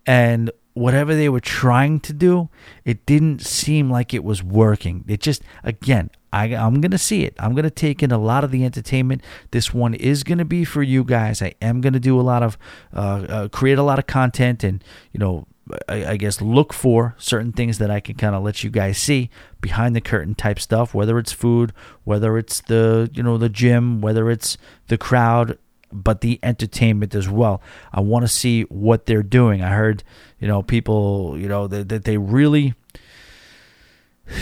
and 0.06 0.52
whatever 0.80 1.14
they 1.14 1.28
were 1.28 1.42
trying 1.42 2.00
to 2.00 2.14
do, 2.14 2.50
it 2.86 3.06
didn't 3.06 3.42
seem 3.42 3.92
like 3.92 4.14
it 4.14 4.24
was 4.24 4.42
working. 4.42 5.04
It 5.08 5.20
just, 5.20 5.44
again, 5.64 6.10
I, 6.32 6.48
am 6.48 6.80
going 6.80 6.92
to 6.92 6.98
see 6.98 7.26
it. 7.26 7.36
I'm 7.38 7.54
going 7.54 7.64
to 7.64 7.70
take 7.70 8.02
in 8.02 8.12
a 8.12 8.18
lot 8.18 8.46
of 8.46 8.52
the 8.52 8.64
entertainment. 8.64 9.22
This 9.52 9.74
one 9.74 9.94
is 9.94 10.24
going 10.24 10.38
to 10.38 10.46
be 10.46 10.64
for 10.64 10.82
you 10.82 11.04
guys. 11.04 11.42
I 11.42 11.54
am 11.62 11.82
going 11.82 11.94
to 11.94 12.00
do 12.00 12.18
a 12.20 12.24
lot 12.24 12.44
of, 12.44 12.58
uh, 12.96 13.26
uh, 13.28 13.48
create 13.50 13.78
a 13.78 13.84
lot 13.84 14.00
of 14.00 14.08
content 14.08 14.64
and, 14.64 14.82
you 15.12 15.20
know, 15.20 15.48
I, 15.88 16.12
I 16.12 16.18
guess 16.18 16.42
look 16.42 16.74
for 16.74 17.14
certain 17.18 17.52
things 17.52 17.78
that 17.80 17.92
I 17.92 18.00
can 18.00 18.16
kind 18.16 18.34
of 18.34 18.42
let 18.42 18.64
you 18.64 18.70
guys 18.70 18.98
see 18.98 19.30
behind 19.60 19.96
the 19.96 20.02
curtain 20.02 20.34
type 20.34 20.60
stuff, 20.60 20.94
whether 20.94 21.20
it's 21.20 21.34
food, 21.34 21.74
whether 22.06 22.38
it's 22.38 22.62
the, 22.62 23.10
you 23.14 23.22
know, 23.22 23.38
the 23.38 23.50
gym, 23.50 24.02
whether 24.02 24.32
it's 24.32 24.58
the 24.88 24.98
crowd, 24.98 25.58
but 25.92 26.22
the 26.22 26.40
entertainment 26.44 27.16
as 27.16 27.30
well. 27.30 27.62
I 27.92 28.02
want 28.02 28.24
to 28.24 28.28
see 28.28 28.64
what 28.64 29.06
they're 29.06 29.24
doing. 29.24 29.62
I 29.62 29.70
heard, 29.70 30.04
you 30.40 30.48
know, 30.48 30.62
people, 30.62 31.36
you 31.38 31.48
know, 31.48 31.68
that, 31.68 31.90
that 31.90 32.06
they 32.06 32.18
really, 32.18 32.74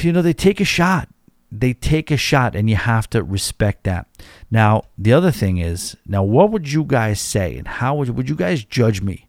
you 0.01 0.12
know, 0.12 0.21
they 0.21 0.33
take 0.33 0.60
a 0.60 0.65
shot. 0.65 1.10
They 1.51 1.73
take 1.73 2.12
a 2.12 2.17
shot, 2.17 2.55
and 2.55 2.69
you 2.69 2.75
have 2.75 3.10
to 3.12 3.23
respect 3.23 3.86
that. 3.86 4.05
Now, 4.51 4.83
the 4.97 5.13
other 5.13 5.31
thing 5.31 5.60
is, 5.60 5.95
now, 6.05 6.21
what 6.21 6.51
would 6.51 6.69
you 6.69 6.83
guys 6.83 7.21
say, 7.21 7.55
and 7.55 7.67
how 7.67 7.95
would 7.95 8.10
would 8.10 8.27
you 8.27 8.36
guys 8.36 8.65
judge 8.65 9.01
me 9.01 9.27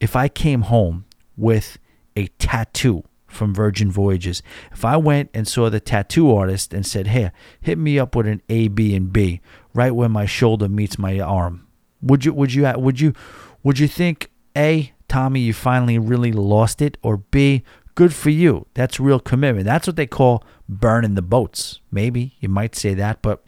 if 0.00 0.16
I 0.16 0.26
came 0.28 0.62
home 0.62 1.04
with 1.36 1.78
a 2.16 2.26
tattoo 2.38 3.04
from 3.28 3.54
Virgin 3.54 3.92
Voyages? 3.92 4.42
If 4.72 4.84
I 4.84 4.96
went 4.96 5.30
and 5.32 5.46
saw 5.46 5.70
the 5.70 5.78
tattoo 5.78 6.34
artist 6.34 6.74
and 6.74 6.84
said, 6.84 7.06
"Hey, 7.06 7.30
hit 7.60 7.78
me 7.78 7.96
up 7.96 8.16
with 8.16 8.26
an 8.26 8.42
A, 8.48 8.66
B, 8.66 8.96
and 8.96 9.12
B," 9.12 9.40
right 9.72 9.94
where 9.94 10.08
my 10.08 10.26
shoulder 10.26 10.68
meets 10.68 10.98
my 10.98 11.20
arm. 11.20 11.68
Would 12.02 12.24
you 12.24 12.32
would 12.34 12.52
you 12.52 12.70
would 12.76 12.98
you 12.98 13.12
would 13.62 13.78
you 13.78 13.86
think 13.86 14.32
A, 14.56 14.92
Tommy, 15.12 15.40
you 15.40 15.52
finally 15.52 15.98
really 15.98 16.32
lost 16.32 16.80
it 16.80 16.96
or 17.02 17.18
B, 17.18 17.62
good 17.94 18.14
for 18.14 18.30
you. 18.30 18.66
That's 18.72 18.98
real 18.98 19.20
commitment. 19.20 19.66
That's 19.66 19.86
what 19.86 19.96
they 19.96 20.06
call 20.06 20.42
burning 20.70 21.16
the 21.16 21.20
boats. 21.20 21.80
Maybe 21.90 22.34
you 22.40 22.48
might 22.48 22.74
say 22.74 22.94
that, 22.94 23.20
but 23.20 23.44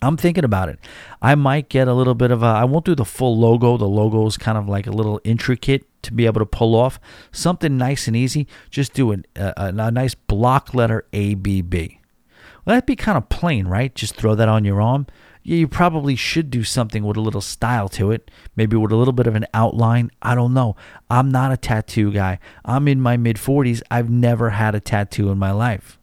I'm 0.00 0.16
thinking 0.16 0.44
about 0.44 0.68
it. 0.68 0.78
I 1.20 1.34
might 1.34 1.68
get 1.68 1.88
a 1.88 1.92
little 1.92 2.14
bit 2.14 2.30
of 2.30 2.44
a 2.44 2.46
I 2.46 2.62
won't 2.66 2.84
do 2.84 2.94
the 2.94 3.04
full 3.04 3.36
logo. 3.36 3.76
The 3.76 3.88
logo 3.88 4.24
is 4.28 4.36
kind 4.36 4.56
of 4.56 4.68
like 4.68 4.86
a 4.86 4.92
little 4.92 5.20
intricate 5.24 5.86
to 6.02 6.12
be 6.12 6.24
able 6.24 6.38
to 6.38 6.46
pull 6.46 6.76
off. 6.76 7.00
Something 7.32 7.76
nice 7.76 8.06
and 8.06 8.14
easy. 8.14 8.46
Just 8.70 8.92
do 8.92 9.10
an, 9.10 9.26
a, 9.34 9.54
a 9.56 9.90
nice 9.90 10.14
block 10.14 10.72
letter 10.72 11.04
ABB. 11.12 11.74
Well, 11.74 12.74
that'd 12.76 12.86
be 12.86 12.94
kind 12.94 13.18
of 13.18 13.28
plain, 13.28 13.66
right? 13.66 13.92
Just 13.92 14.14
throw 14.14 14.36
that 14.36 14.48
on 14.48 14.64
your 14.64 14.80
arm 14.80 15.08
yeah, 15.46 15.58
you 15.58 15.68
probably 15.68 16.16
should 16.16 16.50
do 16.50 16.64
something 16.64 17.04
with 17.04 17.16
a 17.16 17.20
little 17.20 17.40
style 17.40 17.88
to 17.90 18.10
it, 18.10 18.32
maybe 18.56 18.76
with 18.76 18.90
a 18.90 18.96
little 18.96 19.12
bit 19.12 19.28
of 19.28 19.36
an 19.36 19.46
outline. 19.54 20.10
I 20.20 20.34
don't 20.34 20.52
know. 20.52 20.74
I'm 21.08 21.30
not 21.30 21.52
a 21.52 21.56
tattoo 21.56 22.10
guy. 22.10 22.40
I'm 22.64 22.88
in 22.88 23.00
my 23.00 23.16
mid 23.16 23.36
40s. 23.36 23.80
I've 23.88 24.10
never 24.10 24.50
had 24.50 24.74
a 24.74 24.80
tattoo 24.80 25.30
in 25.30 25.38
my 25.38 25.52
life. 25.52 26.00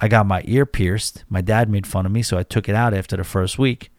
I 0.00 0.08
got 0.08 0.24
my 0.24 0.42
ear 0.46 0.64
pierced. 0.64 1.24
My 1.28 1.42
dad 1.42 1.68
made 1.68 1.86
fun 1.86 2.06
of 2.06 2.12
me, 2.12 2.22
so 2.22 2.38
I 2.38 2.44
took 2.44 2.66
it 2.66 2.74
out 2.74 2.94
after 2.94 3.14
the 3.14 3.24
first 3.24 3.58
week. 3.58 3.90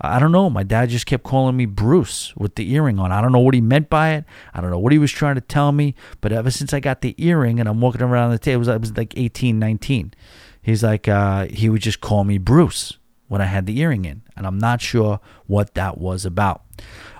I 0.00 0.18
don't 0.18 0.32
know. 0.32 0.48
My 0.48 0.62
dad 0.62 0.88
just 0.88 1.04
kept 1.04 1.24
calling 1.24 1.58
me 1.58 1.66
Bruce 1.66 2.34
with 2.36 2.54
the 2.54 2.72
earring 2.72 2.98
on. 2.98 3.12
I 3.12 3.20
don't 3.20 3.32
know 3.32 3.40
what 3.40 3.52
he 3.52 3.60
meant 3.60 3.90
by 3.90 4.12
it. 4.14 4.24
I 4.54 4.62
don't 4.62 4.70
know 4.70 4.78
what 4.78 4.92
he 4.92 4.98
was 4.98 5.12
trying 5.12 5.34
to 5.34 5.42
tell 5.42 5.70
me. 5.72 5.94
But 6.22 6.32
ever 6.32 6.50
since 6.50 6.72
I 6.72 6.80
got 6.80 7.02
the 7.02 7.14
earring 7.22 7.60
and 7.60 7.68
I'm 7.68 7.82
walking 7.82 8.00
around 8.00 8.30
the 8.30 8.38
table, 8.38 8.70
I 8.70 8.78
was 8.78 8.96
like 8.96 9.12
18, 9.18 9.58
19. 9.58 10.14
He's 10.62 10.82
like, 10.82 11.08
uh, 11.08 11.44
he 11.48 11.68
would 11.68 11.82
just 11.82 12.00
call 12.00 12.24
me 12.24 12.38
Bruce 12.38 12.96
when 13.30 13.40
I 13.40 13.44
had 13.44 13.64
the 13.64 13.78
earring 13.78 14.04
in, 14.06 14.22
and 14.36 14.44
I'm 14.44 14.58
not 14.58 14.82
sure 14.82 15.20
what 15.46 15.74
that 15.74 15.98
was 15.98 16.26
about. 16.26 16.64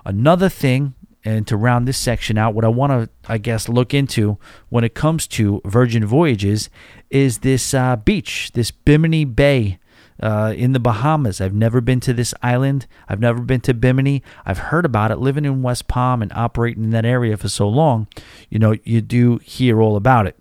Another 0.05 0.49
thing, 0.49 0.95
and 1.25 1.47
to 1.47 1.57
round 1.57 1.87
this 1.87 1.99
section 1.99 2.37
out, 2.37 2.53
what 2.53 2.65
I 2.65 2.69
want 2.69 2.91
to, 2.91 3.09
I 3.31 3.39
guess, 3.39 3.69
look 3.69 3.95
into 3.95 4.37
when 4.71 4.83
it 4.83 4.93
comes 4.93 5.29
to 5.29 5.63
Virgin 5.65 6.05
Voyages 6.05 6.69
is 7.11 7.39
this 7.39 7.73
uh, 7.73 7.95
beach, 7.95 8.51
this 8.55 8.73
Bimini 8.73 9.25
Bay. 9.25 9.79
Uh, 10.23 10.53
in 10.55 10.73
the 10.73 10.79
Bahamas. 10.79 11.41
I've 11.41 11.55
never 11.55 11.81
been 11.81 11.99
to 12.01 12.13
this 12.13 12.35
island. 12.43 12.87
I've 13.09 13.21
never 13.21 13.41
been 13.41 13.63
to 13.63 13.73
Bimini. 13.73 14.23
I've 14.45 14.59
heard 14.59 14.85
about 14.85 15.11
it. 15.11 15.17
Living 15.17 15.47
in 15.47 15.63
West 15.63 15.89
Palm 15.89 16.21
and 16.21 16.31
operating 16.35 16.85
in 16.85 16.91
that 16.91 17.07
area 17.07 17.39
for 17.39 17.49
so 17.49 17.67
long, 17.67 18.07
you 18.51 18.59
know, 18.59 18.75
you 18.85 19.01
do 19.01 19.39
hear 19.39 19.81
all 19.81 19.97
about 19.97 20.27
it. 20.27 20.37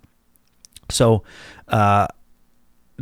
So, 0.90 1.22
uh, 1.68 2.08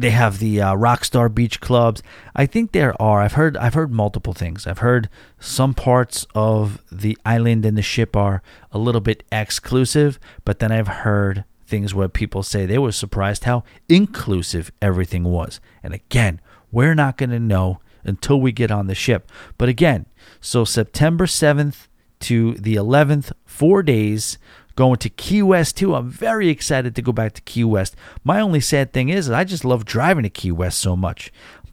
they 0.01 0.11
have 0.11 0.39
the 0.39 0.61
uh, 0.61 0.75
Rockstar 0.75 1.33
Beach 1.33 1.61
clubs. 1.61 2.03
I 2.35 2.47
think 2.47 2.73
there 2.73 3.01
are. 3.01 3.21
I've 3.21 3.33
heard. 3.33 3.57
I've 3.57 3.75
heard 3.75 3.93
multiple 3.93 4.33
things. 4.33 4.67
I've 4.67 4.79
heard 4.79 5.09
some 5.39 5.75
parts 5.75 6.27
of 6.35 6.83
the 6.91 7.17
island 7.25 7.65
and 7.67 7.77
the 7.77 7.83
ship 7.83 8.17
are 8.17 8.43
a 8.73 8.79
little 8.79 9.01
bit 9.01 9.25
exclusive, 9.33 10.19
but 10.45 10.59
then 10.59 10.73
I've 10.73 10.89
heard 10.89 11.45
things 11.67 11.95
where 11.95 12.09
people 12.09 12.43
say 12.43 12.65
they 12.65 12.79
were 12.79 12.93
surprised 12.93 13.45
how 13.45 13.63
inclusive 13.89 14.73
everything 14.81 15.25
was. 15.25 15.61
And 15.83 15.93
again, 15.93 16.41
we're 16.73 16.95
not 16.95 17.17
going 17.17 17.31
to 17.31 17.39
know 17.39 17.81
until 18.05 18.41
we 18.41 18.53
get 18.53 18.71
on 18.71 18.87
the 18.87 18.95
ship. 18.95 19.31
But 19.59 19.69
again, 19.69 20.07
so 20.41 20.65
September 20.65 21.27
7th 21.27 21.89
to 22.21 22.55
the 22.55 22.75
11th, 22.75 23.33
four 23.45 23.83
days 23.83 24.39
going 24.79 24.97
to 24.97 25.11
Key 25.11 25.43
West 25.43 25.77
too. 25.77 25.97
I'm 25.97 26.09
very 26.09 26.49
excited 26.49 26.95
to 26.95 27.03
go 27.03 27.11
back 27.11 27.33
to 27.33 27.43
Key 27.43 27.65
West. 27.65 27.97
My 28.23 28.39
only 28.39 28.61
sad 28.61 28.93
thing 28.93 29.09
is 29.09 29.29
I 29.29 29.43
just 29.43 29.65
love 29.65 29.85
driving 29.85 30.23
to 30.23 30.31
Key 30.31 30.53
West 30.53 30.79
so 30.79 30.95
much 30.95 31.33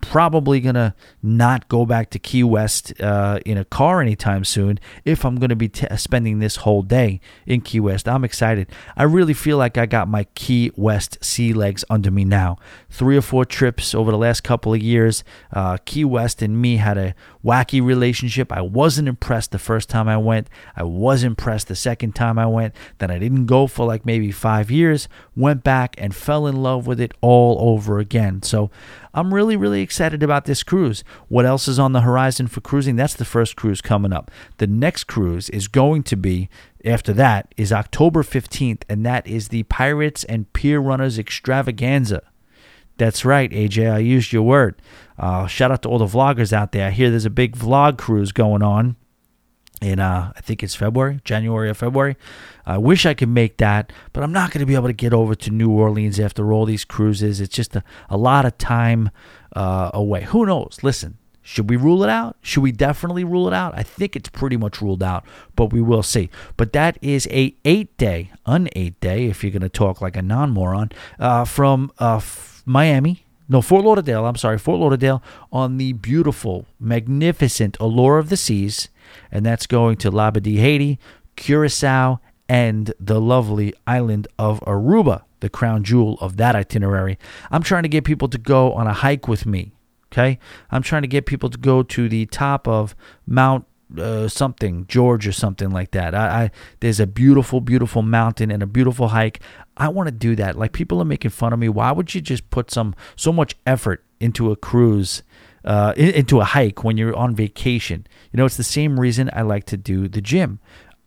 probably 0.09 0.59
going 0.59 0.75
to 0.75 0.93
not 1.21 1.67
go 1.67 1.85
back 1.85 2.09
to 2.11 2.19
Key 2.19 2.43
West 2.43 2.93
uh, 3.01 3.39
in 3.45 3.57
a 3.57 3.65
car 3.65 4.01
anytime 4.01 4.43
soon 4.43 4.79
if 5.03 5.25
I'm 5.25 5.35
going 5.35 5.49
to 5.49 5.55
be 5.55 5.69
t- 5.69 5.87
spending 5.97 6.39
this 6.39 6.57
whole 6.57 6.81
day 6.81 7.19
in 7.45 7.61
Key 7.61 7.79
West. 7.79 8.07
I'm 8.07 8.23
excited. 8.23 8.67
I 8.95 9.03
really 9.03 9.33
feel 9.33 9.57
like 9.57 9.77
I 9.77 9.85
got 9.85 10.07
my 10.07 10.25
Key 10.35 10.71
West 10.75 11.17
sea 11.23 11.53
legs 11.53 11.83
under 11.89 12.11
me 12.11 12.25
now. 12.25 12.57
Three 12.89 13.17
or 13.17 13.21
four 13.21 13.45
trips 13.45 13.93
over 13.93 14.11
the 14.11 14.17
last 14.17 14.43
couple 14.43 14.73
of 14.73 14.81
years. 14.81 15.23
Uh, 15.51 15.77
Key 15.85 16.05
West 16.05 16.41
and 16.41 16.61
me 16.61 16.77
had 16.77 16.97
a 16.97 17.15
wacky 17.43 17.83
relationship. 17.83 18.51
I 18.51 18.61
wasn't 18.61 19.07
impressed 19.07 19.51
the 19.51 19.59
first 19.59 19.89
time 19.89 20.07
I 20.07 20.17
went. 20.17 20.49
I 20.75 20.83
was 20.83 21.23
impressed 21.23 21.67
the 21.67 21.75
second 21.75 22.15
time 22.15 22.39
I 22.39 22.47
went. 22.47 22.73
Then 22.97 23.11
I 23.11 23.19
didn't 23.19 23.45
go 23.45 23.67
for 23.67 23.85
like 23.85 24.05
maybe 24.05 24.31
five 24.31 24.71
years. 24.71 25.07
Went 25.35 25.63
back 25.63 25.95
and 25.97 26.15
fell 26.15 26.47
in 26.47 26.63
love 26.63 26.87
with 26.87 26.99
it 26.99 27.13
all 27.21 27.57
over 27.69 27.99
again. 27.99 28.41
So 28.41 28.71
I'm 29.15 29.33
really, 29.33 29.55
really 29.55 29.81
excited 29.81 30.21
about 30.21 30.43
this 30.43 30.61
cruise. 30.61 31.05
What 31.29 31.45
else 31.45 31.69
is 31.69 31.79
on 31.79 31.93
the 31.93 32.01
horizon 32.01 32.47
for 32.47 32.59
cruising? 32.59 32.97
That's 32.97 33.13
the 33.13 33.23
first 33.23 33.55
cruise 33.55 33.81
coming 33.81 34.11
up. 34.11 34.29
The 34.57 34.67
next 34.67 35.05
cruise 35.05 35.49
is 35.49 35.69
going 35.69 36.03
to 36.03 36.17
be 36.17 36.49
after 36.83 37.13
that 37.13 37.55
is 37.55 37.71
October 37.71 38.23
15th, 38.23 38.83
and 38.89 39.05
that 39.05 39.25
is 39.25 39.47
the 39.47 39.63
Pirates 39.63 40.25
and 40.25 40.51
Pier 40.51 40.81
Runners 40.81 41.17
Extravaganza. 41.17 42.23
That's 42.97 43.23
right, 43.23 43.49
AJ. 43.51 43.89
I 43.89 43.99
used 43.99 44.33
your 44.33 44.43
word. 44.43 44.81
Uh, 45.17 45.47
shout 45.47 45.71
out 45.71 45.81
to 45.83 45.89
all 45.89 45.97
the 45.97 46.05
vloggers 46.05 46.51
out 46.51 46.73
there. 46.73 46.87
I 46.87 46.91
hear 46.91 47.09
there's 47.09 47.25
a 47.25 47.29
big 47.29 47.55
vlog 47.55 47.97
cruise 47.97 48.33
going 48.33 48.61
on 48.61 48.97
in 49.81 49.99
uh, 49.99 50.31
I 50.35 50.41
think 50.41 50.63
it's 50.63 50.75
February, 50.75 51.19
January 51.23 51.69
or 51.69 51.73
February. 51.73 52.15
I 52.65 52.77
wish 52.77 53.05
I 53.05 53.13
could 53.13 53.29
make 53.29 53.57
that, 53.57 53.91
but 54.13 54.23
I'm 54.23 54.31
not 54.31 54.51
going 54.51 54.59
to 54.61 54.65
be 54.65 54.75
able 54.75 54.87
to 54.87 54.93
get 54.93 55.13
over 55.13 55.35
to 55.35 55.51
New 55.51 55.69
Orleans 55.69 56.19
after 56.19 56.51
all 56.51 56.65
these 56.65 56.85
cruises. 56.85 57.39
It's 57.39 57.55
just 57.55 57.75
a, 57.75 57.83
a 58.09 58.17
lot 58.17 58.45
of 58.45 58.57
time 58.57 59.11
uh, 59.55 59.91
away. 59.93 60.23
Who 60.23 60.45
knows? 60.45 60.79
Listen, 60.81 61.17
should 61.41 61.69
we 61.69 61.75
rule 61.75 62.03
it 62.03 62.09
out? 62.09 62.37
Should 62.41 62.63
we 62.63 62.71
definitely 62.71 63.23
rule 63.23 63.47
it 63.47 63.53
out? 63.53 63.77
I 63.77 63.83
think 63.83 64.15
it's 64.15 64.29
pretty 64.29 64.57
much 64.57 64.81
ruled 64.81 65.03
out, 65.03 65.25
but 65.55 65.71
we 65.71 65.79
will 65.79 66.01
see. 66.01 66.31
But 66.57 66.73
that 66.73 66.97
is 67.03 67.27
a 67.29 67.55
eight 67.63 67.95
day, 67.97 68.31
un 68.47 68.67
eight 68.75 68.99
day, 68.99 69.25
if 69.25 69.43
you're 69.43 69.51
going 69.51 69.61
to 69.61 69.69
talk 69.69 70.01
like 70.01 70.15
a 70.15 70.23
non 70.23 70.49
moron, 70.51 70.89
uh, 71.19 71.45
from 71.45 71.91
uh, 71.99 72.17
f- 72.17 72.63
Miami. 72.65 73.25
No, 73.47 73.61
Fort 73.61 73.85
Lauderdale. 73.85 74.25
I'm 74.25 74.37
sorry, 74.37 74.57
Fort 74.57 74.79
Lauderdale 74.79 75.21
on 75.51 75.77
the 75.77 75.93
beautiful, 75.93 76.65
magnificent 76.79 77.77
Allure 77.79 78.17
of 78.17 78.29
the 78.29 78.37
Seas 78.37 78.89
and 79.31 79.45
that's 79.45 79.67
going 79.67 79.97
to 79.97 80.11
Labadee, 80.11 80.57
Haiti, 80.57 80.99
Curacao, 81.35 82.19
and 82.47 82.93
the 82.99 83.19
lovely 83.19 83.73
island 83.87 84.27
of 84.37 84.59
Aruba, 84.61 85.23
the 85.39 85.49
crown 85.49 85.83
jewel 85.83 86.17
of 86.21 86.37
that 86.37 86.55
itinerary. 86.55 87.17
I'm 87.51 87.63
trying 87.63 87.83
to 87.83 87.89
get 87.89 88.03
people 88.03 88.27
to 88.29 88.37
go 88.37 88.73
on 88.73 88.87
a 88.87 88.93
hike 88.93 89.27
with 89.27 89.45
me. 89.45 89.71
Okay, 90.11 90.39
I'm 90.71 90.81
trying 90.81 91.01
to 91.01 91.07
get 91.09 91.25
people 91.25 91.49
to 91.49 91.57
go 91.57 91.83
to 91.83 92.07
the 92.07 92.25
top 92.27 92.67
of 92.67 92.95
Mount 93.25 93.65
uh, 93.97 94.27
something 94.27 94.85
George 94.87 95.27
or 95.27 95.31
something 95.31 95.69
like 95.69 95.91
that. 95.91 96.15
I, 96.15 96.43
I, 96.43 96.51
there's 96.79 96.99
a 96.99 97.07
beautiful, 97.07 97.61
beautiful 97.61 98.01
mountain 98.01 98.51
and 98.51 98.63
a 98.63 98.67
beautiful 98.67 99.09
hike. 99.09 99.41
I 99.77 99.89
want 99.89 100.07
to 100.07 100.11
do 100.11 100.35
that. 100.37 100.57
Like 100.57 100.71
people 100.71 101.01
are 101.01 101.05
making 101.05 101.31
fun 101.31 101.53
of 101.53 101.59
me. 101.59 101.69
Why 101.69 101.91
would 101.91 102.15
you 102.15 102.21
just 102.21 102.49
put 102.49 102.71
some 102.71 102.95
so 103.15 103.31
much 103.31 103.55
effort 103.65 104.03
into 104.19 104.51
a 104.51 104.55
cruise 104.55 105.23
uh, 105.65 105.93
into 105.97 106.39
a 106.39 106.45
hike 106.45 106.83
when 106.83 106.95
you're 106.95 107.15
on 107.15 107.35
vacation. 107.35 108.07
You 108.31 108.37
know, 108.37 108.45
it's 108.45 108.57
the 108.57 108.63
same 108.63 108.99
reason 108.99 109.29
I 109.33 109.41
like 109.41 109.65
to 109.65 109.77
do 109.77 110.07
the 110.07 110.21
gym. 110.21 110.59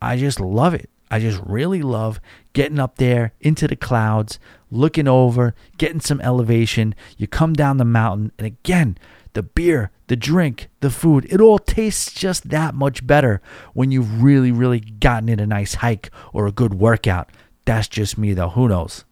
I 0.02 0.16
just 0.16 0.40
love 0.40 0.74
it. 0.74 0.90
I 1.10 1.20
just 1.20 1.40
really 1.46 1.80
love 1.80 2.20
getting 2.52 2.78
up 2.78 2.98
there 2.98 3.32
into 3.40 3.66
the 3.66 3.76
clouds, 3.76 4.38
looking 4.70 5.08
over, 5.08 5.54
getting 5.78 6.00
some 6.00 6.20
elevation. 6.20 6.94
You 7.16 7.26
come 7.26 7.54
down 7.54 7.78
the 7.78 7.84
mountain, 7.84 8.32
and 8.36 8.46
again, 8.46 8.98
the 9.32 9.42
beer, 9.42 9.90
the 10.08 10.16
drink, 10.16 10.68
the 10.80 10.90
food, 10.90 11.26
it 11.30 11.40
all 11.40 11.58
tastes 11.58 12.12
just 12.12 12.50
that 12.50 12.74
much 12.74 13.06
better 13.06 13.40
when 13.72 13.90
you've 13.90 14.22
really, 14.22 14.52
really 14.52 14.80
gotten 14.80 15.28
in 15.28 15.40
a 15.40 15.46
nice 15.46 15.74
hike 15.74 16.10
or 16.32 16.46
a 16.46 16.52
good 16.52 16.74
workout. 16.74 17.30
That's 17.64 17.88
just 17.88 18.18
me, 18.18 18.34
though. 18.34 18.50
Who 18.50 18.68
knows? 18.68 19.04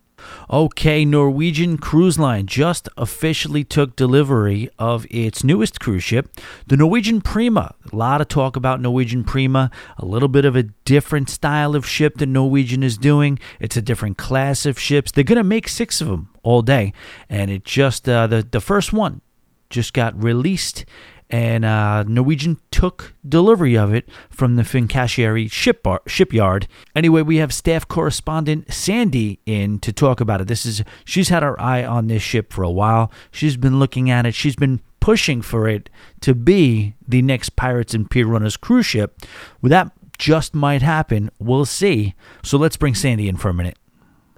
Okay, 0.51 1.05
Norwegian 1.05 1.79
Cruise 1.79 2.18
Line 2.18 2.47
just 2.47 2.89
officially 2.97 3.64
took 3.64 3.97
delivery 3.97 4.68
of 4.79 5.07
its 5.11 5.43
newest 5.43 5.81
cruise 5.81 6.05
ship, 6.05 6.29
the 6.66 6.77
Norwegian 6.77 7.20
Prima. 7.20 7.74
A 7.93 7.97
lot 7.97 8.20
of 8.20 8.29
talk 8.29 8.57
about 8.57 8.81
Norwegian 8.81 9.24
Prima, 9.24 9.70
a 9.99 10.05
little 10.05 10.29
bit 10.29 10.45
of 10.45 10.57
a 10.57 10.62
different 10.62 11.29
style 11.29 11.74
of 11.74 11.87
ship 11.87 12.18
that 12.18 12.27
Norwegian 12.27 12.83
is 12.83 12.97
doing. 12.97 13.39
It's 13.61 13.77
a 13.77 13.83
different 13.83 14.18
class 14.18 14.66
of 14.66 14.79
ships. 14.79 15.11
They're 15.11 15.24
going 15.24 15.37
to 15.37 15.45
make 15.45 15.68
six 15.68 16.01
of 16.01 16.09
them 16.09 16.31
all 16.43 16.62
day, 16.62 16.93
and 17.29 17.51
it 17.51 17.64
just 17.64 18.09
uh, 18.09 18.27
the 18.27 18.47
the 18.49 18.61
first 18.61 18.93
one 18.93 19.20
just 19.68 19.93
got 19.93 20.22
released 20.22 20.85
and 21.31 21.64
uh, 21.64 22.05
Norwegian 22.05 22.59
took 22.70 23.14
delivery 23.29 23.77
of 23.77 23.93
it 23.93 24.09
from 24.31 24.57
the 24.57 24.62
Fincantieri 24.62 25.51
ship 25.51 25.87
shipyard. 26.07 26.68
Anyway, 26.95 27.22
we 27.22 27.37
have 27.37 27.53
staff 27.53 27.89
correspondent 27.89 28.72
Sandy 28.72 29.41
in 29.47 29.79
to 29.81 29.93
talk 29.93 30.20
about 30.20 30.41
it. 30.41 30.49
This 30.49 30.64
is 30.64 30.83
she's 31.05 31.29
had 31.29 31.43
her 31.43 31.61
eye 31.61 31.85
on 31.85 32.07
this 32.07 32.22
ship 32.22 32.53
for 32.53 32.62
a 32.62 32.70
while. 32.70 33.11
She's 33.31 33.57
been 33.57 33.79
looking 33.79 34.11
at 34.11 34.27
it. 34.27 34.35
She's 34.35 34.57
been 34.57 34.81
pushing 35.01 35.43
for 35.43 35.68
it 35.68 35.89
to 36.20 36.35
be 36.35 36.95
the 37.07 37.22
next 37.22 37.51
Pirates 37.57 37.95
and 37.95 38.11
Pier 38.11 38.27
Runners 38.27 38.57
cruise 38.57 38.87
ship. 38.87 39.20
Well, 39.62 39.70
that 39.70 39.93
just 40.18 40.55
might 40.55 40.83
happen. 40.83 41.31
We'll 41.39 41.64
see. 41.66 42.14
So 42.43 42.57
let's 42.59 42.77
bring 42.77 42.95
Sandy 42.95 43.29
in 43.29 43.37
for 43.37 43.49
a 43.49 43.55
minute. 43.55 43.79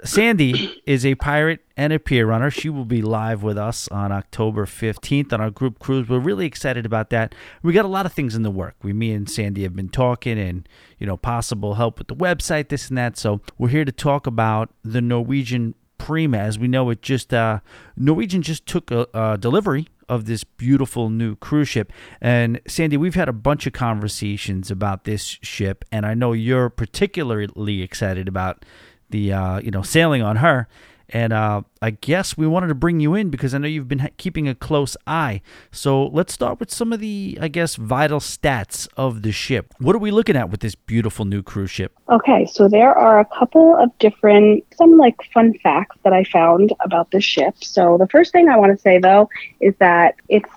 Sandy 0.04 0.80
is 0.86 1.04
a 1.04 1.14
pirate 1.16 1.60
and 1.76 1.92
a 1.92 1.98
pier 1.98 2.26
runner. 2.26 2.50
She 2.50 2.68
will 2.68 2.84
be 2.84 3.02
live 3.02 3.42
with 3.42 3.58
us 3.58 3.88
on 3.88 4.12
October 4.12 4.64
15th 4.64 5.32
on 5.32 5.40
our 5.40 5.50
group 5.50 5.78
cruise. 5.78 6.08
We're 6.08 6.18
really 6.18 6.46
excited 6.46 6.86
about 6.86 7.10
that. 7.10 7.34
We 7.62 7.72
got 7.72 7.84
a 7.84 7.88
lot 7.88 8.06
of 8.06 8.12
things 8.12 8.34
in 8.34 8.42
the 8.42 8.50
work. 8.50 8.76
We, 8.82 8.92
me 8.92 9.12
and 9.12 9.28
Sandy 9.28 9.62
have 9.64 9.74
been 9.74 9.88
talking 9.88 10.38
and, 10.38 10.68
you 10.98 11.06
know, 11.06 11.16
possible 11.16 11.74
help 11.74 11.98
with 11.98 12.08
the 12.08 12.14
website, 12.14 12.68
this 12.68 12.88
and 12.88 12.98
that. 12.98 13.16
So 13.16 13.40
we're 13.58 13.68
here 13.68 13.84
to 13.84 13.92
talk 13.92 14.26
about 14.26 14.70
the 14.84 15.00
Norwegian 15.00 15.74
Prima. 15.98 16.38
As 16.38 16.58
we 16.58 16.68
know, 16.68 16.90
it 16.90 17.02
just, 17.02 17.34
uh, 17.34 17.60
Norwegian 17.96 18.42
just 18.42 18.66
took 18.66 18.90
a, 18.90 19.08
a 19.14 19.36
delivery 19.38 19.88
of 20.08 20.24
this 20.24 20.42
beautiful 20.42 21.10
new 21.10 21.36
cruise 21.36 21.68
ship. 21.68 21.92
And 22.20 22.60
Sandy, 22.66 22.96
we've 22.96 23.14
had 23.14 23.28
a 23.28 23.32
bunch 23.32 23.66
of 23.66 23.72
conversations 23.72 24.70
about 24.70 25.04
this 25.04 25.38
ship, 25.42 25.84
and 25.92 26.06
I 26.06 26.14
know 26.14 26.32
you're 26.32 26.70
particularly 26.70 27.82
excited 27.82 28.26
about 28.26 28.64
the 29.10 29.32
uh, 29.32 29.60
you 29.60 29.70
know 29.70 29.82
sailing 29.82 30.22
on 30.22 30.36
her. 30.36 30.68
And 31.10 31.32
uh, 31.32 31.62
I 31.80 31.90
guess 31.90 32.36
we 32.36 32.46
wanted 32.46 32.66
to 32.66 32.74
bring 32.74 33.00
you 33.00 33.14
in 33.14 33.30
because 33.30 33.54
I 33.54 33.58
know 33.58 33.66
you've 33.66 33.88
been 33.88 34.10
keeping 34.18 34.46
a 34.46 34.54
close 34.54 34.96
eye. 35.06 35.40
So 35.70 36.06
let's 36.08 36.34
start 36.34 36.60
with 36.60 36.70
some 36.70 36.92
of 36.92 37.00
the, 37.00 37.38
I 37.40 37.48
guess, 37.48 37.76
vital 37.76 38.20
stats 38.20 38.88
of 38.96 39.22
the 39.22 39.32
ship. 39.32 39.72
What 39.78 39.96
are 39.96 40.00
we 40.00 40.10
looking 40.10 40.36
at 40.36 40.50
with 40.50 40.60
this 40.60 40.74
beautiful 40.74 41.24
new 41.24 41.42
cruise 41.42 41.70
ship? 41.70 41.96
Okay, 42.10 42.44
so 42.44 42.68
there 42.68 42.92
are 42.92 43.20
a 43.20 43.24
couple 43.24 43.74
of 43.76 43.96
different, 43.98 44.64
some 44.76 44.98
like 44.98 45.16
fun 45.32 45.54
facts 45.62 45.96
that 46.04 46.12
I 46.12 46.24
found 46.24 46.74
about 46.80 47.10
this 47.10 47.24
ship. 47.24 47.54
So 47.64 47.96
the 47.96 48.08
first 48.08 48.30
thing 48.30 48.50
I 48.50 48.58
want 48.58 48.76
to 48.76 48.78
say 48.78 48.98
though 48.98 49.30
is 49.60 49.74
that 49.78 50.16
it's 50.28 50.50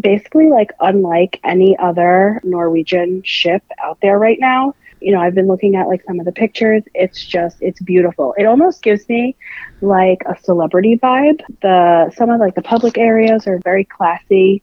basically 0.00 0.48
like 0.48 0.72
unlike 0.80 1.38
any 1.44 1.76
other 1.78 2.40
Norwegian 2.42 3.22
ship 3.22 3.62
out 3.78 3.98
there 4.00 4.18
right 4.18 4.40
now 4.40 4.74
you 5.02 5.12
know, 5.12 5.20
I've 5.20 5.34
been 5.34 5.46
looking 5.46 5.76
at 5.76 5.88
like 5.88 6.02
some 6.04 6.18
of 6.20 6.26
the 6.26 6.32
pictures. 6.32 6.82
It's 6.94 7.24
just, 7.24 7.56
it's 7.60 7.80
beautiful. 7.80 8.34
It 8.38 8.44
almost 8.44 8.82
gives 8.82 9.08
me 9.08 9.36
like 9.80 10.22
a 10.26 10.36
celebrity 10.42 10.98
vibe. 11.02 11.40
The 11.60 12.12
some 12.16 12.30
of 12.30 12.40
like 12.40 12.54
the 12.54 12.62
public 12.62 12.98
areas 12.98 13.46
are 13.46 13.58
very 13.64 13.84
classy, 13.84 14.62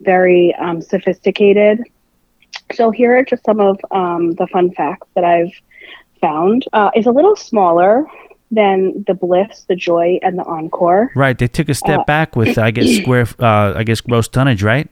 very 0.00 0.54
um, 0.56 0.80
sophisticated. 0.80 1.82
So 2.74 2.90
here 2.90 3.16
are 3.16 3.24
just 3.24 3.44
some 3.44 3.60
of 3.60 3.80
um, 3.90 4.32
the 4.32 4.46
fun 4.48 4.72
facts 4.72 5.08
that 5.14 5.24
I've 5.24 5.52
found. 6.20 6.66
Uh, 6.72 6.90
it's 6.94 7.06
a 7.06 7.10
little 7.10 7.36
smaller 7.36 8.06
than 8.50 9.04
the 9.06 9.14
Bliss, 9.14 9.64
the 9.68 9.76
Joy, 9.76 10.18
and 10.22 10.38
the 10.38 10.44
Encore. 10.44 11.10
Right. 11.14 11.36
They 11.36 11.48
took 11.48 11.68
a 11.68 11.74
step 11.74 12.00
uh, 12.00 12.04
back 12.04 12.36
with, 12.36 12.58
I 12.58 12.70
guess, 12.70 12.96
square, 13.02 13.26
uh, 13.38 13.74
I 13.76 13.84
guess, 13.84 14.00
gross 14.00 14.28
tonnage, 14.28 14.62
right? 14.62 14.88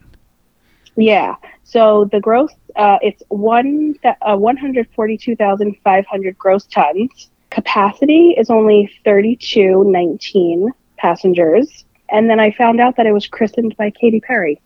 Yeah. 0.97 1.37
So 1.65 2.09
the 2.11 2.21
gross, 2.21 2.53
uh, 2.75 2.99
it's 3.03 3.23
one 3.29 3.95
uh, 4.05 4.37
142,500 4.37 6.39
gross 6.39 6.65
tons. 6.67 7.31
Capacity 7.51 8.35
is 8.37 8.51
only 8.51 8.91
3219 9.05 10.73
passengers. 10.97 11.85
And 12.09 12.29
then 12.31 12.41
I 12.41 12.51
found 12.53 12.81
out 12.81 12.97
that 12.97 13.05
it 13.07 13.13
was 13.13 13.27
christened 13.27 13.77
by 13.77 13.91
Katy 13.91 14.21
Perry. 14.21 14.59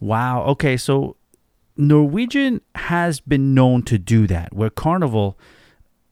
Wow. 0.00 0.42
Okay. 0.44 0.76
So 0.76 1.16
Norwegian 1.76 2.60
has 2.74 3.20
been 3.20 3.54
known 3.54 3.82
to 3.84 3.98
do 3.98 4.26
that, 4.26 4.52
where 4.54 4.70
Carnival, 4.70 5.38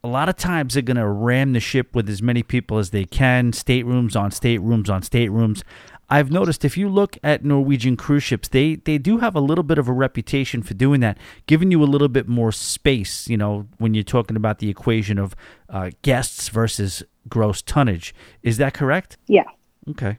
a 0.04 0.06
lot 0.06 0.28
of 0.28 0.36
times 0.36 0.74
they're 0.74 0.82
going 0.82 0.98
to 0.98 1.08
ram 1.08 1.54
the 1.54 1.60
ship 1.60 1.94
with 1.94 2.10
as 2.10 2.20
many 2.20 2.42
people 2.42 2.76
as 2.78 2.90
they 2.90 3.06
can, 3.06 3.52
staterooms 3.52 4.14
on 4.14 4.30
staterooms 4.30 4.90
on 4.90 5.02
staterooms. 5.02 5.64
I've 6.10 6.30
noticed 6.30 6.62
if 6.62 6.76
you 6.76 6.90
look 6.90 7.16
at 7.24 7.42
Norwegian 7.42 7.96
cruise 7.96 8.22
ships, 8.22 8.48
they 8.48 8.74
they 8.76 8.98
do 8.98 9.18
have 9.18 9.34
a 9.34 9.40
little 9.40 9.64
bit 9.64 9.78
of 9.78 9.88
a 9.88 9.92
reputation 9.92 10.62
for 10.62 10.74
doing 10.74 11.00
that, 11.00 11.16
giving 11.46 11.70
you 11.70 11.82
a 11.82 11.86
little 11.86 12.10
bit 12.10 12.28
more 12.28 12.52
space. 12.52 13.26
You 13.28 13.38
know, 13.38 13.66
when 13.78 13.94
you're 13.94 14.04
talking 14.04 14.36
about 14.36 14.58
the 14.58 14.68
equation 14.68 15.18
of 15.18 15.34
uh, 15.70 15.90
guests 16.02 16.50
versus 16.50 17.02
gross 17.26 17.62
tonnage, 17.62 18.14
is 18.42 18.58
that 18.58 18.74
correct? 18.74 19.16
Yeah. 19.26 19.44
Okay. 19.88 20.18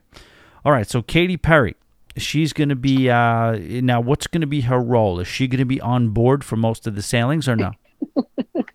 All 0.64 0.72
right. 0.72 0.90
So 0.90 1.00
Katy 1.00 1.36
Perry, 1.36 1.76
she's 2.16 2.52
going 2.52 2.70
to 2.70 2.76
be 2.76 3.08
uh, 3.08 3.56
now. 3.56 4.00
What's 4.00 4.26
going 4.26 4.40
to 4.40 4.48
be 4.48 4.62
her 4.62 4.80
role? 4.80 5.20
Is 5.20 5.28
she 5.28 5.46
going 5.46 5.60
to 5.60 5.64
be 5.64 5.80
on 5.80 6.08
board 6.08 6.42
for 6.42 6.56
most 6.56 6.88
of 6.88 6.96
the 6.96 7.02
sailings 7.02 7.46
or 7.46 7.54
no? 7.54 7.70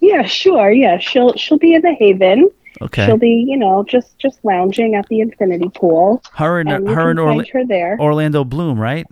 yeah, 0.00 0.22
sure. 0.24 0.70
Yeah, 0.70 0.98
she'll 0.98 1.34
she'll 1.34 1.58
be 1.58 1.74
in 1.74 1.82
the 1.82 1.94
Haven. 1.94 2.50
Okay. 2.82 3.06
She'll 3.06 3.16
be, 3.16 3.44
you 3.48 3.56
know, 3.56 3.84
just 3.88 4.18
just 4.18 4.38
lounging 4.44 4.94
at 4.94 5.08
the 5.08 5.20
infinity 5.20 5.70
pool. 5.74 6.22
Her 6.32 6.60
and, 6.60 6.70
and 6.70 6.88
her 6.88 7.10
and 7.10 7.18
Orla- 7.18 7.44
her 7.52 7.64
there. 7.64 7.96
Orlando 7.98 8.44
Bloom, 8.44 8.78
right? 8.78 9.06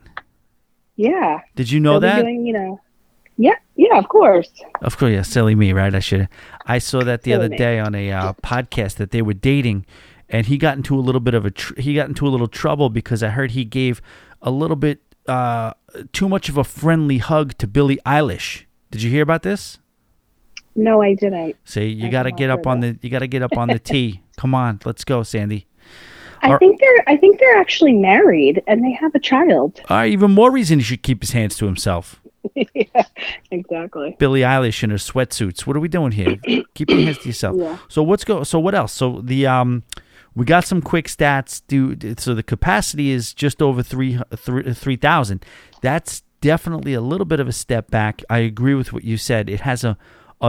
Yeah. 0.96 1.40
Did 1.56 1.70
you 1.70 1.80
know 1.80 1.94
She'll 1.94 2.00
that? 2.00 2.22
Doing, 2.22 2.46
you 2.46 2.52
know. 2.52 2.80
Yeah, 3.36 3.56
yeah, 3.74 3.98
of 3.98 4.08
course. 4.08 4.48
Of 4.82 4.96
course, 4.96 5.12
yeah, 5.12 5.22
silly 5.22 5.56
me, 5.56 5.72
right? 5.72 5.92
I 5.92 5.98
should. 5.98 6.28
I 6.66 6.78
saw 6.78 7.02
that 7.02 7.22
the 7.22 7.32
silly 7.32 7.44
other 7.44 7.48
me. 7.48 7.56
day 7.56 7.80
on 7.80 7.94
a 7.94 8.12
uh, 8.12 8.32
podcast 8.44 8.96
that 8.96 9.10
they 9.10 9.22
were 9.22 9.34
dating, 9.34 9.86
and 10.28 10.46
he 10.46 10.56
got 10.56 10.76
into 10.76 10.94
a 10.94 11.00
little 11.02 11.20
bit 11.20 11.34
of 11.34 11.44
a 11.44 11.50
tr- 11.50 11.80
he 11.80 11.94
got 11.94 12.08
into 12.08 12.26
a 12.26 12.30
little 12.30 12.46
trouble 12.46 12.90
because 12.90 13.24
I 13.24 13.30
heard 13.30 13.50
he 13.52 13.64
gave 13.64 14.00
a 14.40 14.52
little 14.52 14.76
bit 14.76 15.00
uh, 15.26 15.72
too 16.12 16.28
much 16.28 16.48
of 16.48 16.56
a 16.56 16.64
friendly 16.64 17.18
hug 17.18 17.58
to 17.58 17.66
Billie 17.66 17.98
Eilish. 18.06 18.64
Did 18.92 19.02
you 19.02 19.10
hear 19.10 19.22
about 19.22 19.42
this? 19.42 19.78
No, 20.76 21.02
I 21.02 21.14
didn't. 21.14 21.56
See, 21.64 21.86
you 21.86 22.10
got 22.10 22.24
to 22.24 22.32
get 22.32 22.50
up 22.50 22.66
on 22.66 22.80
the 22.80 22.98
you 23.00 23.10
got 23.10 23.20
to 23.20 23.26
get 23.26 23.42
up 23.42 23.56
on 23.56 23.68
the 23.68 23.78
tee. 23.78 24.22
Come 24.36 24.54
on, 24.54 24.80
let's 24.84 25.04
go, 25.04 25.22
Sandy. 25.22 25.66
I 26.42 26.58
think 26.58 26.80
they're 26.80 27.04
I 27.06 27.16
think 27.16 27.40
they're 27.40 27.56
actually 27.56 27.92
married 27.92 28.62
and 28.66 28.84
they 28.84 28.92
have 28.92 29.14
a 29.14 29.18
child. 29.18 29.80
Uh, 29.88 30.04
even 30.06 30.32
more 30.32 30.50
reason 30.50 30.78
he 30.78 30.84
should 30.84 31.02
keep 31.02 31.22
his 31.22 31.30
hands 31.30 31.56
to 31.56 31.66
himself. 31.66 32.20
yeah, 32.74 33.04
exactly. 33.50 34.16
Billie 34.18 34.40
Eilish 34.40 34.82
in 34.82 34.90
her 34.90 34.96
sweatsuits. 34.96 35.66
What 35.66 35.76
are 35.76 35.80
we 35.80 35.88
doing 35.88 36.12
here? 36.12 36.36
keep 36.74 36.90
your 36.90 37.00
hands 37.00 37.18
to 37.18 37.28
yourself. 37.28 37.56
Yeah. 37.58 37.78
So 37.88 38.02
what's 38.02 38.24
go? 38.24 38.44
So 38.44 38.58
what 38.58 38.74
else? 38.74 38.92
So 38.92 39.20
the 39.22 39.46
um, 39.46 39.84
we 40.34 40.44
got 40.44 40.64
some 40.64 40.82
quick 40.82 41.08
stats. 41.08 41.62
Do 41.68 41.96
so 42.18 42.34
the 42.34 42.42
capacity 42.42 43.10
is 43.10 43.32
just 43.32 43.62
over 43.62 43.82
three 43.82 44.20
three 44.36 44.96
thousand. 44.96 45.44
That's 45.80 46.22
definitely 46.40 46.92
a 46.92 47.00
little 47.00 47.24
bit 47.24 47.40
of 47.40 47.48
a 47.48 47.52
step 47.52 47.90
back. 47.90 48.22
I 48.28 48.38
agree 48.38 48.74
with 48.74 48.92
what 48.92 49.04
you 49.04 49.16
said. 49.16 49.48
It 49.48 49.60
has 49.60 49.84
a 49.84 49.96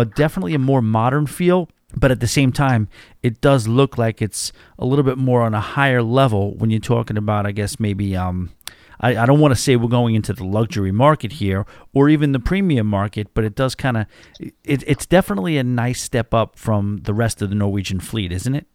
definitely 0.04 0.54
a 0.54 0.60
more 0.60 0.82
modern 0.82 1.28
feel, 1.28 1.70
but 1.96 2.12
at 2.12 2.20
the 2.20 2.28
same 2.28 2.52
time, 2.52 2.88
it 3.24 3.42
does 3.42 3.68
look 3.68 3.98
like 3.98 4.22
it's 4.22 4.52
a 4.78 4.86
little 4.86 5.06
bit 5.06 5.18
more 5.18 5.42
on 5.42 5.54
a 5.54 5.62
higher 5.62 6.02
level 6.02 6.56
when 6.56 6.70
you're 6.70 6.80
talking 6.80 7.18
about, 7.18 7.46
I 7.46 7.52
guess, 7.52 7.80
maybe. 7.80 8.16
Um, 8.16 8.52
I, 9.00 9.18
I 9.18 9.26
don't 9.26 9.40
want 9.40 9.54
to 9.54 9.60
say 9.60 9.76
we're 9.76 9.88
going 9.88 10.16
into 10.16 10.34
the 10.34 10.46
luxury 10.46 10.92
market 10.92 11.34
here 11.34 11.66
or 11.94 12.10
even 12.10 12.32
the 12.32 12.40
premium 12.40 12.88
market, 12.88 13.34
but 13.34 13.44
it 13.44 13.56
does 13.56 13.76
kind 13.76 13.98
of, 13.98 14.06
it, 14.40 14.84
it's 14.88 15.06
definitely 15.06 15.58
a 15.58 15.64
nice 15.64 16.02
step 16.02 16.34
up 16.34 16.58
from 16.58 17.02
the 17.04 17.14
rest 17.14 17.42
of 17.42 17.50
the 17.50 17.56
Norwegian 17.56 18.00
fleet, 18.00 18.32
isn't 18.32 18.56
it? 18.56 18.66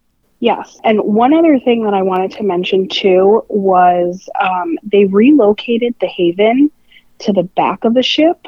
Yes. 0.40 0.78
And 0.84 1.00
one 1.00 1.34
other 1.34 1.58
thing 1.58 1.84
that 1.84 1.92
I 1.92 2.02
wanted 2.02 2.30
to 2.32 2.42
mention 2.42 2.88
too 2.88 3.44
was 3.48 4.28
um, 4.40 4.78
they 4.82 5.04
relocated 5.04 5.94
the 6.00 6.06
Haven 6.06 6.70
to 7.18 7.32
the 7.32 7.42
back 7.42 7.84
of 7.84 7.92
the 7.92 8.02
ship 8.02 8.46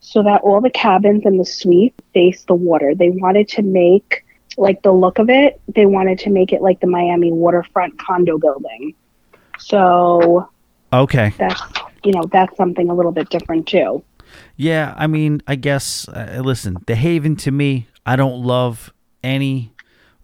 so 0.00 0.22
that 0.22 0.40
all 0.42 0.60
the 0.60 0.70
cabins 0.70 1.22
and 1.24 1.38
the 1.38 1.44
suites 1.44 1.96
face 2.12 2.44
the 2.44 2.54
water. 2.54 2.94
They 2.94 3.10
wanted 3.10 3.48
to 3.48 3.62
make 3.62 4.24
like 4.56 4.82
the 4.82 4.92
look 4.92 5.18
of 5.18 5.30
it, 5.30 5.60
they 5.68 5.86
wanted 5.86 6.18
to 6.20 6.30
make 6.30 6.52
it 6.52 6.60
like 6.60 6.80
the 6.80 6.86
Miami 6.86 7.32
waterfront 7.32 7.98
condo 7.98 8.38
building. 8.38 8.94
So 9.58 10.48
okay. 10.92 11.32
That's 11.38 11.62
you 12.02 12.12
know, 12.12 12.24
that's 12.32 12.56
something 12.56 12.88
a 12.88 12.94
little 12.94 13.12
bit 13.12 13.28
different 13.28 13.68
too. 13.68 14.02
Yeah, 14.56 14.94
I 14.96 15.06
mean, 15.06 15.42
I 15.46 15.56
guess 15.56 16.08
uh, 16.08 16.40
listen, 16.44 16.78
the 16.86 16.94
Haven 16.94 17.36
to 17.36 17.50
me, 17.50 17.88
I 18.06 18.16
don't 18.16 18.42
love 18.42 18.92
any 19.22 19.72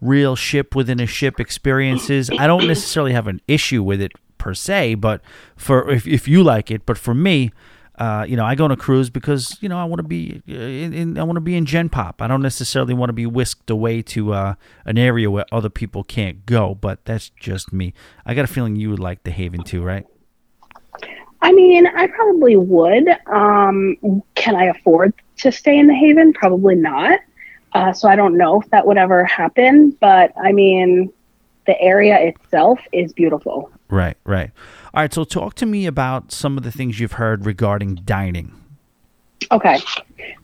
real 0.00 0.36
ship 0.36 0.74
within 0.74 1.00
a 1.00 1.06
ship 1.06 1.40
experiences. 1.40 2.30
I 2.30 2.46
don't 2.46 2.66
necessarily 2.66 3.12
have 3.12 3.26
an 3.26 3.40
issue 3.46 3.82
with 3.82 4.00
it 4.00 4.12
per 4.38 4.54
se, 4.54 4.96
but 4.96 5.20
for 5.56 5.90
if 5.90 6.06
if 6.06 6.28
you 6.28 6.42
like 6.42 6.70
it, 6.70 6.86
but 6.86 6.98
for 6.98 7.14
me, 7.14 7.52
uh, 7.98 8.26
you 8.28 8.36
know, 8.36 8.44
I 8.44 8.54
go 8.54 8.64
on 8.64 8.70
a 8.70 8.76
cruise 8.76 9.08
because 9.08 9.56
you 9.60 9.68
know 9.68 9.78
I 9.78 9.84
want 9.84 10.00
to 10.00 10.06
be 10.06 10.42
uh, 10.48 10.52
in, 10.52 10.92
in 10.92 11.18
I 11.18 11.22
want 11.22 11.36
to 11.36 11.40
be 11.40 11.56
in 11.56 11.64
Gen 11.64 11.88
Pop. 11.88 12.20
I 12.20 12.26
don't 12.26 12.42
necessarily 12.42 12.94
want 12.94 13.08
to 13.08 13.14
be 13.14 13.26
whisked 13.26 13.70
away 13.70 14.02
to 14.02 14.34
uh, 14.34 14.54
an 14.84 14.98
area 14.98 15.30
where 15.30 15.46
other 15.50 15.70
people 15.70 16.04
can't 16.04 16.44
go. 16.44 16.74
But 16.74 17.04
that's 17.04 17.30
just 17.30 17.72
me. 17.72 17.94
I 18.26 18.34
got 18.34 18.44
a 18.44 18.48
feeling 18.48 18.76
you 18.76 18.90
would 18.90 18.98
like 18.98 19.24
the 19.24 19.30
Haven 19.30 19.62
too, 19.62 19.82
right? 19.82 20.06
I 21.42 21.52
mean, 21.52 21.86
I 21.86 22.06
probably 22.08 22.56
would. 22.56 23.08
Um, 23.26 24.22
can 24.34 24.56
I 24.56 24.64
afford 24.64 25.14
to 25.38 25.52
stay 25.52 25.78
in 25.78 25.86
the 25.86 25.94
Haven? 25.94 26.32
Probably 26.32 26.74
not. 26.74 27.20
Uh, 27.72 27.92
so 27.92 28.08
I 28.08 28.16
don't 28.16 28.36
know 28.36 28.60
if 28.60 28.70
that 28.70 28.86
would 28.86 28.98
ever 28.98 29.24
happen. 29.24 29.90
But 30.00 30.32
I 30.42 30.52
mean, 30.52 31.12
the 31.66 31.80
area 31.80 32.18
itself 32.18 32.80
is 32.92 33.12
beautiful. 33.12 33.70
Right, 33.88 34.16
right. 34.24 34.50
All 34.96 35.02
right, 35.02 35.12
so 35.12 35.24
talk 35.24 35.52
to 35.56 35.66
me 35.66 35.84
about 35.84 36.32
some 36.32 36.56
of 36.56 36.64
the 36.64 36.72
things 36.72 36.98
you've 36.98 37.12
heard 37.12 37.44
regarding 37.44 37.96
dining. 37.96 38.58
Okay. 39.52 39.78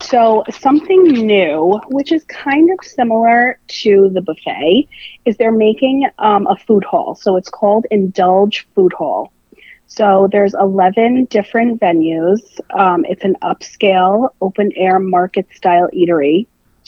So, 0.03 0.45
something 0.51 1.05
new, 1.05 1.81
which 1.89 2.13
is 2.13 2.23
kind 2.25 2.69
of 2.71 2.85
similar 2.85 3.59
to 3.69 4.11
the 4.13 4.21
buffet, 4.21 4.91
is 5.25 5.39
they're 5.39 5.53
making 5.53 6.07
um, 6.19 6.47
a 6.49 6.57
food 6.57 6.85
hall. 6.85 7.15
So, 7.15 7.39
it's 7.39 7.49
called 7.49 7.87
Indulge 7.91 8.69
Food 8.75 8.93
Hall. 8.93 9.33
So, 9.87 10.29
there's 10.31 10.53
11 10.53 11.29
different 11.31 11.81
venues. 11.81 12.43
Um, 12.79 13.07
it's 13.09 13.25
an 13.25 13.37
upscale, 13.41 14.29
open 14.43 14.71
air 14.77 14.99
market 14.99 15.47
style 15.55 15.89
eatery. 15.95 16.47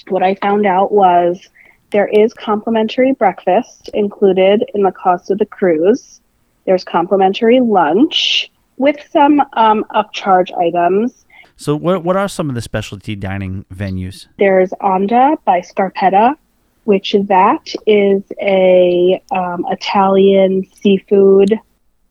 What 0.08 0.22
I 0.22 0.34
found 0.34 0.66
out 0.66 0.92
was 0.92 1.48
there 1.92 2.08
is 2.08 2.34
complimentary 2.34 3.12
breakfast 3.12 3.88
included 3.94 4.64
in 4.74 4.82
the 4.82 4.92
cost 4.92 5.30
of 5.30 5.38
the 5.38 5.46
cruise. 5.46 6.20
There's 6.66 6.84
complimentary 6.84 7.60
lunch 7.60 8.50
with 8.76 8.96
some 9.10 9.40
um, 9.54 9.84
upcharge 9.94 10.56
items. 10.56 11.24
So, 11.56 11.76
what 11.76 12.02
what 12.04 12.16
are 12.16 12.28
some 12.28 12.48
of 12.48 12.54
the 12.54 12.62
specialty 12.62 13.14
dining 13.14 13.64
venues? 13.72 14.26
There's 14.38 14.70
Onda 14.80 15.36
by 15.44 15.60
Scarpetta, 15.60 16.36
which 16.84 17.14
that 17.28 17.74
is 17.86 18.22
a 18.40 19.22
um, 19.30 19.64
Italian 19.70 20.66
seafood 20.74 21.58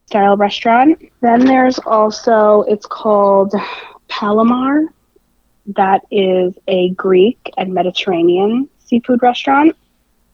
style 0.05 0.37
restaurant. 0.37 1.01
Then 1.21 1.45
there's 1.45 1.79
also 1.79 2.63
it's 2.67 2.85
called 2.85 3.53
Palomar. 4.07 4.85
That 5.65 6.01
is 6.11 6.57
a 6.67 6.89
Greek 6.91 7.51
and 7.57 7.73
Mediterranean 7.73 8.69
seafood 8.79 9.21
restaurant. 9.21 9.75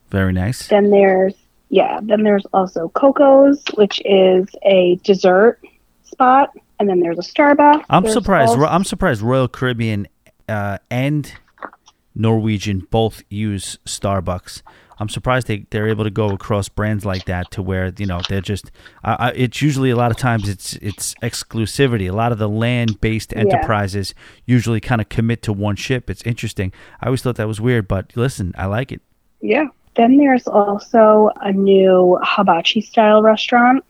Very 0.10 0.34
nice. 0.34 0.68
Then 0.68 0.90
there's 0.90 1.36
yeah, 1.70 2.00
then 2.02 2.24
there's 2.24 2.46
also 2.54 2.90
Coco's, 2.90 3.64
which 3.76 4.02
is 4.04 4.48
a 4.64 4.96
dessert 5.04 5.60
spot, 6.04 6.52
and 6.80 6.90
then 6.90 7.00
there's 7.00 7.20
a 7.20 7.22
Starbucks. 7.22 7.86
I'm 7.90 8.04
There's 8.04 8.14
surprised. 8.14 8.58
I'm 8.58 8.84
surprised 8.84 9.22
Royal 9.22 9.48
Caribbean 9.48 10.08
uh, 10.48 10.80
and 10.90 11.32
Norwegian 12.16 12.88
both 12.90 13.24
use 13.30 13.78
Starbucks. 13.86 14.64
I'm 15.02 15.08
surprised 15.10 15.48
they 15.48 15.66
they're 15.70 15.88
able 15.88 16.04
to 16.04 16.10
go 16.10 16.30
across 16.32 16.68
brands 16.68 17.06
like 17.06 17.26
that 17.26 17.52
to 17.52 17.62
where 17.62 17.94
you 17.98 18.06
know 18.06 18.20
they're 18.28 18.42
just. 18.42 18.72
Uh, 19.04 19.16
uh, 19.20 19.32
it's 19.36 19.62
usually 19.62 19.92
a 19.92 19.96
lot 19.96 20.12
of 20.12 20.18
times 20.18 20.50
it's 20.50 20.74
it's 20.78 21.14
exclusivity. 21.22 22.10
A 22.10 22.14
lot 22.14 22.32
of 22.32 22.38
the 22.38 22.50
land 22.50 23.00
based 23.00 23.34
enterprises 23.36 24.14
usually 24.46 24.82
kind 24.82 25.00
of 25.00 25.08
commit 25.08 25.42
to 25.44 25.54
one 25.54 25.76
ship. 25.76 26.10
It's 26.10 26.24
interesting. 26.24 26.74
I 27.00 27.06
always 27.06 27.22
thought 27.22 27.36
that 27.36 27.48
was 27.48 27.62
weird, 27.62 27.88
but 27.88 28.12
listen, 28.16 28.54
I 28.58 28.66
like 28.66 28.92
it. 28.92 29.02
Yeah. 29.40 29.68
Then 30.00 30.16
there's 30.16 30.48
also 30.48 31.30
a 31.42 31.52
new 31.52 32.18
hibachi 32.24 32.80
style 32.80 33.22
restaurant. 33.22 33.84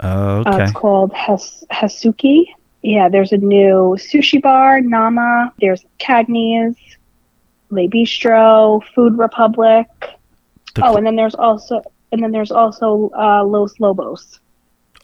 Uh, 0.00 0.42
Uh, 0.46 0.58
it's 0.62 0.72
called 0.72 1.12
Has- 1.12 1.64
Hasuki. 1.70 2.46
Yeah, 2.80 3.10
there's 3.10 3.30
a 3.30 3.36
new 3.36 3.94
sushi 3.98 4.40
bar, 4.40 4.80
Nama. 4.80 5.52
There's 5.60 5.84
Cagney's, 5.98 6.78
Le 7.68 7.88
Bistro, 7.88 8.82
Food 8.94 9.18
Republic. 9.18 9.86
The 10.76 10.86
oh, 10.86 10.96
and 10.96 11.06
then 11.06 11.16
there's 11.16 11.34
also 11.34 11.82
and 12.10 12.22
then 12.22 12.32
there's 12.32 12.50
also 12.50 13.10
uh, 13.14 13.44
Los 13.44 13.78
Lobos, 13.80 14.40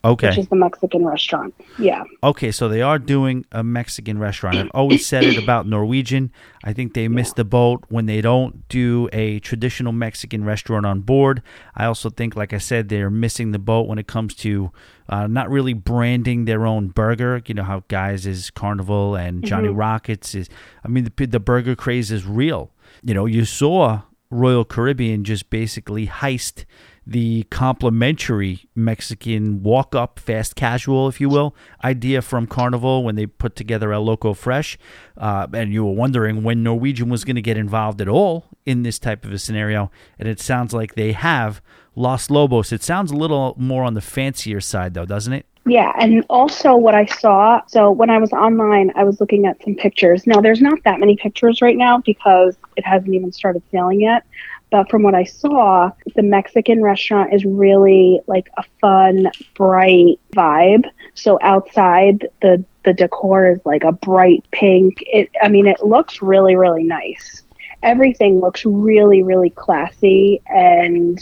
okay. 0.04 0.28
which 0.28 0.38
is 0.38 0.48
the 0.48 0.56
Mexican 0.56 1.04
restaurant. 1.04 1.54
Yeah. 1.78 2.04
Okay, 2.22 2.50
so 2.50 2.68
they 2.68 2.82
are 2.82 2.98
doing 2.98 3.44
a 3.52 3.62
Mexican 3.62 4.18
restaurant. 4.18 4.56
I've 4.56 4.70
always 4.72 5.06
said 5.06 5.24
it 5.24 5.38
about 5.38 5.66
Norwegian. 5.66 6.32
I 6.64 6.72
think 6.72 6.94
they 6.94 7.08
miss 7.08 7.32
the 7.32 7.44
boat 7.44 7.84
when 7.88 8.06
they 8.06 8.20
don't 8.20 8.68
do 8.68 9.08
a 9.12 9.38
traditional 9.40 9.92
Mexican 9.92 10.44
restaurant 10.44 10.86
on 10.86 11.00
board. 11.00 11.42
I 11.74 11.84
also 11.86 12.10
think, 12.10 12.36
like 12.36 12.52
I 12.52 12.58
said, 12.58 12.88
they're 12.88 13.10
missing 13.10 13.52
the 13.52 13.58
boat 13.58 13.86
when 13.86 13.98
it 13.98 14.06
comes 14.06 14.34
to 14.36 14.70
uh, 15.08 15.26
not 15.26 15.50
really 15.50 15.72
branding 15.72 16.44
their 16.44 16.66
own 16.66 16.88
burger. 16.88 17.42
You 17.46 17.54
know 17.54 17.62
how 17.62 17.84
Guys 17.88 18.26
is 18.26 18.50
Carnival 18.50 19.16
and 19.16 19.44
Johnny 19.44 19.68
Rockets 19.68 20.34
is. 20.34 20.48
I 20.84 20.88
mean, 20.88 21.04
the 21.04 21.26
the 21.26 21.40
burger 21.40 21.74
craze 21.76 22.10
is 22.10 22.26
real. 22.26 22.72
You 23.02 23.14
know, 23.14 23.26
you 23.26 23.44
saw 23.44 24.02
Royal 24.30 24.64
Caribbean 24.64 25.24
just 25.24 25.50
basically 25.50 26.06
heist 26.06 26.64
the 27.08 27.44
complimentary 27.44 28.68
Mexican 28.74 29.62
walk 29.62 29.94
up 29.94 30.18
fast 30.18 30.54
casual, 30.54 31.08
if 31.08 31.22
you 31.22 31.30
will, 31.30 31.56
idea 31.82 32.20
from 32.20 32.46
Carnival 32.46 33.02
when 33.02 33.14
they 33.14 33.24
put 33.24 33.56
together 33.56 33.94
El 33.94 34.04
Loco 34.04 34.34
Fresh. 34.34 34.76
Uh, 35.16 35.46
and 35.54 35.72
you 35.72 35.86
were 35.86 35.92
wondering 35.92 36.42
when 36.42 36.62
Norwegian 36.62 37.08
was 37.08 37.24
going 37.24 37.36
to 37.36 37.42
get 37.42 37.56
involved 37.56 38.02
at 38.02 38.08
all 38.08 38.44
in 38.66 38.82
this 38.82 38.98
type 38.98 39.24
of 39.24 39.32
a 39.32 39.38
scenario. 39.38 39.90
And 40.18 40.28
it 40.28 40.38
sounds 40.38 40.74
like 40.74 40.96
they 40.96 41.12
have 41.12 41.62
Los 41.96 42.28
Lobos. 42.28 42.72
It 42.72 42.82
sounds 42.82 43.10
a 43.10 43.16
little 43.16 43.54
more 43.56 43.84
on 43.84 43.94
the 43.94 44.02
fancier 44.02 44.60
side, 44.60 44.92
though, 44.92 45.06
doesn't 45.06 45.32
it? 45.32 45.46
Yeah, 45.64 45.92
and 45.98 46.24
also 46.28 46.76
what 46.76 46.94
I 46.94 47.06
saw, 47.06 47.60
so 47.66 47.90
when 47.90 48.08
I 48.08 48.18
was 48.18 48.32
online, 48.32 48.90
I 48.96 49.04
was 49.04 49.20
looking 49.20 49.44
at 49.44 49.62
some 49.62 49.74
pictures. 49.74 50.26
Now, 50.26 50.40
there's 50.40 50.62
not 50.62 50.82
that 50.84 50.98
many 50.98 51.16
pictures 51.16 51.60
right 51.60 51.76
now 51.76 51.98
because 51.98 52.56
it 52.76 52.86
hasn't 52.86 53.14
even 53.14 53.32
started 53.32 53.62
sailing 53.70 54.00
yet. 54.00 54.24
But 54.70 54.90
from 54.90 55.02
what 55.02 55.14
I 55.14 55.24
saw, 55.24 55.90
the 56.14 56.22
Mexican 56.22 56.82
restaurant 56.82 57.32
is 57.32 57.44
really 57.44 58.20
like 58.26 58.50
a 58.58 58.64
fun, 58.80 59.30
bright 59.54 60.20
vibe. 60.34 60.84
So 61.14 61.38
outside, 61.42 62.28
the 62.42 62.64
the 62.84 62.92
decor 62.92 63.50
is 63.52 63.60
like 63.64 63.84
a 63.84 63.92
bright 63.92 64.44
pink. 64.52 65.02
It, 65.06 65.30
I 65.42 65.48
mean, 65.48 65.66
it 65.66 65.82
looks 65.82 66.22
really, 66.22 66.56
really 66.56 66.84
nice. 66.84 67.42
Everything 67.82 68.40
looks 68.40 68.64
really, 68.64 69.22
really 69.22 69.50
classy 69.50 70.40
and, 70.46 71.18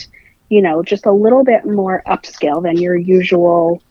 you 0.48 0.62
know, 0.62 0.82
just 0.82 1.06
a 1.06 1.12
little 1.12 1.44
bit 1.44 1.64
more 1.66 2.02
upscale 2.06 2.62
than 2.62 2.78
your 2.78 2.96
usual 2.96 3.82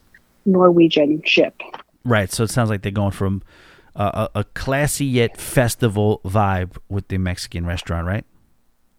Norwegian 0.46 1.22
ship. 1.24 1.60
Right. 2.04 2.30
So 2.32 2.44
it 2.44 2.50
sounds 2.50 2.70
like 2.70 2.82
they're 2.82 2.92
going 2.92 3.10
from 3.10 3.42
uh, 3.94 4.28
a, 4.34 4.40
a 4.40 4.44
classy 4.44 5.06
yet 5.06 5.38
festival 5.38 6.20
vibe 6.24 6.76
with 6.88 7.08
the 7.08 7.18
Mexican 7.18 7.66
restaurant, 7.66 8.06
right? 8.06 8.24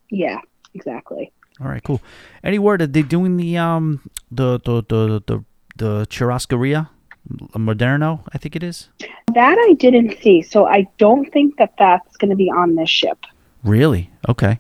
Yeah, 0.09 0.39
exactly. 0.73 1.31
All 1.59 1.67
right, 1.67 1.83
cool. 1.83 2.01
Any 2.43 2.59
word 2.59 2.81
are 2.81 2.87
they 2.87 3.01
doing 3.01 3.37
the 3.37 3.57
um 3.57 4.09
the 4.31 4.59
the 4.63 4.83
the 4.87 5.23
the, 5.25 5.43
the 5.77 6.07
churrascaria 6.07 6.89
moderno? 7.55 8.21
I 8.33 8.37
think 8.37 8.55
it 8.55 8.63
is. 8.63 8.89
That 9.33 9.57
I 9.57 9.73
didn't 9.73 10.17
see, 10.21 10.41
so 10.41 10.65
I 10.65 10.87
don't 10.97 11.31
think 11.31 11.57
that 11.57 11.73
that's 11.77 12.15
going 12.17 12.29
to 12.29 12.35
be 12.35 12.49
on 12.49 12.75
this 12.75 12.89
ship. 12.89 13.25
Really? 13.63 14.11
Okay. 14.29 14.59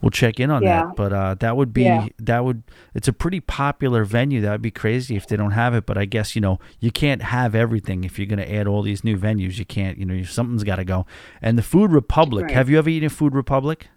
We'll 0.00 0.10
check 0.10 0.38
in 0.38 0.50
on 0.50 0.62
Yeah. 0.62 0.84
that. 0.86 0.96
But 0.96 1.12
uh, 1.14 1.34
that 1.36 1.56
would 1.56 1.72
be 1.72 1.84
Yeah. 1.84 2.08
that 2.18 2.44
would 2.44 2.62
it's 2.94 3.08
a 3.08 3.12
pretty 3.12 3.40
popular 3.40 4.04
venue. 4.04 4.42
That 4.42 4.52
would 4.52 4.60
be 4.62 4.70
crazy 4.70 5.16
if 5.16 5.26
they 5.26 5.36
don't 5.36 5.52
have 5.52 5.72
it. 5.74 5.86
But 5.86 5.96
I 5.96 6.04
guess 6.04 6.34
you 6.34 6.42
know 6.42 6.58
you 6.78 6.90
can't 6.90 7.22
have 7.22 7.54
everything 7.54 8.04
if 8.04 8.18
you're 8.18 8.26
going 8.26 8.38
to 8.38 8.52
add 8.54 8.66
all 8.66 8.82
these 8.82 9.02
new 9.02 9.16
venues. 9.16 9.58
You 9.58 9.64
can't. 9.64 9.96
You 9.96 10.04
know 10.04 10.22
something's 10.24 10.62
got 10.64 10.76
to 10.76 10.84
go. 10.84 11.06
And 11.40 11.56
the 11.56 11.62
Food 11.62 11.90
Republic. 11.90 12.46
Right. 12.46 12.54
Have 12.54 12.68
you 12.68 12.76
ever 12.78 12.90
eaten 12.90 13.08
Food 13.08 13.34
Republic? 13.34 13.88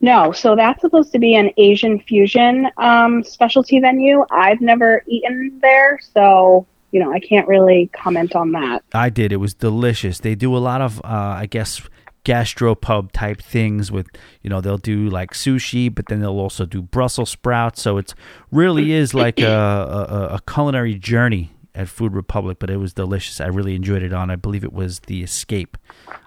No, 0.00 0.32
so 0.32 0.54
that's 0.54 0.80
supposed 0.80 1.12
to 1.12 1.18
be 1.18 1.34
an 1.34 1.50
Asian 1.56 1.98
fusion 1.98 2.68
um, 2.76 3.24
specialty 3.24 3.80
venue. 3.80 4.24
I've 4.30 4.60
never 4.60 5.02
eaten 5.06 5.58
there, 5.60 5.98
so 6.14 6.66
you 6.92 7.00
know 7.00 7.12
I 7.12 7.20
can't 7.20 7.48
really 7.48 7.90
comment 7.92 8.36
on 8.36 8.52
that. 8.52 8.82
I 8.94 9.10
did. 9.10 9.32
It 9.32 9.38
was 9.38 9.54
delicious. 9.54 10.20
They 10.20 10.34
do 10.34 10.56
a 10.56 10.58
lot 10.58 10.80
of, 10.80 10.98
uh, 11.04 11.36
I 11.38 11.46
guess, 11.46 11.82
gastropub 12.24 13.10
type 13.12 13.40
things 13.40 13.90
with, 13.90 14.08
you 14.42 14.50
know, 14.50 14.60
they'll 14.60 14.76
do 14.76 15.08
like 15.08 15.32
sushi, 15.32 15.92
but 15.92 16.06
then 16.06 16.20
they'll 16.20 16.38
also 16.38 16.66
do 16.66 16.82
Brussels 16.82 17.30
sprouts. 17.30 17.80
So 17.80 17.96
it's 17.96 18.14
really 18.52 18.92
is 18.92 19.14
like 19.14 19.40
a, 19.40 19.46
a, 19.50 20.34
a 20.34 20.40
culinary 20.46 20.94
journey 20.94 21.52
at 21.74 21.88
Food 21.88 22.12
Republic, 22.12 22.58
but 22.60 22.68
it 22.70 22.76
was 22.76 22.92
delicious. 22.92 23.40
I 23.40 23.46
really 23.46 23.74
enjoyed 23.74 24.02
it 24.02 24.12
on, 24.12 24.30
I 24.30 24.36
believe 24.36 24.62
it 24.62 24.72
was 24.72 25.00
The 25.00 25.22
Escape. 25.22 25.78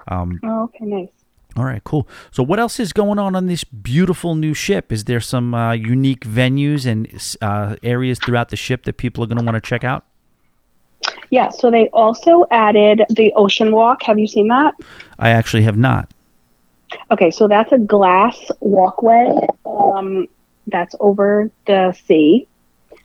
Um, 0.08 0.40
Oh, 0.44 0.64
okay, 0.64 0.86
nice. 0.86 1.10
All 1.58 1.66
right, 1.66 1.84
cool. 1.84 2.08
So 2.32 2.44
what 2.44 2.60
else 2.60 2.80
is 2.80 2.94
going 2.94 3.20
on 3.20 3.36
on 3.36 3.48
this 3.48 3.64
beautiful 3.64 4.36
new 4.36 4.54
ship? 4.54 4.92
Is 4.92 5.04
there 5.04 5.20
some 5.20 5.54
uh, 5.54 5.74
unique 5.74 6.22
venues 6.26 6.86
and 6.86 7.08
uh, 7.42 7.76
areas 7.84 8.20
throughout 8.20 8.50
the 8.50 8.56
ship 8.56 8.84
that 8.84 8.98
people 8.98 9.24
are 9.24 9.28
going 9.28 9.38
to 9.38 9.44
want 9.44 9.62
to 9.62 9.68
check 9.68 9.84
out? 9.84 10.06
Yeah, 11.30 11.50
so 11.50 11.72
they 11.72 11.88
also 11.90 12.46
added 12.52 13.04
the 13.10 13.34
Ocean 13.36 13.72
Walk. 13.72 14.04
Have 14.04 14.20
you 14.20 14.28
seen 14.28 14.48
that? 14.50 14.76
I 15.20 15.30
actually 15.30 15.64
have 15.64 15.78
not. 15.78 16.10
Okay, 17.10 17.32
so 17.32 17.48
that's 17.48 17.72
a 17.72 17.78
glass 17.78 18.38
walkway 18.60 19.30
um, 19.66 20.28
that's 20.68 20.94
over 21.00 21.50
the 21.68 21.94
sea. 22.06 22.48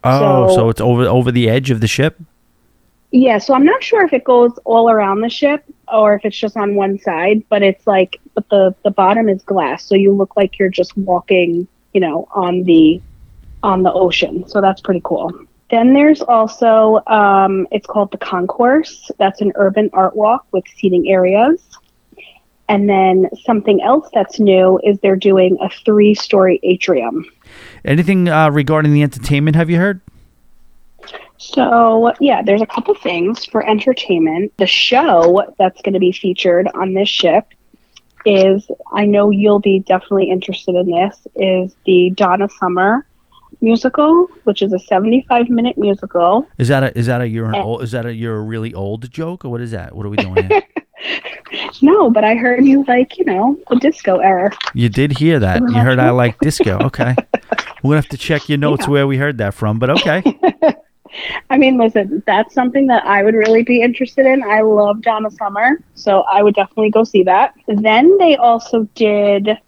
Oh, 0.05 0.49
so, 0.49 0.55
So- 0.55 0.68
it's 0.68 0.80
over 0.80 1.05
over 1.05 1.32
the 1.32 1.49
edge 1.49 1.70
of 1.70 1.80
the 1.80 1.86
ship. 1.88 2.20
Yeah, 3.18 3.38
so 3.38 3.54
I'm 3.54 3.64
not 3.64 3.82
sure 3.82 4.04
if 4.04 4.12
it 4.12 4.24
goes 4.24 4.52
all 4.66 4.90
around 4.90 5.22
the 5.22 5.30
ship 5.30 5.64
or 5.88 6.14
if 6.16 6.26
it's 6.26 6.36
just 6.36 6.54
on 6.54 6.74
one 6.74 6.98
side, 6.98 7.42
but 7.48 7.62
it's 7.62 7.86
like, 7.86 8.20
but 8.34 8.46
the 8.50 8.74
the 8.84 8.90
bottom 8.90 9.30
is 9.30 9.42
glass, 9.42 9.86
so 9.86 9.94
you 9.94 10.12
look 10.12 10.36
like 10.36 10.58
you're 10.58 10.68
just 10.68 10.94
walking, 10.98 11.66
you 11.94 12.00
know, 12.00 12.28
on 12.34 12.64
the 12.64 13.00
on 13.62 13.84
the 13.84 13.90
ocean. 13.90 14.46
So 14.46 14.60
that's 14.60 14.82
pretty 14.82 15.00
cool. 15.02 15.32
Then 15.70 15.94
there's 15.94 16.20
also, 16.20 17.00
um, 17.06 17.66
it's 17.72 17.86
called 17.86 18.12
the 18.12 18.18
Concourse. 18.18 19.10
That's 19.18 19.40
an 19.40 19.52
urban 19.54 19.88
art 19.94 20.14
walk 20.14 20.46
with 20.52 20.64
seating 20.76 21.08
areas. 21.08 21.64
And 22.68 22.86
then 22.86 23.30
something 23.44 23.80
else 23.80 24.10
that's 24.12 24.38
new 24.38 24.78
is 24.84 24.98
they're 25.00 25.16
doing 25.16 25.56
a 25.62 25.70
three 25.70 26.14
story 26.14 26.60
atrium. 26.62 27.24
Anything 27.82 28.28
uh, 28.28 28.50
regarding 28.50 28.92
the 28.92 29.02
entertainment? 29.02 29.56
Have 29.56 29.70
you 29.70 29.78
heard? 29.78 30.02
So, 31.39 32.12
yeah, 32.20 32.43
there's 32.43 32.62
a 32.62 32.66
couple 32.66 32.95
things 32.95 33.45
for 33.45 33.64
entertainment. 33.68 34.53
The 34.59 34.66
show 34.66 35.45
that's 35.59 35.80
going 35.82 35.95
to 35.95 36.01
be 36.01 36.12
featured 36.12 36.68
on 36.74 36.95
this 36.95 37.09
ship 37.09 37.45
is, 38.24 38.68
I 38.93 39.05
know 39.07 39.30
you'll 39.30 39.61
be 39.61 39.80
definitely 39.80 40.30
interested 40.30 40.74
in 40.74 40.91
this, 40.91 41.26
is 41.37 41.74
the 41.84 42.11
Donna 42.11 42.49
Summer 42.59 43.07
musical, 43.61 44.26
which 44.45 44.62
is 44.62 44.72
a 44.72 44.78
75 44.78 45.49
minute 45.49 45.78
musical. 45.78 46.47
Is 46.59 46.68
that 46.68 46.82
a 46.82 46.99
is 46.99 47.07
that 47.07 47.20
a 47.20 47.28
you're 47.28 47.47
an 47.47 47.55
old, 47.55 47.82
is 47.82 47.93
that 47.93 48.05
a 48.05 48.12
you're 48.12 48.37
a 48.37 48.41
really 48.43 48.74
old 48.74 49.11
joke 49.11 49.45
or 49.45 49.49
what 49.49 49.61
is 49.61 49.70
that? 49.70 49.95
What 49.95 50.05
are 50.05 50.11
we 50.11 50.16
doing 50.16 50.49
here? 50.49 50.62
No, 51.82 52.11
but 52.11 52.24
I 52.24 52.34
heard 52.34 52.64
you 52.64 52.84
like, 52.89 53.18
you 53.18 53.24
know, 53.26 53.57
the 53.70 53.76
disco 53.76 54.16
era. 54.18 54.51
you 54.74 54.89
did 54.89 55.16
hear 55.18 55.39
that. 55.39 55.61
You 55.61 55.74
heard 55.74 55.99
I 55.99 56.11
like 56.11 56.39
disco. 56.41 56.78
Okay, 56.87 57.14
we're 57.82 57.91
gonna 57.91 57.97
have 57.97 58.09
to 58.09 58.16
check 58.16 58.49
your 58.49 58.59
notes 58.59 58.84
Yeah. 58.87 58.91
where 58.91 59.07
we 59.07 59.16
heard 59.18 59.39
that 59.39 59.55
from. 59.55 59.78
But 59.78 59.91
okay, 59.91 60.22
I 61.50 61.59
mean, 61.59 61.78
listen, 61.78 62.22
that's 62.26 62.54
something 62.54 62.86
that 62.88 63.04
I 63.04 63.22
would 63.22 63.34
really 63.34 63.62
be 63.62 63.82
interested 63.82 64.26
in. 64.26 64.42
I 64.42 64.61
love 64.61 65.02
Donna 65.02 65.30
Summer, 65.30 65.82
so 65.94 66.22
I 66.22 66.42
would 66.42 66.54
definitely 66.54 66.90
go 66.90 67.04
see 67.04 67.22
that. 67.24 67.54
Then 67.66 68.16
they 68.18 68.36
also 68.36 68.84
did. 68.94 69.59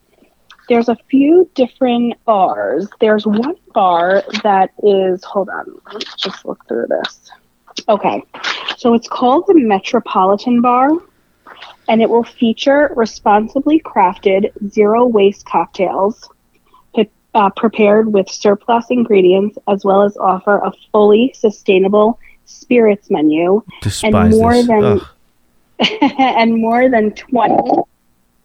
There's 0.69 0.89
a 0.89 0.97
few 1.11 1.51
different 1.55 2.23
bars. 2.25 2.89
There's 3.01 3.27
one 3.27 3.57
bar 3.75 4.23
that 4.43 4.71
is. 4.83 5.25
Hold 5.25 5.49
on, 5.49 5.81
let's 5.93 6.17
just 6.17 6.45
look 6.45 6.67
through 6.69 6.87
this. 6.89 7.31
Okay, 7.89 8.23
so 8.77 8.95
it's 8.95 9.09
called 9.09 9.45
the 9.47 9.55
Metropolitan 9.55 10.61
Bar, 10.61 10.91
and 11.89 12.03
it 12.03 12.11
will 12.11 12.25
feature 12.25 12.93
responsibly 12.97 13.81
crafted 13.81 14.51
zero 14.69 15.07
waste 15.07 15.47
cocktails 15.47 16.29
uh, 17.39 17.49
prepared 17.51 18.13
with 18.13 18.29
surplus 18.29 18.87
ingredients, 18.91 19.57
as 19.69 19.85
well 19.85 20.03
as 20.03 20.17
offer 20.17 20.59
a 20.59 20.73
fully 20.93 21.33
sustainable 21.37 22.19
spirits 22.47 23.11
menu 23.11 23.63
despise 23.83 24.31
more 24.37 24.55
this. 24.55 24.67
than- 24.67 25.01
and 26.19 26.61
more 26.61 26.89
than 26.91 27.13
20 27.13 27.83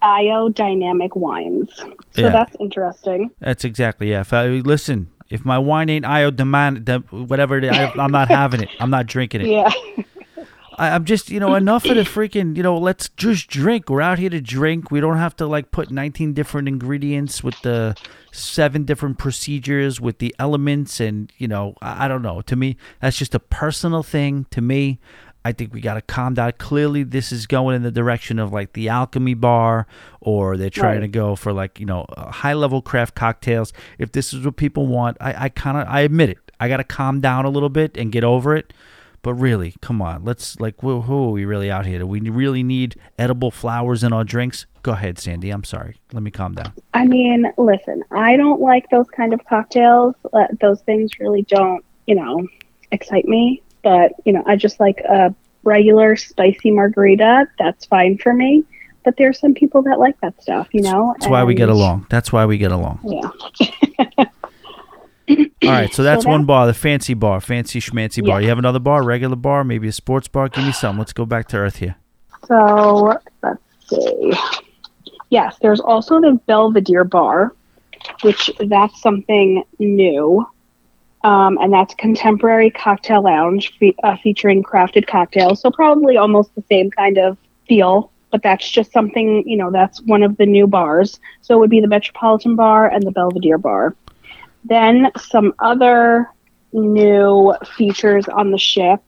biodynamic 0.02 1.16
wines. 1.16 1.70
So 1.76 1.88
Yeah. 2.22 2.30
that's 2.30 2.56
interesting. 2.60 3.32
That's 3.40 3.64
exactly 3.66 4.12
yeah. 4.12 4.22
If 4.22 4.34
I, 4.34 4.48
listen, 4.48 5.10
if 5.30 5.44
my 5.46 5.58
wine 5.58 5.90
ain't 5.90 6.06
iodemand, 6.06 7.12
whatever 7.28 7.58
it 7.58 7.64
is, 7.64 7.72
I, 7.76 7.92
I'm 7.98 8.12
not 8.12 8.28
having 8.28 8.62
it. 8.62 8.70
I'm 8.80 8.90
not 8.92 9.08
drinking 9.08 9.42
it. 9.42 9.48
Yeah. 9.50 9.72
I, 10.78 10.90
I'm 10.90 11.06
just, 11.06 11.30
you 11.30 11.40
know, 11.40 11.50
mm. 11.50 11.58
enough 11.58 11.86
of 11.86 11.96
the 11.96 12.04
freaking, 12.04 12.56
you 12.58 12.64
know, 12.64 12.78
let's 12.78 13.10
just 13.10 13.48
drink. 13.48 13.90
We're 13.90 14.02
out 14.02 14.20
here 14.20 14.30
to 14.30 14.42
drink. 14.42 14.92
We 14.92 15.00
don't 15.00 15.18
have 15.18 15.36
to 15.38 15.48
like 15.48 15.72
put 15.72 15.92
19 15.92 16.34
different 16.34 16.68
ingredients 16.68 17.44
with 17.44 17.60
the 17.62 17.96
seven 18.32 18.84
different 18.84 19.18
procedures 19.18 20.02
with 20.02 20.20
the 20.20 20.36
elements 20.40 21.00
and, 21.00 21.32
you 21.38 21.48
know, 21.48 21.76
I, 21.82 22.06
I 22.06 22.08
don't 22.08 22.22
know. 22.22 22.42
To 22.42 22.56
me, 22.56 22.78
that's 23.02 23.18
just 23.18 23.36
a 23.36 23.40
personal 23.40 24.04
thing. 24.04 24.46
To 24.52 24.62
me, 24.62 25.00
I 25.46 25.52
think 25.52 25.74
we 25.74 25.82
got 25.82 25.96
to 25.96 26.02
calm 26.02 26.36
down. 26.36 26.54
Clearly, 26.58 27.04
this 27.04 27.32
is 27.32 27.48
going 27.48 27.76
in 27.76 27.84
the 27.84 27.92
direction 27.92 28.40
of 28.40 28.54
like 28.54 28.74
the 28.74 28.90
alchemy 28.90 29.34
bar, 29.34 29.88
or 30.22 30.56
they're 30.56 30.70
trying 30.70 31.00
Right. 31.00 31.02
to 31.02 31.08
go 31.10 31.36
for 31.36 31.52
like, 31.52 31.80
you 31.80 31.86
know, 31.86 32.06
uh, 32.16 32.32
high 32.32 32.54
level 32.54 32.82
craft 32.82 33.16
cocktails. 33.16 33.74
If 33.98 34.14
this 34.14 34.34
is 34.34 34.46
what 34.46 34.56
people 34.56 34.88
want, 34.88 35.18
I, 35.20 35.46
I 35.46 35.50
kind 35.50 35.78
of, 35.78 35.88
I 35.88 36.02
admit 36.02 36.30
it. 36.30 36.38
I 36.60 36.70
got 36.70 36.78
to 36.78 36.86
calm 36.86 37.20
down 37.20 37.44
a 37.46 37.50
little 37.50 37.70
bit 37.70 37.98
and 37.98 38.12
get 38.12 38.24
over 38.24 38.56
it. 38.56 38.72
But 39.24 39.36
really, 39.36 39.74
come 39.82 40.02
on, 40.02 40.26
let's 40.26 40.60
like, 40.60 40.82
who, 40.82 41.00
who 41.02 41.30
are 41.30 41.32
we 41.32 41.46
really 41.46 41.72
out 41.72 41.86
here? 41.86 42.00
Do 42.00 42.06
we 42.06 42.20
really 42.20 42.62
need 42.62 42.98
edible 43.18 43.52
flowers 43.52 44.04
in 44.04 44.12
our 44.12 44.26
drinks? 44.26 44.66
Go 44.84 44.92
ahead, 44.92 45.18
Sandy. 45.18 45.50
I'm 45.50 45.64
sorry. 45.64 45.96
Let 46.12 46.24
me 46.24 46.30
calm 46.30 46.56
down. 46.56 46.74
I 46.94 47.06
mean, 47.06 47.46
listen, 47.58 48.04
I 48.12 48.36
don't 48.36 48.60
like 48.60 48.90
those 48.90 49.08
kind 49.08 49.34
of 49.34 49.40
cocktails. 49.46 50.16
Uh, 50.34 50.48
those 50.60 50.82
things 50.82 51.20
really 51.22 51.44
don't, 51.44 51.86
you 52.06 52.16
know, 52.16 52.46
excite 52.92 53.26
me. 53.26 53.64
But, 53.82 54.12
you 54.26 54.34
know, 54.34 54.44
I 54.46 54.58
just 54.58 54.82
like 54.82 55.00
a 55.00 55.34
regular 55.64 56.18
spicy 56.18 56.72
margarita. 56.72 57.48
That's 57.58 57.86
fine 57.86 58.18
for 58.18 58.34
me. 58.34 58.66
But 59.06 59.16
there's 59.16 59.40
some 59.40 59.54
people 59.54 59.84
that 59.84 60.00
like 60.00 60.20
that 60.20 60.42
stuff, 60.42 60.68
you 60.74 60.82
know? 60.82 61.16
That's 61.18 61.30
why 61.30 61.46
we 61.46 61.56
get 61.56 61.70
along. 61.70 62.08
That's 62.10 62.34
why 62.34 62.46
we 62.46 62.58
get 62.58 62.74
along. 62.74 63.00
Yeah. 63.06 64.26
All 65.30 65.70
right, 65.70 65.94
so 65.94 66.04
that's 66.04 66.24
So 66.24 66.30
one 66.30 66.46
bar, 66.46 66.68
the 66.68 66.74
fancy 66.74 67.14
bar, 67.14 67.40
fancy 67.40 67.80
schmancy 67.80 68.26
bar. 68.26 68.40
Yeah. 68.40 68.44
You 68.44 68.50
have 68.50 68.60
another 68.60 68.80
bar, 68.80 69.04
regular 69.04 69.36
bar, 69.36 69.64
maybe 69.64 69.88
a 69.88 69.92
sports 69.92 70.28
bar. 70.28 70.50
Give 70.50 70.66
me 70.66 70.72
some. 70.72 70.98
Let's 70.98 71.14
go 71.14 71.26
back 71.26 71.48
to 71.50 71.58
earth 71.58 71.78
here. 71.78 71.96
So 72.48 73.18
let's 73.42 73.62
see. 73.88 74.34
Yes, 75.30 75.58
there's 75.62 75.80
also 75.80 76.20
the 76.20 76.40
Belvedere 76.46 77.06
Bar, 77.06 77.54
which 78.22 78.52
that's 78.68 79.02
something 79.02 79.64
new. 79.80 80.46
Um, 81.24 81.58
and 81.62 81.72
that's 81.72 81.96
contemporary 81.96 82.70
cocktail 82.70 83.24
lounge 83.24 83.74
fe- 83.80 83.96
uh, 84.04 84.18
featuring 84.22 84.62
crafted 84.62 85.08
cocktails. 85.08 85.62
So 85.62 85.72
probably 85.72 86.18
almost 86.18 86.54
the 86.56 86.64
same 86.70 86.92
kind 86.92 87.18
of 87.18 87.38
feel, 87.66 88.12
but 88.30 88.44
that's 88.44 88.70
just 88.70 88.92
something 88.92 89.48
you 89.48 89.56
know. 89.56 89.72
That's 89.72 90.02
one 90.02 90.22
of 90.22 90.36
the 90.36 90.46
new 90.46 90.68
bars. 90.68 91.20
So 91.42 91.56
it 91.56 91.60
would 91.60 91.70
be 91.70 91.80
the 91.80 91.88
Metropolitan 91.88 92.58
Bar 92.58 92.90
and 92.90 93.04
the 93.04 93.12
Belvedere 93.12 93.58
Bar. 93.58 93.96
Then 94.66 95.12
some 95.18 95.54
other 95.60 96.30
new 96.72 97.54
features 97.78 98.28
on 98.28 98.52
the 98.52 98.58
ship 98.58 99.02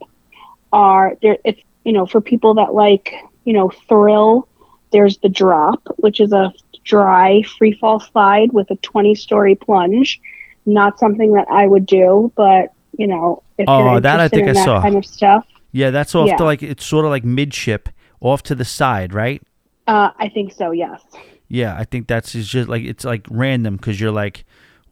are 0.72 1.16
there. 1.22 1.38
It's 1.46 1.62
you 1.84 1.94
know 1.94 2.06
for 2.06 2.22
people 2.22 2.56
that 2.56 2.74
like 2.74 3.14
you 3.46 3.54
know 3.54 3.72
thrill. 3.88 4.48
There's 4.92 5.18
the 5.18 5.30
drop, 5.30 5.82
which 5.98 6.20
is 6.22 6.32
a 6.32 6.54
dry 6.86 7.42
free 7.58 7.74
fall 7.74 8.00
slide 8.00 8.54
with 8.54 8.70
a 8.72 8.76
20 8.78 9.16
story 9.16 9.56
plunge. 9.56 10.22
Not 10.66 11.00
something 11.00 11.34
that 11.34 11.48
I 11.50 11.68
would 11.68 11.86
do, 11.86 12.32
but 12.36 12.70
you 12.98 13.08
know 13.08 13.44
if 13.58 13.68
Oh, 13.68 13.92
you're 13.94 14.02
that 14.02 14.20
I 14.20 14.28
think 14.30 14.44
in 14.44 14.50
I 14.50 14.54
that 14.54 14.66
saw. 14.66 14.82
kind 14.82 14.96
of 14.96 15.06
stuff, 15.06 15.46
Yeah, 15.72 15.90
that's 15.90 16.16
off 16.16 16.28
Yeah. 16.28 16.38
to 16.38 16.44
like 16.46 16.64
it's 16.64 16.86
sort 16.86 17.04
of 17.06 17.12
like 17.12 17.26
midship, 17.26 17.90
off 18.22 18.44
to 18.44 18.56
the 18.56 18.66
side, 18.66 19.14
right? 19.14 19.42
uh, 19.88 20.12
I 20.18 20.30
think 20.30 20.52
so. 20.54 20.72
Yes. 20.72 21.02
Yeah, 21.48 21.76
I 21.78 21.84
think 21.84 22.08
that's 22.08 22.34
is 22.34 22.48
just 22.48 22.68
like 22.70 22.84
it's 22.84 23.04
like 23.06 23.26
random 23.30 23.76
because 23.78 24.00
you're 24.00 24.12
like 24.12 24.46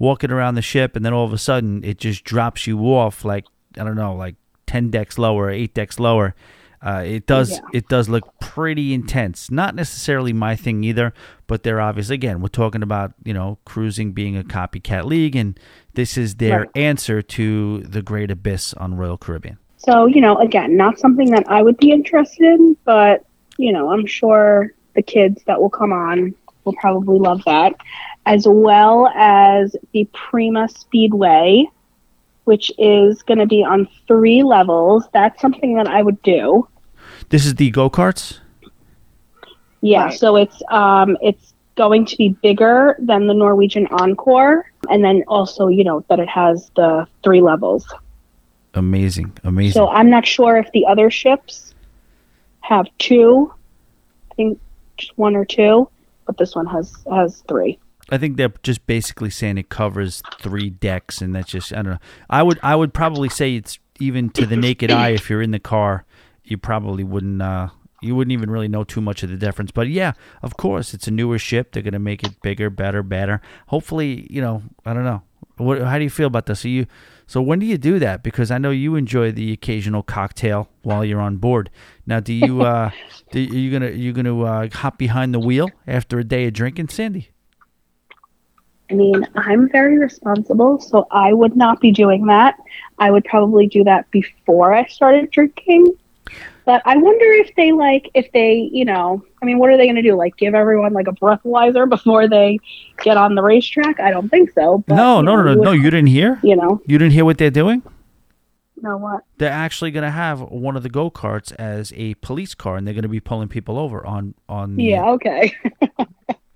walking 0.04 0.32
around 0.32 0.56
the 0.56 0.62
ship, 0.62 0.96
and 0.96 1.04
then 1.06 1.14
all 1.14 1.26
of 1.26 1.34
a 1.34 1.38
sudden 1.38 1.84
it 1.84 1.98
just 1.98 2.24
drops 2.24 2.68
you 2.68 2.78
off 2.80 3.24
like 3.26 3.46
I 3.80 3.84
don't 3.84 3.96
know, 3.96 4.14
like 4.16 4.36
ten 4.68 4.90
decks 4.92 5.18
lower, 5.18 5.50
eight 5.50 5.74
decks 5.74 5.98
lower. 6.00 6.36
Uh, 6.86 7.02
it 7.06 7.26
does 7.26 7.52
Yeah. 7.52 7.60
it 7.80 7.88
does 7.88 8.10
look 8.10 8.26
pretty 8.42 8.94
intense. 8.94 9.50
Not 9.50 9.74
necessarily 9.74 10.34
my 10.34 10.56
thing 10.58 10.84
either, 10.84 11.14
but 11.48 11.64
they're 11.64 11.80
obvious. 11.80 12.10
Again, 12.10 12.42
we're 12.42 12.50
talking 12.50 12.84
about 12.84 13.14
you 13.24 13.34
know 13.34 13.58
cruising 13.66 14.12
being 14.12 14.36
a 14.38 14.44
copycat 14.44 15.06
league, 15.06 15.36
and 15.36 15.58
this 15.94 16.18
is 16.18 16.36
their 16.36 16.60
Right. 16.60 16.70
answer 16.76 17.22
to 17.22 17.80
the 17.84 18.02
Great 18.02 18.30
Abyss 18.32 18.74
on 18.74 18.96
Royal 18.98 19.18
Caribbean. 19.18 19.58
So, 19.78 20.06
you 20.06 20.22
know, 20.22 20.38
again, 20.38 20.76
not 20.78 20.98
something 21.00 21.30
that 21.32 21.44
I 21.50 21.62
would 21.62 21.78
be 21.78 21.92
interested 21.92 22.44
in, 22.46 22.76
but, 22.86 23.26
you 23.58 23.72
know, 23.74 23.92
I'm 23.92 24.06
sure 24.06 24.72
the 24.96 25.02
kids 25.02 25.44
that 25.46 25.60
will 25.62 25.70
come 25.70 25.92
on 25.92 26.34
will 26.66 26.74
probably 26.76 27.20
love 27.20 27.42
that, 27.46 27.74
as 28.26 28.48
well 28.48 29.08
as 29.16 29.76
the 29.92 30.08
Prima 30.14 30.68
Speedway, 30.70 31.66
which 32.46 32.72
is 32.78 33.22
going 33.24 33.40
to 33.40 33.46
be 33.46 33.64
on 33.64 33.88
three 34.08 34.44
levels. 34.44 35.06
That's 35.14 35.40
something 35.42 35.76
that 35.76 35.88
I 35.88 36.02
would 36.02 36.22
do. 36.24 36.68
This 37.30 37.46
is 37.46 37.56
the 37.56 37.70
go 37.72 37.90
karts. 37.90 38.40
Yeah, 39.82 40.06
Right. 40.06 40.14
so 40.20 40.36
it's 40.38 40.62
um 40.70 41.18
it's 41.22 41.54
going 41.76 42.06
to 42.06 42.16
be 42.16 42.30
bigger 42.30 42.96
than 43.00 43.28
the 43.28 43.34
Norwegian 43.34 43.88
Encore 43.88 44.70
and 44.90 45.04
then 45.04 45.24
also, 45.28 45.68
you 45.68 45.84
know, 45.84 46.06
that 46.10 46.20
it 46.20 46.30
has 46.30 46.70
the 46.76 47.08
three 47.24 47.42
levels. 47.42 47.92
Amazing, 48.76 49.32
amazing. 49.44 49.74
So 49.74 49.88
I'm 49.90 50.10
not 50.10 50.26
sure 50.26 50.58
if 50.58 50.72
the 50.72 50.86
other 50.86 51.10
ships 51.10 51.74
have 52.62 52.88
two. 53.00 53.52
I 54.32 54.36
think 54.36 54.60
just 54.98 55.18
one 55.18 55.36
or 55.36 55.46
two, 55.46 55.90
but 56.34 56.44
this 56.44 56.56
one 56.56 56.66
has 56.68 56.96
has 57.12 57.44
three. 57.48 57.80
I 58.10 58.18
think 58.18 58.38
they're 58.38 58.54
just 58.64 58.86
basically 58.86 59.30
saying 59.30 59.58
it 59.58 59.70
covers 59.70 60.22
three 60.40 60.70
decks, 60.70 61.22
and 61.22 61.34
that's 61.34 61.52
just 61.52 61.72
I 61.72 61.78
don't 61.78 61.94
know. 61.94 62.00
I 62.30 62.44
would 62.44 62.60
I 62.64 62.76
would 62.76 62.94
probably 62.94 63.30
say 63.30 63.56
it's 63.56 63.80
even 64.00 64.30
to 64.32 64.46
the 64.46 64.58
naked 64.58 64.92
eye. 64.92 65.10
If 65.10 65.30
you're 65.30 65.42
in 65.42 65.52
the 65.52 65.60
car, 65.60 66.06
you 66.44 66.58
probably 66.58 67.04
wouldn't 67.04 67.42
uh, 67.42 67.70
you 68.02 68.16
wouldn't 68.16 68.34
even 68.34 68.50
really 68.50 68.68
know 68.68 68.84
too 68.84 69.02
much 69.02 69.24
of 69.24 69.30
the 69.30 69.38
difference. 69.38 69.72
But 69.72 69.88
yeah, 69.88 70.14
of 70.42 70.58
course, 70.58 70.94
it's 70.94 71.08
a 71.08 71.12
newer 71.12 71.40
ship. 71.40 71.72
They're 71.72 71.84
going 71.84 71.94
to 71.94 72.00
make 72.00 72.24
it 72.24 72.42
bigger, 72.42 72.70
better, 72.70 73.02
better. 73.02 73.42
Hopefully, 73.68 74.28
you 74.30 74.42
know, 74.42 74.64
I 74.86 74.94
don't 74.94 75.06
know. 75.06 75.22
What, 75.58 75.82
how 75.82 75.98
do 75.98 76.04
you 76.04 76.10
feel 76.10 76.28
about 76.28 76.48
this? 76.48 76.62
So 76.62 76.68
you, 76.68 76.86
so 77.28 77.42
when 77.42 77.60
do 77.60 77.66
you 77.66 77.78
do 77.78 78.00
that? 78.00 78.24
Because 78.24 78.52
I 78.52 78.58
know 78.58 78.72
you 78.72 78.96
enjoy 78.96 79.32
the 79.32 79.52
occasional 79.52 80.04
cocktail 80.04 80.70
while 80.82 81.04
you're 81.04 81.22
on 81.22 81.38
board. 81.38 81.70
Now, 82.06 82.20
do 82.20 82.34
you, 82.34 82.62
uh, 82.64 82.92
do 83.32 83.40
you 83.40 83.72
gonna 83.72 83.92
you 83.92 84.14
gonna 84.14 84.42
uh, 84.42 84.70
hop 84.72 84.98
behind 84.98 85.34
the 85.34 85.40
wheel 85.40 85.70
after 85.88 86.20
a 86.20 86.24
day 86.24 86.48
of 86.48 86.54
drinking, 86.54 86.90
Sandy? 86.90 87.30
I 88.90 88.96
mean, 88.96 89.26
I'm 89.36 89.70
very 89.70 89.98
responsible, 89.98 90.80
so 90.80 91.08
I 91.10 91.34
would 91.34 91.56
not 91.56 91.80
be 91.80 91.92
doing 91.92 92.28
that. 92.28 92.56
I 93.00 93.10
would 93.10 93.24
probably 93.26 93.66
do 93.66 93.84
that 93.86 94.10
before 94.12 94.74
I 94.74 94.86
started 94.86 95.32
drinking. 95.32 95.88
But 96.66 96.82
I 96.86 96.96
wonder 96.98 97.26
if 97.26 97.54
they 97.56 97.72
like 97.72 98.10
if 98.14 98.32
they, 98.32 98.70
you 98.72 98.86
know, 98.86 99.24
I 99.42 99.46
mean, 99.46 99.60
what 99.60 99.70
are 99.70 99.78
they 99.78 99.86
going 99.86 99.96
to 99.96 100.02
do? 100.02 100.16
Like 100.16 100.38
give 100.38 100.56
everyone 100.56 100.94
like 100.94 101.08
a 101.08 101.12
breathalyzer 101.12 101.90
before 101.90 102.28
they 102.28 102.60
get 103.04 103.18
on 103.18 103.36
the 103.36 103.44
racetrack? 103.44 104.00
I 104.00 104.12
don't 104.12 104.30
think 104.30 104.52
so. 104.52 104.84
But, 104.88 104.96
no, 104.96 105.22
no, 105.22 105.36
know, 105.36 105.44
no, 105.44 105.54
no, 105.54 105.54
you 105.54 105.64
no. 105.64 105.72
You 105.72 105.90
didn't 105.92 106.08
hear? 106.08 106.40
You 106.44 106.56
know, 106.56 106.82
You 106.86 106.98
didn't 106.98 107.14
hear 107.14 107.26
what 107.26 107.38
they're 107.38 107.52
doing? 107.52 107.84
No, 108.82 108.98
what? 108.98 109.24
They're 109.38 109.50
actually 109.50 109.92
going 109.92 110.04
to 110.04 110.12
have 110.12 110.42
one 110.42 110.76
of 110.76 110.84
the 110.84 110.90
go 110.90 111.10
karts 111.10 111.54
as 111.58 111.94
a 111.96 112.16
police 112.16 112.54
car, 112.54 112.76
and 112.76 112.86
they're 112.86 112.94
going 112.94 113.04
to 113.04 113.10
be 113.10 113.22
pulling 113.22 113.48
people 113.48 113.78
over 113.78 114.06
on 114.06 114.36
on. 114.50 114.78
Yeah, 114.78 115.06
okay. 115.12 115.56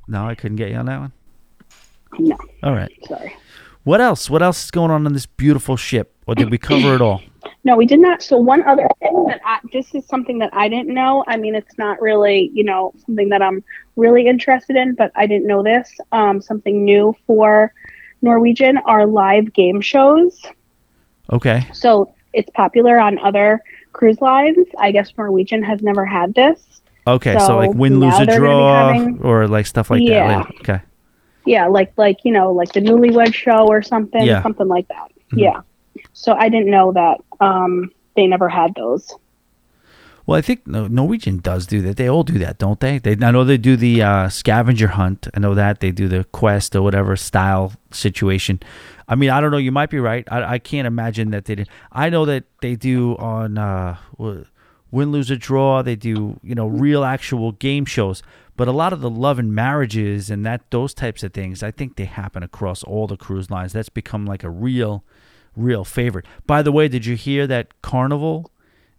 No, 0.07 0.25
I 0.25 0.35
couldn't 0.35 0.55
get 0.55 0.69
you 0.69 0.77
on 0.77 0.85
that 0.85 0.99
one. 0.99 1.11
no, 2.17 2.37
All 2.63 2.73
right. 2.73 2.91
sorry. 3.07 3.35
What 3.83 4.01
else? 4.01 4.29
What 4.29 4.41
else 4.41 4.65
is 4.65 4.71
going 4.71 4.91
on 4.91 5.05
on 5.05 5.13
this 5.13 5.25
beautiful 5.25 5.75
ship? 5.75 6.13
Or 6.25 6.35
did 6.35 6.49
we 6.49 6.57
cover 6.57 6.95
it 6.95 7.01
all? 7.01 7.21
No, 7.63 7.75
we 7.75 7.85
did 7.85 7.99
not. 7.99 8.21
So 8.21 8.37
one 8.37 8.63
other 8.63 8.87
thing 8.99 9.25
that 9.27 9.41
I, 9.45 9.59
this 9.73 9.93
is 9.95 10.05
something 10.05 10.39
that 10.39 10.49
I 10.53 10.67
didn't 10.69 10.93
know. 10.93 11.23
I 11.27 11.37
mean, 11.37 11.55
it's 11.55 11.77
not 11.77 12.01
really, 12.01 12.49
you 12.53 12.63
know, 12.63 12.93
something 13.05 13.29
that 13.29 13.41
I'm 13.41 13.63
really 13.95 14.27
interested 14.27 14.75
in, 14.75 14.95
but 14.95 15.11
I 15.15 15.27
didn't 15.27 15.47
know 15.47 15.63
this. 15.63 15.91
Um, 16.11 16.41
something 16.41 16.83
new 16.85 17.15
for 17.25 17.73
Norwegian 18.21 18.77
are 18.79 19.05
live 19.05 19.53
game 19.53 19.81
shows. 19.81 20.41
Okay. 21.31 21.67
So 21.73 22.13
it's 22.33 22.49
popular 22.51 22.99
on 22.99 23.19
other 23.19 23.61
cruise 23.93 24.21
lines. 24.21 24.67
I 24.77 24.91
guess 24.91 25.11
Norwegian 25.17 25.63
has 25.63 25.81
never 25.81 26.05
had 26.05 26.33
this. 26.33 26.81
Okay. 27.05 27.37
So, 27.39 27.45
So 27.47 27.57
like 27.57 27.73
win, 27.73 27.99
lose, 27.99 28.13
or 28.19 28.25
they're 28.25 28.39
gonna 28.39 28.49
be 28.49 28.55
draw, 28.55 28.93
having- 28.93 29.21
or 29.23 29.47
like 29.47 29.65
stuff 29.65 29.89
like 29.89 30.01
Yeah. 30.03 30.27
that. 30.43 30.47
Okay. 30.61 30.81
Yeah, 31.45 31.67
like 31.67 31.93
like 31.97 32.17
you 32.23 32.31
know, 32.33 32.51
like 32.51 32.73
the 32.73 32.81
Newlywed 32.81 33.33
Show 33.33 33.65
or 33.67 33.81
something, 33.81 34.25
Yeah. 34.25 34.41
something 34.43 34.67
like 34.67 34.87
that. 34.89 35.09
Mhm. 35.31 35.39
Yeah. 35.39 35.61
So 36.13 36.33
I 36.33 36.49
didn't 36.49 36.71
know 36.71 36.91
that 36.93 37.17
um, 37.39 37.91
they 38.15 38.27
never 38.27 38.49
had 38.49 38.73
those. 38.75 39.13
Well, 40.25 40.37
I 40.37 40.41
think 40.41 40.67
no, 40.67 40.87
Norwegian 40.87 41.37
does 41.37 41.65
do 41.65 41.81
that. 41.83 41.95
They 41.95 42.09
all 42.09 42.23
do 42.23 42.37
that, 42.39 42.57
don't 42.57 42.81
they? 42.81 42.97
They 42.97 43.13
I 43.13 43.31
know 43.31 43.45
they 43.45 43.57
do 43.57 43.77
the 43.77 44.01
uh, 44.01 44.29
scavenger 44.29 44.89
hunt. 44.89 45.29
I 45.33 45.39
know 45.39 45.55
that 45.55 45.79
they 45.79 45.91
do 45.91 46.09
the 46.09 46.25
quest 46.25 46.75
or 46.75 46.81
whatever 46.81 47.15
style 47.15 47.71
situation. 47.91 48.59
I 49.07 49.15
mean, 49.15 49.29
I 49.29 49.39
don't 49.39 49.51
know. 49.51 49.57
You 49.57 49.71
might 49.71 49.89
be 49.89 49.99
right. 49.99 50.27
I, 50.29 50.55
I 50.55 50.59
can't 50.59 50.85
imagine 50.85 51.31
that 51.31 51.45
they 51.45 51.55
did. 51.55 51.69
I 51.93 52.09
know 52.09 52.25
that 52.25 52.43
they 52.61 52.75
do 52.75 53.15
on 53.15 53.57
uh, 53.57 53.95
win, 54.91 55.11
lose, 55.13 55.31
or 55.31 55.37
draw. 55.37 55.81
They 55.81 55.95
do 55.95 56.37
you 56.43 56.55
know 56.55 56.67
real 56.67 57.05
actual 57.05 57.53
game 57.53 57.85
shows. 57.85 58.21
But 58.57 58.67
a 58.67 58.71
lot 58.71 58.91
of 58.91 59.01
the 59.01 59.09
love 59.09 59.37
and 59.37 59.53
marriages 59.53 60.31
and 60.31 60.43
that 60.45 60.71
those 60.71 60.93
types 60.93 61.23
of 61.23 61.31
things, 61.31 61.61
I 61.61 61.69
think 61.69 61.95
they 61.95 62.05
happen 62.05 62.41
across 62.41 62.83
all 62.83 63.05
the 63.05 63.15
cruise 63.15 63.51
lines. 63.51 63.71
That's 63.71 63.87
become 63.87 64.25
like 64.25 64.43
a 64.43 64.49
real, 64.49 65.05
real 65.57 65.83
favorite. 65.83 66.25
By 66.45 66.61
the 66.61 66.71
way, 66.71 66.87
did 66.87 67.05
you 67.05 67.15
hear 67.15 67.47
that 67.47 67.81
Carnival? 67.81 68.51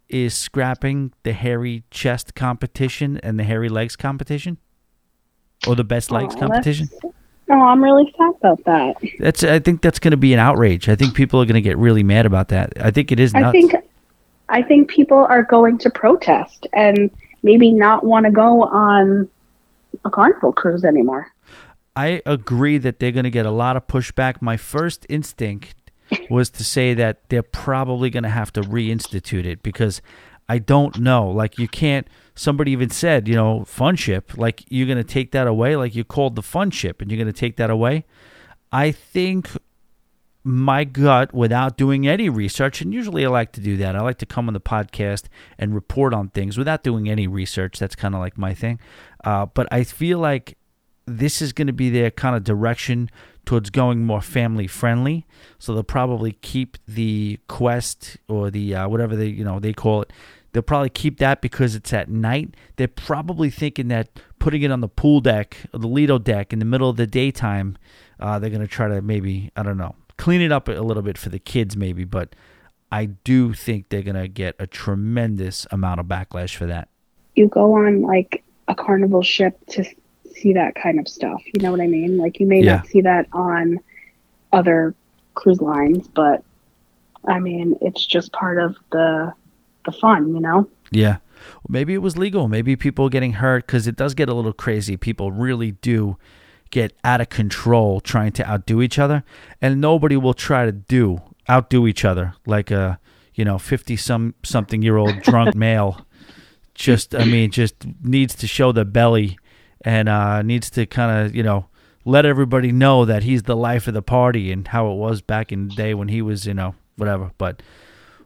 is 0.09 0.33
scrapping 0.33 1.13
the 1.21 1.31
hairy 1.33 1.83
chest 1.91 2.33
competition 2.33 3.19
and 3.21 3.39
the 3.39 3.43
hairy 3.43 3.69
legs 3.69 3.95
competition 3.95 4.57
or 5.67 5.75
the 5.75 5.83
best 5.83 6.09
legs 6.09 6.33
oh, 6.33 6.37
Aw, 6.37 6.47
competition 6.47 6.89
Oh, 7.51 7.61
I'm 7.61 7.83
really 7.83 8.11
sad 8.17 8.33
about 8.41 8.63
that. 8.65 8.95
that's 9.19 9.43
i 9.43 9.59
think 9.59 9.81
that's 9.83 9.99
going 9.99 10.09
to 10.09 10.17
be 10.17 10.33
an 10.33 10.39
outrage 10.39 10.89
i 10.89 10.95
think 10.95 11.13
people 11.13 11.39
are 11.39 11.45
going 11.45 11.53
to 11.53 11.61
get 11.61 11.77
really 11.77 12.01
mad 12.01 12.25
about 12.25 12.47
that 12.47 12.73
i 12.79 12.89
think 12.89 13.11
it 13.11 13.19
is 13.19 13.35
nuts 13.35 13.49
I 13.49 13.51
think 13.51 13.73
I 14.49 14.63
think 14.63 14.89
people 14.89 15.17
are 15.17 15.43
going 15.43 15.77
to 15.79 15.89
protest 15.89 16.65
and 16.73 17.11
maybe 17.43 17.71
not 17.71 18.03
want 18.03 18.25
to 18.25 18.31
go 18.31 18.63
on 18.63 19.29
a 20.03 20.09
carnival 20.09 20.51
cruise 20.51 20.83
anymore. 20.83 21.27
I 21.95 22.21
agree 22.25 22.77
that 22.79 22.99
they're 22.99 23.11
going 23.11 23.25
to 23.25 23.29
get 23.29 23.45
a 23.45 23.51
lot 23.51 23.77
of 23.77 23.87
pushback. 23.87 24.41
My 24.41 24.57
first 24.57 25.05
instinct 25.09 25.75
was 26.29 26.49
to 26.51 26.63
say 26.63 26.93
that 26.93 27.29
they're 27.29 27.43
probably 27.43 28.09
going 28.09 28.23
to 28.23 28.29
have 28.29 28.51
to 28.53 28.61
reinstitute 28.61 29.45
it 29.45 29.63
because 29.63 30.01
I 30.47 30.57
don't 30.57 30.99
know. 30.99 31.27
Like, 31.29 31.59
you 31.59 31.67
can't, 31.67 32.07
somebody 32.35 32.71
even 32.71 32.89
said, 32.89 33.27
you 33.27 33.35
know, 33.35 33.63
fun 33.65 33.95
ship, 33.95 34.37
like, 34.37 34.63
you're 34.69 34.87
going 34.87 34.97
to 34.97 35.03
take 35.03 35.31
that 35.31 35.47
away. 35.47 35.75
Like, 35.75 35.95
you 35.95 36.03
called 36.03 36.35
the 36.35 36.41
fun 36.41 36.71
ship 36.71 37.01
and 37.01 37.11
you're 37.11 37.23
going 37.23 37.31
to 37.31 37.39
take 37.39 37.57
that 37.57 37.69
away. 37.69 38.05
I 38.71 38.91
think 38.91 39.49
my 40.43 40.83
gut 40.85 41.33
without 41.33 41.77
doing 41.77 42.07
any 42.07 42.29
research, 42.29 42.81
and 42.81 42.93
usually 42.93 43.25
I 43.25 43.29
like 43.29 43.51
to 43.53 43.61
do 43.61 43.77
that. 43.77 43.95
I 43.95 44.01
like 44.01 44.17
to 44.19 44.25
come 44.25 44.47
on 44.47 44.53
the 44.53 44.59
podcast 44.59 45.25
and 45.57 45.75
report 45.75 46.13
on 46.13 46.29
things 46.29 46.57
without 46.57 46.83
doing 46.83 47.09
any 47.09 47.27
research. 47.27 47.77
That's 47.77 47.95
kind 47.95 48.15
of 48.15 48.21
like 48.21 48.37
my 48.37 48.53
thing. 48.53 48.79
Uh, 49.23 49.45
but 49.47 49.67
I 49.71 49.83
feel 49.83 50.17
like 50.19 50.57
this 51.17 51.41
is 51.41 51.53
going 51.53 51.67
to 51.67 51.73
be 51.73 51.89
their 51.89 52.11
kind 52.11 52.35
of 52.35 52.43
direction 52.43 53.09
towards 53.45 53.69
going 53.69 54.05
more 54.05 54.21
family 54.21 54.67
friendly. 54.67 55.25
So 55.57 55.73
they'll 55.73 55.83
probably 55.83 56.33
keep 56.33 56.77
the 56.87 57.39
quest 57.47 58.17
or 58.27 58.51
the 58.51 58.75
uh, 58.75 58.87
whatever 58.87 59.15
they 59.15 59.27
you 59.27 59.43
know 59.43 59.59
they 59.59 59.73
call 59.73 60.03
it. 60.03 60.13
They'll 60.51 60.63
probably 60.63 60.89
keep 60.89 61.19
that 61.19 61.41
because 61.41 61.75
it's 61.75 61.93
at 61.93 62.09
night. 62.09 62.55
They're 62.77 62.87
probably 62.87 63.49
thinking 63.49 63.87
that 63.89 64.09
putting 64.39 64.63
it 64.63 64.71
on 64.71 64.81
the 64.81 64.87
pool 64.87 65.19
deck 65.21 65.57
or 65.73 65.79
the 65.79 65.87
Lido 65.87 66.17
deck 66.17 66.53
in 66.53 66.59
the 66.59 66.65
middle 66.65 66.89
of 66.89 66.97
the 66.97 67.05
daytime, 67.05 67.77
uh, 68.19 68.39
they're 68.39 68.49
going 68.49 68.61
to 68.61 68.67
try 68.67 68.87
to 68.87 69.01
maybe 69.01 69.51
I 69.55 69.63
don't 69.63 69.77
know 69.77 69.95
clean 70.19 70.41
it 70.41 70.51
up 70.51 70.67
a 70.67 70.73
little 70.73 71.01
bit 71.01 71.17
for 71.17 71.29
the 71.29 71.39
kids 71.39 71.75
maybe. 71.75 72.03
But 72.03 72.35
I 72.91 73.05
do 73.05 73.53
think 73.53 73.89
they're 73.89 74.03
going 74.03 74.15
to 74.15 74.27
get 74.27 74.55
a 74.59 74.67
tremendous 74.67 75.65
amount 75.71 75.99
of 75.99 76.05
backlash 76.05 76.55
for 76.55 76.67
that. 76.67 76.89
You 77.35 77.47
go 77.47 77.73
on 77.73 78.01
like 78.01 78.43
a 78.67 78.75
carnival 78.75 79.23
ship 79.23 79.57
to 79.69 79.85
see 80.41 80.53
that 80.53 80.75
kind 80.75 80.99
of 80.99 81.07
stuff. 81.07 81.41
You 81.53 81.61
know 81.61 81.71
what 81.71 81.81
I 81.81 81.87
mean? 81.87 82.17
Like 82.17 82.39
you 82.39 82.47
may 82.47 82.61
Yeah. 82.63 82.77
not 82.77 82.87
see 82.87 83.01
that 83.01 83.27
on 83.33 83.79
other 84.51 84.93
cruise 85.35 85.61
lines, 85.61 86.07
but 86.07 86.43
I 87.27 87.39
mean, 87.39 87.77
it's 87.81 88.05
just 88.05 88.31
part 88.31 88.57
of 88.59 88.75
the 88.91 89.33
the 89.85 89.91
fun, 89.93 90.33
you 90.35 90.41
know? 90.41 90.67
Yeah. 90.91 91.17
Maybe 91.69 91.93
it 91.93 92.01
was 92.01 92.17
legal. 92.17 92.47
Maybe 92.49 92.75
people 92.75 93.07
getting 93.07 93.33
hurt 93.33 93.65
because 93.65 93.87
it 93.87 93.95
does 93.95 94.13
get 94.13 94.27
a 94.27 94.33
little 94.33 94.51
crazy. 94.53 94.97
People 94.97 95.31
really 95.31 95.71
do 95.71 96.17
get 96.69 96.93
out 97.03 97.21
of 97.21 97.29
control 97.29 98.01
trying 98.01 98.33
to 98.33 98.47
outdo 98.47 98.81
each 98.81 98.99
other, 98.99 99.23
and 99.61 99.79
nobody 99.79 100.17
will 100.17 100.33
try 100.33 100.65
to 100.65 100.71
do 100.73 101.21
outdo 101.49 101.87
each 101.87 102.03
other 102.05 102.33
like 102.45 102.69
a 102.71 102.99
you 103.33 103.43
know 103.45 103.57
fifty 103.57 103.95
some 103.95 104.35
something 104.43 104.81
year 104.81 104.97
old 104.97 105.21
drunk 105.21 105.55
male. 105.65 106.05
Just 106.75 107.15
I 107.15 107.23
mean, 107.23 107.49
just 107.51 107.75
needs 108.03 108.35
to 108.35 108.47
show 108.47 108.71
the 108.73 108.83
belly 108.85 109.38
and 109.85 110.09
uh, 110.09 110.41
needs 110.41 110.69
to 110.71 110.85
kind 110.85 111.25
of 111.25 111.35
you 111.35 111.43
know 111.43 111.67
let 112.05 112.25
everybody 112.25 112.71
know 112.71 113.05
that 113.05 113.23
he's 113.23 113.43
the 113.43 113.55
life 113.55 113.87
of 113.87 113.93
the 113.93 114.01
party 114.01 114.51
and 114.51 114.67
how 114.69 114.91
it 114.91 114.95
was 114.95 115.21
back 115.21 115.51
in 115.51 115.67
the 115.67 115.75
day 115.75 115.93
when 115.93 116.07
he 116.07 116.21
was 116.21 116.45
you 116.45 116.53
know 116.53 116.75
whatever. 116.95 117.31
But 117.37 117.61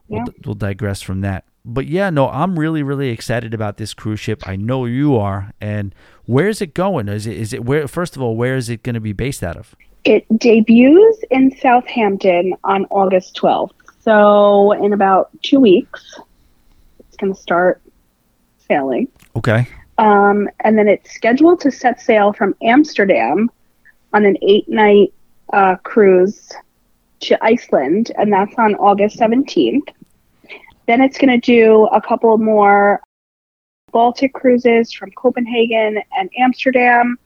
we'll, 0.08 0.20
Yeah. 0.20 0.32
we'll 0.44 0.54
digress 0.54 1.00
from 1.02 1.20
that. 1.22 1.44
But 1.66 1.86
yeah, 1.86 2.10
no, 2.10 2.28
I'm 2.28 2.58
really, 2.58 2.82
really 2.82 3.08
excited 3.08 3.54
about 3.54 3.78
this 3.78 3.94
cruise 3.94 4.20
ship. 4.20 4.46
I 4.46 4.54
know 4.54 4.84
you 4.84 5.16
are. 5.16 5.52
And 5.62 5.94
where 6.26 6.46
is 6.48 6.60
it 6.60 6.74
going? 6.74 7.08
Is 7.08 7.26
it, 7.26 7.38
is 7.38 7.54
it 7.54 7.64
where? 7.64 7.88
First 7.88 8.16
of 8.16 8.22
all, 8.22 8.36
where 8.36 8.54
is 8.54 8.68
it 8.68 8.82
going 8.82 8.94
to 8.94 9.00
be 9.00 9.14
based 9.14 9.42
out 9.42 9.56
of? 9.56 9.74
It 10.04 10.26
debuts 10.38 11.24
in 11.30 11.56
Southampton 11.56 12.54
on 12.64 12.84
August 12.90 13.36
12th. 13.36 13.70
So 14.02 14.72
in 14.72 14.92
about 14.92 15.30
two 15.42 15.58
weeks, 15.58 16.20
it's 16.98 17.16
going 17.16 17.32
to 17.34 17.40
start 17.40 17.80
sailing. 18.68 19.08
Okay. 19.34 19.66
Um, 19.98 20.48
and 20.60 20.76
then 20.76 20.88
it's 20.88 21.12
scheduled 21.12 21.60
to 21.60 21.70
set 21.70 22.00
sail 22.00 22.32
from 22.32 22.54
Amsterdam 22.62 23.50
on 24.12 24.24
an 24.24 24.36
eight 24.42 24.68
night 24.68 25.12
uh, 25.52 25.76
cruise 25.76 26.50
to 27.20 27.42
Iceland, 27.44 28.12
and 28.16 28.32
that's 28.32 28.54
on 28.58 28.74
August 28.76 29.18
17th. 29.18 29.88
Then 30.86 31.00
it's 31.00 31.16
going 31.16 31.40
to 31.40 31.44
do 31.44 31.86
a 31.86 32.00
couple 32.00 32.36
more 32.38 33.00
Baltic 33.92 34.34
cruises 34.34 34.92
from 34.92 35.10
Copenhagen 35.12 36.02
and 36.18 36.28
Amsterdam. 36.36 37.16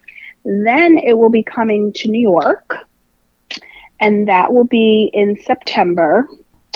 Then 0.45 0.99
it 0.99 1.17
will 1.17 1.31
be 1.31 1.43
coming 1.43 1.93
to 1.95 2.09
New 2.09 2.21
York, 2.21 2.77
and 4.01 4.29
that 4.29 4.53
will 4.53 4.65
be 4.65 5.11
in 5.15 5.37
September. 5.43 6.29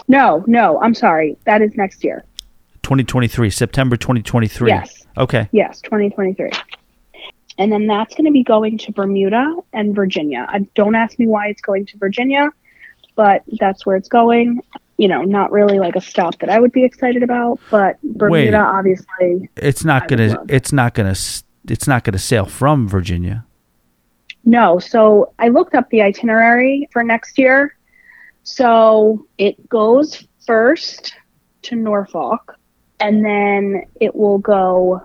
No, 0.09 0.43
no, 0.47 0.81
I'm 0.81 0.95
sorry. 0.95 1.37
That 1.45 1.63
is 1.63 1.77
next 1.77 2.03
year. 2.03 2.25
2023, 2.83 3.51
September 3.51 3.97
2023. 3.97 4.69
Yes. 4.69 5.02
Okay. 5.17 5.49
Yes, 5.53 5.81
2023. 5.83 6.51
And 7.59 7.71
then 7.71 7.87
that's 7.87 8.15
going 8.15 8.25
to 8.25 8.31
be 8.31 8.43
going 8.43 8.79
to 8.79 8.93
Bermuda 8.93 9.57
and 9.73 9.95
Virginia. 9.95 10.47
Uh, 10.53 10.61
don't 10.75 10.95
ask 10.95 11.19
me 11.19 11.27
why 11.27 11.49
it's 11.49 11.61
going 11.61 11.85
to 11.87 11.99
Virginia, 11.99 12.51
but 13.15 13.43
that's 13.61 13.85
where 13.85 13.97
it's 13.97 14.09
going. 14.09 14.61
you 14.97 15.09
know, 15.09 15.23
not 15.23 15.51
really 15.53 15.79
like 15.79 15.97
a 15.97 16.01
stop 16.01 16.39
that 16.39 16.49
I 16.49 16.61
would 16.61 16.73
be 16.73 16.85
excited 16.85 17.23
about. 17.23 17.59
But 17.71 18.01
Bermuda, 18.03 18.53
Wait. 18.53 18.55
obviously, 18.55 19.51
It's 19.57 19.85
not 19.85 20.09
gonna. 20.09 20.45
It's 20.49 20.73
not 20.73 20.95
gonna. 20.95 21.15
It's 21.69 21.87
not 21.87 22.05
gonna 22.05 22.19
sail 22.19 22.47
from 22.47 22.89
Virginia. 22.89 23.45
no. 24.45 24.79
So 24.79 25.33
I 25.39 25.49
looked 25.49 25.75
up 25.75 25.91
the 25.91 26.03
itinerary 26.03 26.89
for 26.93 27.03
next 27.03 27.39
year. 27.39 27.77
So 28.45 29.27
it 29.39 29.69
goes 29.69 30.27
first 30.47 31.15
to 31.63 31.77
Norfolk, 31.77 32.57
and 33.03 33.25
then 33.25 33.83
it 34.01 34.15
will 34.15 34.39
go 34.39 35.03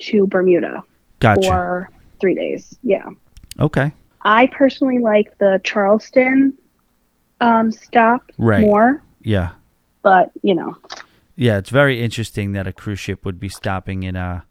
to 0.00 0.26
Bermuda 0.26 0.82
Gotcha. 1.20 1.48
for 1.48 1.90
three 2.20 2.34
days. 2.34 2.76
Yeah. 2.82 3.08
Okay. 3.58 3.92
I 4.22 4.46
personally 4.48 4.98
like 4.98 5.38
the 5.38 5.60
Charleston 5.64 6.52
um, 7.40 7.72
stop 7.72 8.30
Right. 8.36 8.60
more, 8.60 9.02
Yeah. 9.22 9.50
but 10.02 10.30
you 10.42 10.54
know, 10.54 10.76
Yeah. 11.36 11.56
It's 11.58 11.70
very 11.70 12.02
interesting 12.02 12.52
that 12.52 12.66
a 12.66 12.72
cruise 12.72 12.98
ship 13.00 13.24
would 13.24 13.40
be 13.40 13.48
stopping 13.48 14.02
in 14.02 14.16
uh, 14.16 14.42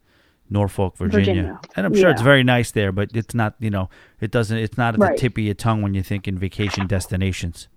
Norfolk, 0.50 0.98
Virginia. 0.98 1.20
Virginia. 1.28 1.60
and 1.76 1.86
I'm 1.86 1.94
sure 1.96 2.10
it's 2.10 2.24
very 2.24 2.44
nice 2.44 2.72
there, 2.72 2.92
but 2.92 3.12
it's 3.14 3.36
not. 3.36 3.54
You 3.60 3.70
know, 3.70 3.90
it 4.20 4.32
doesn't. 4.32 4.58
It's 4.58 4.78
not 4.80 4.96
at 4.96 5.00
Right. 5.00 5.16
the 5.16 5.22
tip 5.22 5.38
of 5.38 5.44
your 5.44 5.54
tongue 5.54 5.84
when 5.84 5.94
you 5.94 6.02
think 6.02 6.28
in 6.28 6.40
vacation 6.40 6.88
destinations. 6.88 7.68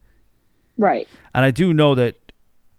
right. 0.79 1.07
And 1.35 1.45
I 1.45 1.51
do 1.51 1.75
know 1.75 1.95
that 1.95 2.15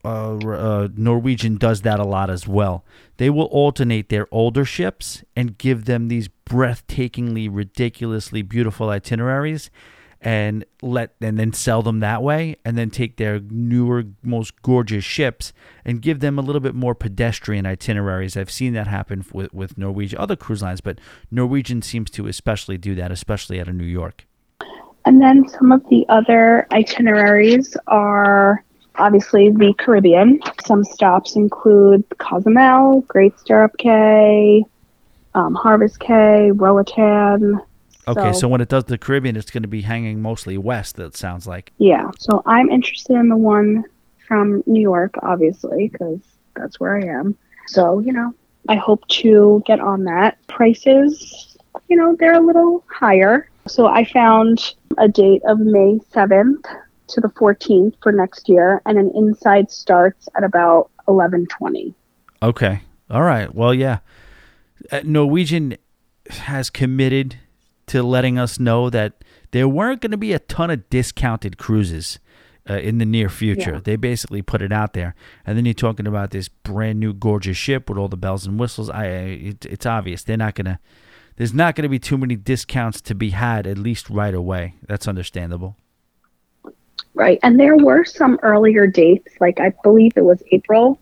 uh, 0.04 0.38
uh, 0.38 0.88
Norwegian 0.96 1.58
does 1.58 1.82
that 1.82 2.00
a 2.00 2.04
lot 2.04 2.30
as 2.30 2.48
well. 2.48 2.84
They 3.18 3.30
will 3.30 3.46
alternate 3.46 4.10
their 4.10 4.28
older 4.32 4.66
ships 4.66 5.24
and 5.36 5.58
give 5.58 5.86
them 5.86 6.08
these 6.08 6.30
breathtakingly, 6.46 7.48
ridiculously 7.52 8.42
beautiful 8.42 8.90
itineraries, 8.90 9.70
and 10.20 10.66
let 10.82 11.16
and 11.22 11.38
then 11.38 11.54
sell 11.54 11.82
them 11.82 12.00
that 12.00 12.22
way, 12.22 12.56
and 12.66 12.78
then 12.78 12.90
take 12.90 13.18
their 13.18 13.40
newer, 13.40 14.04
most 14.22 14.62
gorgeous 14.62 15.04
ships 15.04 15.54
and 15.86 16.02
give 16.02 16.20
them 16.20 16.38
a 16.38 16.42
little 16.42 16.62
bit 16.62 16.76
more 16.76 16.96
pedestrian 16.96 17.66
itineraries. 17.66 18.36
I've 18.36 18.52
seen 18.52 18.74
that 18.74 18.88
happen 18.88 19.24
with 19.32 19.54
with 19.54 19.78
Norwegian, 19.78 20.20
other 20.20 20.36
cruise 20.36 20.62
lines, 20.62 20.82
but 20.82 21.00
Norwegian 21.32 21.82
seems 21.82 22.10
to 22.12 22.28
especially 22.28 22.78
do 22.78 22.96
that, 22.96 23.12
especially 23.12 23.60
out 23.60 23.68
of 23.68 23.76
New 23.76 23.86
York. 23.86 24.26
And 25.06 25.22
then 25.22 25.48
some 25.50 25.72
of 25.72 25.84
the 25.90 26.06
other 26.08 26.66
itineraries 26.72 27.76
are 27.88 28.64
obviously 28.96 29.50
the 29.50 29.74
Caribbean. 29.78 30.40
Some 30.66 30.84
stops 30.84 31.36
include 31.36 32.06
Cozumel, 32.18 33.02
Great 33.02 33.38
Stirrup 33.40 33.78
Cay, 33.78 34.64
um, 35.36 35.56
Harvest 35.56 36.00
Cay, 36.00 36.52
Roatan. 36.52 37.60
Okay, 38.08 38.34
so 38.34 38.48
when 38.48 38.60
it 38.60 38.68
does 38.68 38.84
the 38.86 38.98
Caribbean, 38.98 39.38
it's 39.38 39.50
going 39.50 39.64
to 39.64 39.70
be 39.70 39.82
hanging 39.82 40.22
mostly 40.22 40.58
west. 40.58 40.98
That 40.98 41.16
sounds 41.16 41.48
like. 41.48 41.72
yeah, 41.78 42.12
so 42.20 42.44
I'm 42.46 42.70
interested 42.70 43.16
in 43.16 43.30
the 43.30 43.38
one 43.38 43.86
from 44.28 44.64
New 44.66 44.82
York, 44.82 45.16
obviously, 45.22 45.88
because 45.88 46.20
that's 46.56 46.80
where 46.80 46.98
I 46.98 47.06
am. 47.06 47.38
So 47.68 48.00
you 48.00 48.12
know, 48.12 48.34
I 48.68 48.76
hope 48.76 49.08
to 49.08 49.64
get 49.66 49.80
on 49.80 50.04
that. 50.04 50.38
Prices, 50.48 51.58
you 51.88 51.96
know, 51.96 52.16
they're 52.20 52.34
a 52.34 52.46
little 52.46 52.84
higher. 52.88 53.50
So 53.68 53.88
I 53.88 54.04
found 54.04 54.76
a 54.98 55.08
date 55.08 55.42
of 55.46 55.60
May 55.60 56.00
7th 56.14 56.66
to 57.14 57.22
the 57.22 57.30
14th 57.30 57.96
for 58.02 58.12
next 58.12 58.50
year, 58.50 58.82
and 58.86 58.98
an 58.98 59.12
inside 59.16 59.72
starts 59.72 60.28
at 60.36 60.44
about 60.44 60.90
11:20. 61.08 61.94
Okay. 62.42 62.82
All 63.10 63.24
right. 63.24 63.54
Well, 63.54 63.74
yeah. 63.74 64.00
Uh, 64.92 65.02
Norwegian 65.04 65.78
has 66.30 66.70
committed 66.70 67.38
to 67.88 68.04
letting 68.04 68.38
us 68.38 68.60
know 68.60 68.90
that 68.90 69.24
there 69.52 69.68
weren't 69.68 70.02
going 70.02 70.12
to 70.12 70.18
be 70.18 70.34
a 70.34 70.40
ton 70.40 70.70
of 70.70 70.90
discounted 70.90 71.58
cruises 71.58 72.20
uh, 72.70 72.76
in 72.76 72.98
the 72.98 73.06
near 73.06 73.30
future. 73.30 73.74
Yeah. 73.74 73.82
They 73.84 73.96
basically 73.96 74.42
put 74.42 74.62
it 74.62 74.72
out 74.72 74.94
there, 74.94 75.16
and 75.46 75.58
then 75.58 75.66
you're 75.66 75.74
talking 75.74 76.08
about 76.08 76.32
this 76.32 76.48
brand 76.48 77.00
new 77.00 77.14
gorgeous 77.14 77.58
ship 77.58 77.90
with 77.90 77.98
all 77.98 78.08
the 78.08 78.18
bells 78.18 78.46
and 78.46 78.60
whistles. 78.60 78.90
I, 78.90 79.04
I 79.04 79.08
it, 79.08 79.66
it's 79.66 79.86
obvious 79.86 80.24
they're 80.24 80.38
not 80.38 80.56
going 80.56 80.66
to. 80.66 80.80
There's 81.36 81.54
not 81.54 81.74
going 81.74 81.84
to 81.84 81.90
be 81.90 81.98
too 81.98 82.20
many 82.20 82.36
discounts 82.36 83.02
to 83.02 83.16
be 83.16 83.32
had, 83.32 83.66
at 83.66 83.80
least 83.80 84.08
right 84.08 84.36
away. 84.36 84.76
That's 84.88 85.08
understandable. 85.08 85.78
Right, 87.16 87.40
and 87.44 87.60
there 87.60 87.78
were 87.78 88.06
some 88.06 88.40
earlier 88.42 88.88
dates, 88.88 89.34
like 89.40 89.60
I 89.60 89.74
believe 89.84 90.14
it 90.16 90.26
was 90.26 90.42
April. 90.52 91.00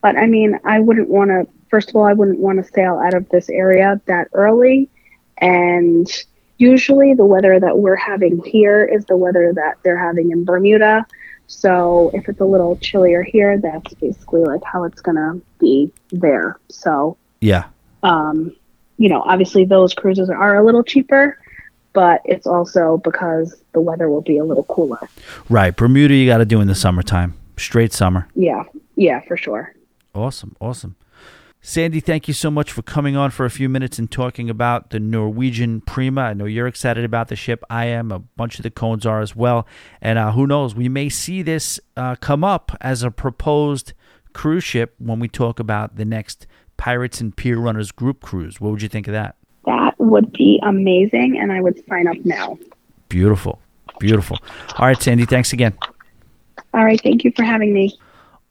But 0.00 0.16
I 0.16 0.26
mean, 0.26 0.58
I 0.64 0.80
wouldn't 0.80 1.08
want 1.08 1.30
to. 1.30 1.46
First 1.68 1.90
of 1.90 1.96
all, 1.96 2.04
I 2.04 2.12
wouldn't 2.12 2.38
want 2.38 2.64
to 2.64 2.72
sail 2.72 2.98
out 2.98 3.14
of 3.14 3.28
this 3.28 3.48
area 3.50 4.00
that 4.06 4.28
early, 4.32 4.88
and 5.38 6.10
usually 6.58 7.14
the 7.14 7.24
weather 7.24 7.58
that 7.58 7.78
we're 7.78 7.96
having 7.96 8.42
here 8.44 8.84
is 8.84 9.04
the 9.06 9.16
weather 9.16 9.52
that 9.54 9.76
they're 9.82 9.98
having 9.98 10.30
in 10.30 10.44
Bermuda. 10.44 11.04
So 11.46 12.10
if 12.14 12.28
it's 12.28 12.40
a 12.40 12.44
little 12.44 12.76
chillier 12.76 13.22
here, 13.22 13.58
that's 13.58 13.92
basically 13.94 14.44
like 14.44 14.62
how 14.64 14.84
it's 14.84 15.00
gonna 15.00 15.40
be 15.58 15.92
there. 16.10 16.58
So 16.70 17.16
Yeah. 17.40 17.64
um, 18.02 18.54
you 18.96 19.08
know, 19.08 19.22
obviously 19.22 19.64
those 19.64 19.92
cruises 19.94 20.30
are 20.30 20.56
a 20.56 20.64
little 20.64 20.84
cheaper, 20.84 21.38
but 21.94 22.20
it's 22.24 22.46
also 22.46 22.98
because 22.98 23.62
the 23.72 23.80
weather 23.80 24.10
will 24.10 24.20
be 24.20 24.36
a 24.36 24.44
little 24.44 24.64
cooler. 24.64 24.98
Right. 25.48 25.74
Bermuda, 25.74 26.14
you 26.14 26.26
got 26.26 26.38
to 26.38 26.44
do 26.44 26.60
in 26.60 26.66
the 26.66 26.74
summertime. 26.74 27.34
Straight 27.56 27.92
summer. 27.92 28.28
Yeah, 28.34 28.64
yeah, 28.96 29.20
for 29.20 29.36
sure. 29.36 29.74
Awesome, 30.14 30.56
awesome. 30.60 30.96
Sandy, 31.66 32.00
thank 32.00 32.28
you 32.28 32.34
so 32.34 32.50
much 32.50 32.70
for 32.70 32.82
coming 32.82 33.16
on 33.16 33.30
for 33.30 33.46
a 33.46 33.50
few 33.50 33.70
minutes 33.70 33.98
and 33.98 34.10
talking 34.10 34.50
about 34.50 34.90
the 34.90 35.00
Norwegian 35.00 35.80
Prima. 35.80 36.20
I 36.20 36.34
know 36.34 36.44
you're 36.44 36.66
excited 36.66 37.06
about 37.06 37.28
the 37.28 37.36
ship. 37.36 37.64
I 37.70 37.86
am. 37.86 38.12
A 38.12 38.18
bunch 38.18 38.58
of 38.58 38.64
the 38.64 38.70
cones 38.70 39.06
are 39.06 39.22
as 39.22 39.34
well. 39.34 39.66
And 40.02 40.18
uh, 40.18 40.32
who 40.32 40.46
knows, 40.46 40.74
we 40.74 40.90
may 40.90 41.08
see 41.08 41.40
this 41.40 41.80
uh, 41.96 42.16
come 42.16 42.44
up 42.44 42.76
as 42.82 43.02
a 43.02 43.10
proposed 43.10 43.94
cruise 44.34 44.64
ship 44.64 44.94
when 44.98 45.20
we 45.20 45.28
talk 45.28 45.58
about 45.58 45.96
the 45.96 46.04
next 46.04 46.46
Pirates 46.76 47.22
and 47.22 47.34
Pier 47.34 47.56
Runners 47.58 47.92
group 47.92 48.20
cruise. 48.20 48.60
What 48.60 48.72
would 48.72 48.82
you 48.82 48.88
think 48.88 49.08
of 49.08 49.12
that? 49.12 49.36
That 49.66 49.94
would 49.98 50.32
be 50.32 50.60
amazing, 50.62 51.38
and 51.38 51.52
I 51.52 51.60
would 51.60 51.82
sign 51.88 52.06
up 52.06 52.16
now. 52.24 52.58
Beautiful, 53.08 53.60
beautiful. 53.98 54.38
All 54.78 54.86
right, 54.86 55.00
Sandy, 55.00 55.24
thanks 55.24 55.52
again. 55.52 55.76
All 56.72 56.84
right, 56.84 57.00
thank 57.00 57.24
you 57.24 57.32
for 57.36 57.44
having 57.44 57.72
me. 57.72 57.98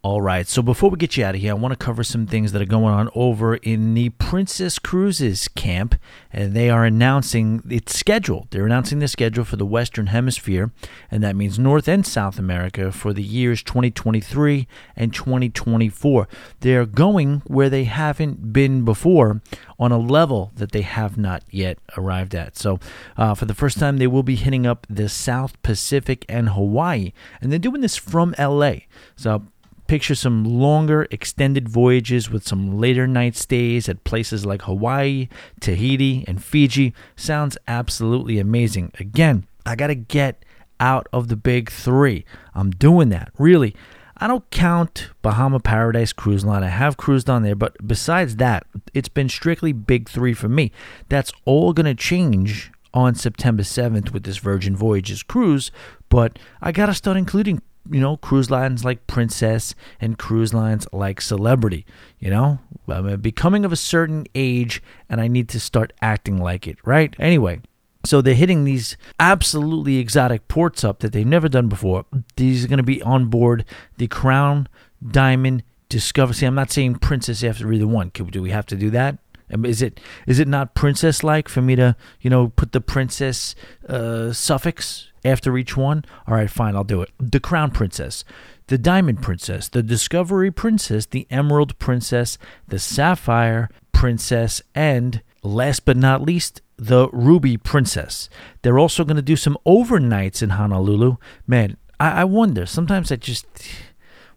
All 0.05 0.21
right. 0.21 0.45
So 0.45 0.61
before 0.61 0.89
we 0.89 0.97
get 0.97 1.15
you 1.15 1.23
out 1.23 1.33
of 1.33 1.39
here, 1.39 1.51
I 1.51 1.53
want 1.53 1.71
to 1.71 1.77
cover 1.77 2.03
some 2.03 2.27
things 2.27 2.51
that 2.51 2.61
are 2.61 2.65
going 2.65 2.93
on 2.93 3.09
over 3.15 3.55
in 3.55 3.93
the 3.93 4.09
Princess 4.09 4.77
Cruises 4.77 5.47
camp, 5.47 5.95
and 6.29 6.53
they 6.53 6.69
are 6.69 6.83
announcing 6.83 7.63
its 7.69 7.97
schedule. 7.97 8.45
They're 8.49 8.65
announcing 8.65 8.99
the 8.99 9.07
schedule 9.07 9.45
for 9.45 9.55
the 9.55 9.65
Western 9.65 10.07
Hemisphere, 10.07 10.73
and 11.09 11.23
that 11.23 11.37
means 11.37 11.57
North 11.57 11.87
and 11.87 12.05
South 12.05 12.37
America 12.37 12.91
for 12.91 13.13
the 13.13 13.23
years 13.23 13.63
2023 13.63 14.67
and 14.97 15.13
2024. 15.13 16.27
They're 16.59 16.85
going 16.85 17.41
where 17.47 17.69
they 17.69 17.85
haven't 17.85 18.51
been 18.51 18.83
before 18.83 19.41
on 19.79 19.93
a 19.93 19.97
level 19.97 20.51
that 20.57 20.73
they 20.73 20.81
have 20.81 21.17
not 21.17 21.43
yet 21.49 21.77
arrived 21.97 22.35
at. 22.35 22.57
So, 22.57 22.77
uh, 23.15 23.35
for 23.35 23.45
the 23.45 23.55
first 23.55 23.79
time, 23.79 23.99
they 23.99 24.07
will 24.07 24.21
be 24.21 24.35
hitting 24.35 24.67
up 24.67 24.85
the 24.89 25.07
South 25.07 25.61
Pacific 25.63 26.25
and 26.27 26.49
Hawaii, 26.49 27.13
and 27.39 27.53
they're 27.53 27.57
doing 27.57 27.79
this 27.79 27.95
from 27.95 28.35
LA. 28.37 28.79
So, 29.15 29.43
picture 29.87 30.15
some 30.15 30.43
longer 30.43 31.07
extended 31.11 31.69
voyages 31.69 32.29
with 32.29 32.47
some 32.47 32.79
later 32.79 33.07
night 33.07 33.35
stays 33.35 33.87
at 33.89 34.03
places 34.03 34.45
like 34.45 34.63
Hawaii, 34.63 35.27
Tahiti, 35.59 36.23
and 36.27 36.43
Fiji. 36.43 36.93
Sounds 37.15 37.57
absolutely 37.67 38.39
amazing. 38.39 38.91
Again, 38.99 39.45
I 39.65 39.75
got 39.75 39.87
to 39.87 39.95
get 39.95 40.43
out 40.79 41.07
of 41.13 41.27
the 41.27 41.35
big 41.35 41.69
three. 41.69 42.25
I'm 42.53 42.71
doing 42.71 43.09
that. 43.09 43.31
Really. 43.37 43.75
I 44.17 44.27
don't 44.27 44.49
count 44.51 45.09
Bahama 45.21 45.59
Paradise 45.59 46.13
Cruise 46.13 46.45
Line. 46.45 46.63
I 46.63 46.69
have 46.69 46.97
cruised 46.97 47.29
on 47.29 47.43
there, 47.43 47.55
but 47.55 47.75
besides 47.85 48.37
that, 48.37 48.65
it's 48.93 49.09
been 49.09 49.27
strictly 49.27 49.73
big 49.73 50.07
three 50.07 50.33
for 50.33 50.47
me. 50.47 50.71
That's 51.09 51.31
all 51.45 51.73
to 51.73 51.95
change 51.95 52.71
on 52.93 53.15
September 53.15 53.63
7th 53.63 54.11
with 54.11 54.23
this 54.23 54.37
Virgin 54.37 54.75
Voyages 54.75 55.23
cruise, 55.23 55.71
but 56.09 56.37
I 56.61 56.71
got 56.71 56.85
to 56.85 56.93
start 56.93 57.17
including 57.17 57.61
you 57.89 57.99
know, 57.99 58.17
cruise 58.17 58.49
lines 58.49 58.85
like 58.85 59.07
Princess 59.07 59.75
and 59.99 60.17
cruise 60.17 60.53
lines 60.53 60.87
like 60.91 61.21
Celebrity. 61.21 61.85
You 62.19 62.29
know, 62.29 62.59
I'm 62.87 63.19
becoming 63.19 63.65
of 63.65 63.71
a 63.71 63.77
certain 63.77 64.25
age 64.35 64.81
and 65.09 65.19
I 65.19 65.27
need 65.27 65.49
to 65.49 65.59
start 65.59 65.93
acting 66.01 66.37
like 66.37 66.67
it, 66.67 66.77
right? 66.85 67.13
Anyway, 67.19 67.61
so 68.05 68.21
they're 68.21 68.35
hitting 68.35 68.63
these 68.63 68.97
absolutely 69.19 69.97
exotic 69.97 70.47
ports 70.47 70.83
up 70.83 70.99
that 70.99 71.13
they've 71.13 71.25
never 71.25 71.49
done 71.49 71.67
before. 71.67 72.05
These 72.35 72.65
are 72.65 72.67
going 72.67 72.77
to 72.77 72.83
be 72.83 73.01
on 73.01 73.25
board 73.25 73.65
the 73.97 74.07
Crown, 74.07 74.67
Diamond, 75.05 75.63
Discover. 75.89 76.33
See, 76.33 76.45
I'm 76.45 76.55
not 76.55 76.71
saying 76.71 76.95
Princess 76.95 77.43
after 77.43 77.71
either 77.71 77.87
one. 77.87 78.09
Do 78.13 78.41
we 78.41 78.49
have 78.49 78.65
to 78.67 78.75
do 78.75 78.89
that? 78.91 79.19
Um, 79.53 79.65
Is 79.65 79.81
it 79.81 79.99
is 80.25 80.39
it 80.39 80.47
not 80.47 80.73
princess 80.73 81.23
like 81.23 81.47
for 81.47 81.61
me 81.61 81.75
to 81.75 81.95
you 82.21 82.29
know 82.29 82.49
put 82.55 82.71
the 82.71 82.81
princess 82.81 83.55
uh, 83.87 84.31
suffix 84.31 85.11
after 85.25 85.57
each 85.57 85.77
one? 85.77 86.05
All 86.27 86.35
right, 86.35 86.49
fine, 86.49 86.75
I'll 86.75 86.83
do 86.83 87.01
it. 87.01 87.09
The 87.19 87.39
Crown 87.39 87.71
Princess, 87.71 88.23
the 88.67 88.77
Diamond 88.77 89.21
Princess, 89.21 89.69
the 89.69 89.83
Discovery 89.83 90.51
Princess, 90.51 91.05
the 91.05 91.27
Emerald 91.29 91.77
Princess, 91.79 92.37
the 92.67 92.79
Sapphire 92.79 93.69
Princess, 93.91 94.61
and 94.73 95.21
last 95.43 95.85
but 95.85 95.97
not 95.97 96.21
least, 96.21 96.61
the 96.77 97.09
Ruby 97.09 97.57
Princess. 97.57 98.29
They're 98.61 98.79
also 98.79 99.03
going 99.03 99.15
to 99.15 99.21
do 99.21 99.35
some 99.35 99.57
overnights 99.65 100.41
in 100.41 100.51
Honolulu. 100.51 101.17
Man, 101.47 101.77
I, 101.99 102.21
I 102.21 102.23
wonder. 102.23 102.65
Sometimes 102.65 103.11
I 103.11 103.15
just, 103.15 103.45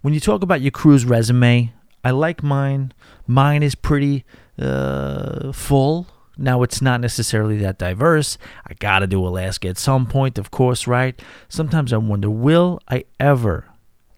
when 0.03 0.14
you 0.14 0.20
talk 0.20 0.43
about 0.43 0.61
your 0.61 0.70
cruise 0.70 1.05
resume, 1.05 1.72
I 2.05 2.11
like 2.11 2.43
mine. 2.43 2.93
Mine 3.26 3.62
is 3.62 3.74
pretty 3.74 4.24
uh, 4.59 5.53
full. 5.53 6.07
Now, 6.39 6.62
it's 6.62 6.82
not 6.82 7.01
necessarily 7.01 7.57
that 7.59 7.78
diverse. 7.78 8.37
I 8.66 8.74
got 8.74 8.99
to 9.01 9.07
do 9.07 9.26
Alaska 9.26 9.68
at 9.68 9.78
some 9.78 10.07
point, 10.07 10.39
of 10.39 10.51
course, 10.51 10.87
right? 10.87 11.20
Sometimes 11.49 11.93
I 11.93 11.97
wonder, 11.97 12.28
will 12.30 12.80
I 12.89 13.05
ever 13.18 13.66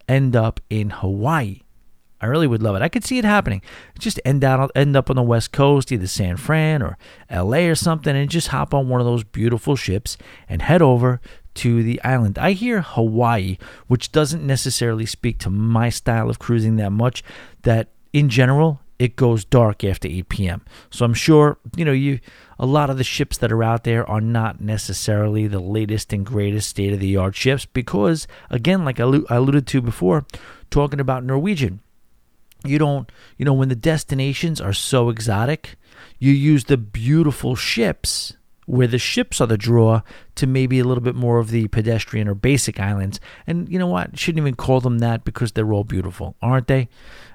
end 0.07 0.35
up 0.35 0.59
in 0.69 0.89
Hawaii? 0.89 1.61
I 2.21 2.25
really 2.25 2.47
would 2.47 2.61
love 2.61 2.75
it. 2.75 2.81
I 2.81 2.89
could 2.89 3.05
see 3.05 3.17
it 3.17 3.25
happening. 3.25 3.61
Just 3.97 4.19
end 4.25 4.43
out, 4.43 4.71
end 4.75 4.97
up 4.97 5.09
on 5.09 5.15
the 5.15 5.23
West 5.23 5.53
Coast, 5.53 5.91
either 5.91 6.07
San 6.07 6.35
Fran 6.35 6.81
or 6.81 6.97
L.A. 7.29 7.69
or 7.69 7.75
something, 7.75 8.13
and 8.15 8.29
just 8.29 8.49
hop 8.49 8.73
on 8.73 8.89
one 8.89 8.99
of 8.99 9.05
those 9.05 9.23
beautiful 9.23 9.77
ships 9.77 10.17
and 10.49 10.61
head 10.61 10.81
over 10.81 11.21
to 11.55 11.81
the 11.81 12.01
island. 12.03 12.37
I 12.37 12.51
hear 12.51 12.81
Hawaii, 12.81 13.57
which 13.87 14.11
doesn't 14.11 14.45
necessarily 14.45 15.05
speak 15.05 15.39
to 15.39 15.49
my 15.49 15.89
style 15.89 16.29
of 16.29 16.39
cruising 16.39 16.75
that 16.75 16.91
much. 16.91 17.23
That 17.61 17.89
in 18.11 18.27
general, 18.27 18.81
it 18.99 19.15
goes 19.15 19.45
dark 19.45 19.83
after 19.83 20.07
8 20.07 20.29
p.m. 20.29 20.61
So 20.91 21.05
I'm 21.05 21.13
sure 21.13 21.57
you 21.75 21.85
know 21.85 21.93
you. 21.93 22.19
A 22.61 22.65
lot 22.65 22.89
of 22.89 22.97
the 22.97 23.05
ships 23.05 23.37
that 23.37 23.53
are 23.53 23.63
out 23.63 23.85
there 23.85 24.07
are 24.09 24.19
not 24.19 24.59
necessarily 24.59 25.47
the 25.47 25.61
latest 25.61 26.11
and 26.11 26.25
greatest 26.25 26.69
state 26.69 26.91
of 26.91 26.99
the 26.99 27.15
art 27.15 27.33
ships 27.33 27.65
because, 27.65 28.27
again, 28.49 28.83
like 28.83 28.99
I 28.99 29.03
alluded 29.03 29.65
to 29.67 29.81
before, 29.81 30.25
talking 30.69 30.99
about 30.99 31.23
Norwegian 31.23 31.79
you 32.65 32.77
don't 32.77 33.11
you 33.37 33.45
know 33.45 33.53
when 33.53 33.69
the 33.69 33.75
destinations 33.75 34.59
are 34.59 34.73
so 34.73 35.09
exotic 35.09 35.77
you 36.17 36.31
use 36.31 36.65
the 36.65 36.77
beautiful 36.77 37.55
ships 37.55 38.33
where 38.65 38.87
the 38.87 38.99
ships 38.99 39.41
are 39.41 39.47
the 39.47 39.57
draw 39.57 40.01
to 40.39 40.47
maybe 40.47 40.79
a 40.79 40.83
little 40.83 41.03
bit 41.03 41.15
more 41.15 41.37
of 41.37 41.51
the 41.51 41.67
pedestrian 41.67 42.27
or 42.27 42.33
basic 42.33 42.79
islands 42.79 43.19
and 43.45 43.69
you 43.69 43.77
know 43.77 43.87
what 43.87 44.17
shouldn't 44.17 44.41
even 44.41 44.55
call 44.55 44.81
them 44.81 44.99
that 44.99 45.23
because 45.23 45.51
they're 45.51 45.71
all 45.71 45.83
beautiful 45.83 46.35
aren't 46.41 46.67
they 46.67 46.89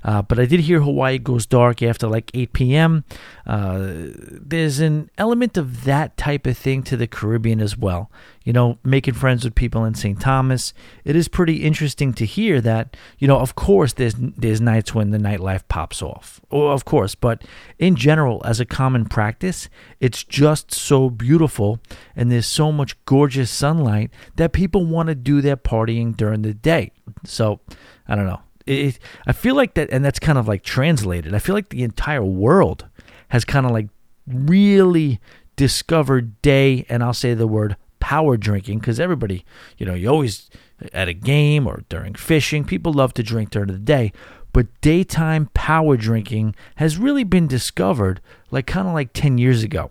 uh, 0.04 0.20
but 0.20 0.38
I 0.38 0.44
did 0.44 0.60
hear 0.60 0.80
Hawaii 0.80 1.18
goes 1.18 1.46
dark 1.46 1.82
after 1.82 2.06
like 2.06 2.30
8 2.34 2.52
p.m. 2.52 3.04
Uh, 3.46 3.88
there's 3.88 4.78
an 4.78 5.10
element 5.16 5.56
of 5.56 5.84
that 5.84 6.16
type 6.18 6.46
of 6.46 6.58
thing 6.58 6.82
to 6.84 6.96
the 6.96 7.06
Caribbean 7.06 7.60
as 7.60 7.76
well. 7.76 8.10
You 8.44 8.52
know, 8.52 8.78
making 8.84 9.14
friends 9.14 9.44
with 9.44 9.54
people 9.54 9.86
in 9.86 9.94
St. 9.94 10.20
Thomas. 10.20 10.74
It 11.04 11.16
is 11.16 11.28
pretty 11.28 11.64
interesting 11.64 12.12
to 12.14 12.26
hear 12.26 12.60
that. 12.60 12.94
You 13.18 13.26
know, 13.26 13.38
of 13.38 13.54
course, 13.54 13.94
there's 13.94 14.14
there's 14.18 14.60
nights 14.60 14.94
when 14.94 15.10
the 15.10 15.18
nightlife 15.18 15.66
pops 15.68 16.02
off. 16.02 16.42
Oh, 16.50 16.66
of 16.66 16.84
course, 16.84 17.14
but 17.14 17.42
in 17.78 17.96
general, 17.96 18.42
as 18.44 18.60
a 18.60 18.66
common 18.66 19.06
practice, 19.06 19.70
it's 19.98 20.22
just 20.22 20.74
so 20.74 21.08
beautiful, 21.08 21.80
and 22.14 22.30
there's 22.30 22.46
so 22.46 22.70
much 22.70 22.93
gorgeous 23.06 23.50
sunlight 23.50 24.10
that 24.36 24.52
people 24.52 24.84
want 24.84 25.08
to 25.08 25.14
do 25.14 25.40
their 25.40 25.56
partying 25.56 26.16
during 26.16 26.42
the 26.42 26.54
day. 26.54 26.92
So, 27.24 27.60
I 28.08 28.14
don't 28.14 28.26
know 28.26 28.40
it, 28.66 28.98
I 29.26 29.32
feel 29.32 29.54
like 29.54 29.74
that, 29.74 29.90
and 29.90 30.04
that's 30.04 30.18
kind 30.18 30.38
of 30.38 30.48
like 30.48 30.62
translated. 30.62 31.34
I 31.34 31.38
feel 31.38 31.54
like 31.54 31.68
the 31.68 31.82
entire 31.82 32.24
world 32.24 32.86
has 33.28 33.44
kind 33.44 33.66
of 33.66 33.72
like 33.72 33.88
really 34.26 35.20
discovered 35.56 36.40
day, 36.42 36.86
and 36.88 37.02
I'll 37.02 37.14
say 37.14 37.34
the 37.34 37.46
word 37.46 37.76
power 38.00 38.36
drinking 38.36 38.80
because 38.80 39.00
everybody, 39.00 39.44
you 39.78 39.86
know, 39.86 39.94
you 39.94 40.08
always 40.08 40.50
at 40.92 41.08
a 41.08 41.14
game 41.14 41.66
or 41.66 41.84
during 41.88 42.14
fishing, 42.14 42.64
people 42.64 42.92
love 42.92 43.14
to 43.14 43.22
drink 43.22 43.50
during 43.50 43.68
the 43.68 43.78
day. 43.78 44.12
But 44.52 44.66
daytime 44.80 45.50
power 45.52 45.96
drinking 45.96 46.54
has 46.76 46.96
really 46.96 47.24
been 47.24 47.48
discovered 47.48 48.20
like 48.50 48.66
kind 48.66 48.86
of 48.86 48.94
like 48.94 49.12
10 49.12 49.38
years 49.38 49.64
ago. 49.64 49.90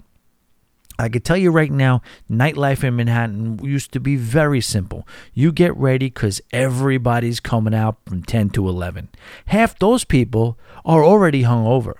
I 0.99 1.09
could 1.09 1.25
tell 1.25 1.37
you 1.37 1.51
right 1.51 1.71
now, 1.71 2.01
nightlife 2.29 2.83
in 2.83 2.95
Manhattan 2.95 3.59
used 3.63 3.91
to 3.93 3.99
be 3.99 4.15
very 4.15 4.61
simple. 4.61 5.07
You 5.33 5.51
get 5.51 5.75
ready 5.75 6.07
because 6.07 6.41
everybody's 6.51 7.39
coming 7.39 7.73
out 7.73 7.97
from 8.05 8.23
10 8.23 8.51
to 8.51 8.69
11. 8.69 9.09
Half 9.47 9.79
those 9.79 10.03
people 10.03 10.59
are 10.85 11.03
already 11.03 11.43
hungover. 11.43 11.95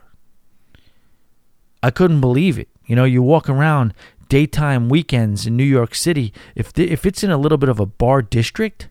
I 1.81 1.89
couldn't 1.89 2.21
believe 2.21 2.59
it. 2.59 2.69
You 2.85 2.95
know, 2.95 3.03
you 3.03 3.23
walk 3.23 3.49
around 3.49 3.93
daytime 4.29 4.89
weekends 4.89 5.45
in 5.45 5.55
New 5.55 5.63
York 5.63 5.93
City, 5.93 6.33
if, 6.55 6.73
the, 6.73 6.89
if 6.89 7.05
it's 7.05 7.23
in 7.23 7.29
a 7.29 7.37
little 7.37 7.57
bit 7.57 7.69
of 7.69 7.79
a 7.79 7.85
bar 7.85 8.21
district, 8.21 8.89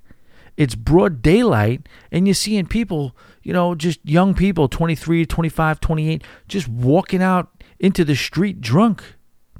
it's 0.57 0.74
broad 0.74 1.22
daylight 1.22 1.88
and 2.12 2.26
you're 2.26 2.34
seeing 2.34 2.66
people, 2.66 3.16
you 3.42 3.53
know, 3.53 3.74
just 3.74 3.98
young 4.05 4.34
people, 4.34 4.68
23, 4.68 5.26
25, 5.26 5.80
28, 5.80 6.22
just 6.46 6.68
walking 6.68 7.22
out 7.22 7.64
into 7.80 8.05
the 8.05 8.14
street 8.14 8.61
drunk 8.61 9.03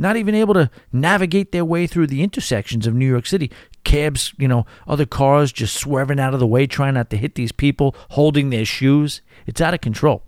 not 0.03 0.17
even 0.17 0.35
able 0.35 0.55
to 0.55 0.71
navigate 0.93 1.53
their 1.53 1.65
way 1.65 1.87
through 1.87 2.09
the 2.09 2.23
intersections 2.23 2.87
of 2.87 2.95
New 2.95 3.07
York 3.07 3.25
City. 3.25 3.51
Cabs, 3.85 4.35
you 4.37 4.49
know, 4.49 4.67
other 4.87 5.07
cars 5.07 5.53
just 5.53 5.75
swerving 5.77 6.21
out 6.21 6.35
of 6.35 6.41
the 6.41 6.47
way, 6.47 6.67
trying 6.67 6.95
not 6.95 7.09
to 7.11 7.17
hit 7.17 7.37
these 7.37 7.53
people, 7.53 7.95
holding 8.11 8.51
their 8.51 8.65
shoes. 8.65 9.23
It's 9.47 9.61
out 9.61 9.75
of 9.75 9.81
control. 9.81 10.23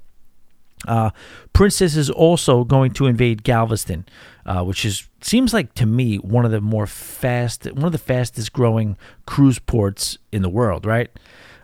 Uh, 0.87 1.11
Princess 1.53 1.97
is 1.97 2.11
also 2.11 2.65
going 2.65 2.93
to 2.93 3.07
invade 3.07 3.43
Galveston, 3.43 4.07
uh, 4.45 4.63
which 4.63 4.85
is 4.85 5.09
seems 5.21 5.55
like 5.55 5.73
to 5.75 5.87
me 5.87 6.17
one 6.17 6.45
of 6.45 6.51
the 6.51 6.61
more 6.61 6.87
fast, 6.87 7.65
one 7.73 7.85
of 7.85 7.93
the 7.93 7.99
fastest 7.99 8.53
growing 8.53 8.97
cruise 9.27 9.59
ports 9.59 10.19
in 10.31 10.43
the 10.43 10.49
world. 10.49 10.85
Right, 10.85 11.11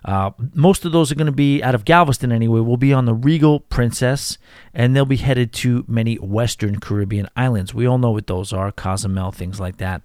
uh, 0.05 0.31
most 0.55 0.85
of 0.85 0.93
those 0.93 1.13
are 1.13 1.15
going 1.15 1.27
to 1.27 1.33
be 1.33 1.63
out 1.63 1.75
of 1.75 1.85
Galveston 1.85 2.33
anyway. 2.33 2.61
We'll 2.61 2.77
be 2.77 2.93
on 2.93 3.05
the 3.05 3.15
Regal 3.15 3.61
Princess, 3.61 4.39
and 4.73 4.95
they'll 4.95 5.05
be 5.05 5.17
headed 5.17 5.53
to 5.55 5.85
many 5.87 6.17
Western 6.17 6.81
Caribbean 6.81 7.29
islands. 7.37 7.75
We 7.75 7.87
all 7.87 7.99
know 7.99 8.11
what 8.11 8.27
those 8.27 8.53
are 8.53 8.73
Cozumel, 8.73 9.33
things 9.33 9.61
like 9.61 9.77
that. 9.77 10.03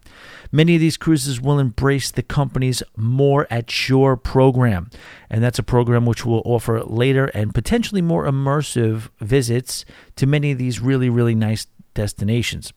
Many 0.51 0.75
of 0.75 0.81
these 0.81 0.97
cruises 0.97 1.39
will 1.39 1.59
embrace 1.59 2.11
the 2.11 2.23
company's 2.23 2.83
More 2.97 3.47
Ashore 3.49 4.17
program, 4.17 4.89
and 5.29 5.43
that's 5.43 5.59
a 5.59 5.63
program 5.63 6.05
which 6.05 6.25
will 6.25 6.41
offer 6.45 6.83
later 6.83 7.27
and 7.27 7.53
potentially 7.53 8.01
more 8.01 8.25
immersive 8.25 9.09
visits 9.19 9.85
to 10.17 10.27
many 10.27 10.51
of 10.51 10.57
these 10.57 10.79
really, 10.79 11.09
really 11.09 11.35
nice 11.35 11.67
destinations. 11.93 12.73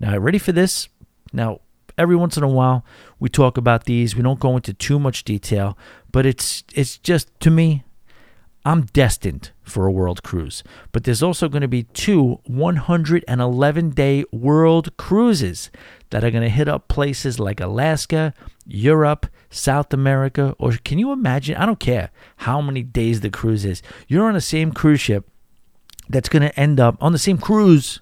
Now, 0.00 0.16
ready 0.18 0.38
for 0.38 0.52
this? 0.52 0.88
Now, 1.32 1.60
every 1.98 2.16
once 2.16 2.36
in 2.36 2.42
a 2.42 2.48
while 2.48 2.84
we 3.18 3.28
talk 3.28 3.56
about 3.56 3.84
these. 3.84 4.16
We 4.16 4.22
don't 4.22 4.40
go 4.40 4.56
into 4.56 4.74
too 4.74 4.98
much 4.98 5.24
detail, 5.24 5.76
but 6.12 6.26
it's 6.26 6.62
it's 6.74 6.98
just 6.98 7.28
to 7.40 7.50
me 7.50 7.84
I'm 8.64 8.82
destined 8.82 9.50
for 9.62 9.86
a 9.86 9.92
world 9.92 10.22
cruise. 10.22 10.62
But 10.92 11.02
there's 11.02 11.22
also 11.22 11.48
going 11.48 11.62
to 11.62 11.68
be 11.68 11.82
two 11.82 12.38
111 12.44 13.90
day 13.90 14.24
world 14.30 14.96
cruises 14.96 15.70
that 16.10 16.22
are 16.22 16.30
going 16.30 16.44
to 16.44 16.48
hit 16.48 16.68
up 16.68 16.86
places 16.86 17.40
like 17.40 17.60
Alaska, 17.60 18.32
Europe, 18.64 19.26
South 19.50 19.92
America, 19.92 20.54
or 20.58 20.72
can 20.84 20.98
you 20.98 21.10
imagine? 21.10 21.56
I 21.56 21.66
don't 21.66 21.80
care 21.80 22.10
how 22.36 22.60
many 22.60 22.82
days 22.82 23.20
the 23.20 23.30
cruise 23.30 23.64
is. 23.64 23.82
You're 24.06 24.28
on 24.28 24.34
the 24.34 24.40
same 24.40 24.70
cruise 24.70 25.00
ship 25.00 25.28
that's 26.08 26.28
going 26.28 26.42
to 26.42 26.58
end 26.58 26.78
up 26.78 26.96
on 27.00 27.12
the 27.12 27.18
same 27.18 27.38
cruise 27.38 28.00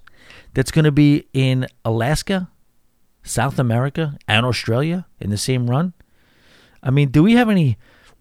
that's 0.52 0.70
going 0.70 0.84
to 0.84 0.92
be 0.92 1.26
in 1.32 1.66
Alaska, 1.84 2.50
South 3.22 3.58
America 3.58 4.18
and 4.28 4.44
Australia 4.44 5.06
in 5.20 5.30
the 5.30 5.38
same 5.38 5.70
run? 5.70 5.94
I 6.82 6.90
mean, 6.90 7.10
do 7.10 7.22
we 7.22 7.34
have 7.34 7.48
any 7.48 7.78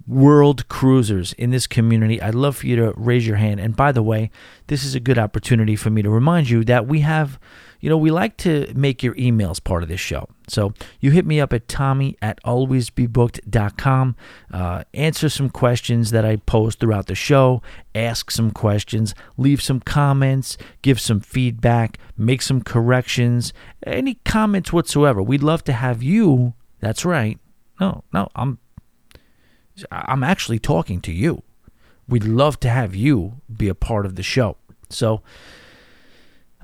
world 0.07 0.67
cruisers 0.67 1.33
in 1.33 1.51
this 1.51 1.67
community? 1.67 2.21
I'd 2.21 2.35
love 2.35 2.57
for 2.57 2.67
you 2.67 2.75
to 2.77 2.93
raise 2.95 3.27
your 3.27 3.37
hand. 3.37 3.59
And 3.59 3.75
by 3.75 3.91
the 3.91 4.03
way, 4.03 4.31
this 4.67 4.83
is 4.83 4.95
a 4.95 4.99
good 4.99 5.17
opportunity 5.17 5.75
for 5.75 5.89
me 5.89 6.01
to 6.01 6.09
remind 6.09 6.49
you 6.49 6.63
that 6.65 6.87
we 6.87 7.01
have, 7.01 7.39
you 7.79 7.89
know, 7.89 7.97
we 7.97 8.11
like 8.11 8.37
to 8.37 8.71
make 8.75 9.03
your 9.03 9.15
emails 9.15 9.63
part 9.63 9.83
of 9.83 9.89
this 9.89 9.99
show. 9.99 10.27
So 10.47 10.73
you 10.99 11.11
hit 11.11 11.25
me 11.25 11.39
up 11.39 11.53
at 11.53 11.67
tommy 11.67 12.17
at 12.21 12.41
alwaysbebooked.com. 12.43 14.15
Uh, 14.51 14.83
answer 14.93 15.29
some 15.29 15.49
questions 15.49 16.11
that 16.11 16.25
I 16.25 16.37
post 16.37 16.79
throughout 16.79 17.07
the 17.07 17.15
show. 17.15 17.61
Ask 17.93 18.31
some 18.31 18.51
questions. 18.51 19.13
Leave 19.37 19.61
some 19.61 19.79
comments. 19.79 20.57
Give 20.81 20.99
some 20.99 21.19
feedback. 21.19 21.97
Make 22.17 22.41
some 22.41 22.61
corrections. 22.61 23.53
Any 23.85 24.15
comments 24.25 24.73
whatsoever. 24.73 25.21
We'd 25.21 25.43
love 25.43 25.63
to 25.65 25.73
have 25.73 26.01
you. 26.03 26.53
That's 26.79 27.05
right. 27.05 27.39
No, 27.79 28.03
no, 28.13 28.29
I'm 28.35 28.59
I'm 29.91 30.23
actually 30.23 30.59
talking 30.59 31.01
to 31.01 31.11
you. 31.11 31.43
We'd 32.07 32.23
love 32.23 32.59
to 32.61 32.69
have 32.69 32.95
you 32.95 33.41
be 33.55 33.67
a 33.67 33.75
part 33.75 34.05
of 34.05 34.15
the 34.15 34.23
show. 34.23 34.57
So 34.89 35.21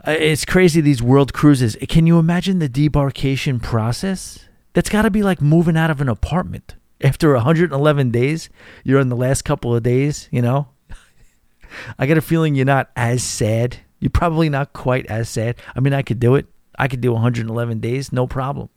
uh, 0.06 0.12
it's 0.12 0.46
crazy 0.46 0.82
these 0.82 1.02
world 1.02 1.34
cruises. 1.34 1.78
Can 1.88 2.08
you 2.08 2.20
imagine 2.20 2.60
the 2.60 2.70
debarkation 2.70 3.62
process? 3.62 4.40
That's 4.74 4.90
got 4.90 5.04
to 5.04 5.12
be 5.12 5.24
like 5.24 5.42
moving 5.42 5.78
out 5.78 5.92
of 5.92 6.02
an 6.02 6.10
apartment. 6.10 6.76
After 7.02 7.34
111 7.34 8.12
days, 8.12 8.50
you're 8.84 9.00
in 9.00 9.10
the 9.10 9.16
last 9.16 9.44
couple 9.44 9.76
of 9.76 9.84
days, 9.84 10.28
you 10.32 10.42
know? 10.42 10.68
I 12.00 12.08
got 12.08 12.18
a 12.18 12.22
feeling 12.22 12.56
you're 12.56 12.66
not 12.66 12.90
as 12.96 13.24
sad. 13.24 13.78
You're 14.00 14.10
probably 14.10 14.50
not 14.50 14.74
quite 14.74 15.06
as 15.08 15.30
sad. 15.30 15.56
I 15.76 15.80
mean, 15.80 15.94
I 15.94 16.02
could 16.02 16.20
do 16.20 16.36
it. 16.36 16.48
I 16.78 16.88
could 16.88 17.02
do 17.02 17.14
111 17.14 17.80
days, 17.80 18.12
no 18.12 18.28
problem. 18.28 18.70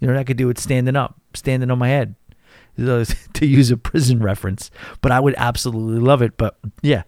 You 0.00 0.08
know, 0.08 0.18
I 0.18 0.24
could 0.24 0.36
do 0.36 0.50
it 0.50 0.58
standing 0.58 0.96
up, 0.96 1.18
standing 1.34 1.70
on 1.70 1.78
my 1.78 1.88
head, 1.88 2.14
to 3.34 3.46
use 3.46 3.70
a 3.70 3.76
prison 3.76 4.20
reference. 4.20 4.70
But 5.00 5.12
I 5.12 5.20
would 5.20 5.34
absolutely 5.36 6.00
love 6.00 6.22
it. 6.22 6.36
But 6.36 6.58
yeah, 6.82 7.02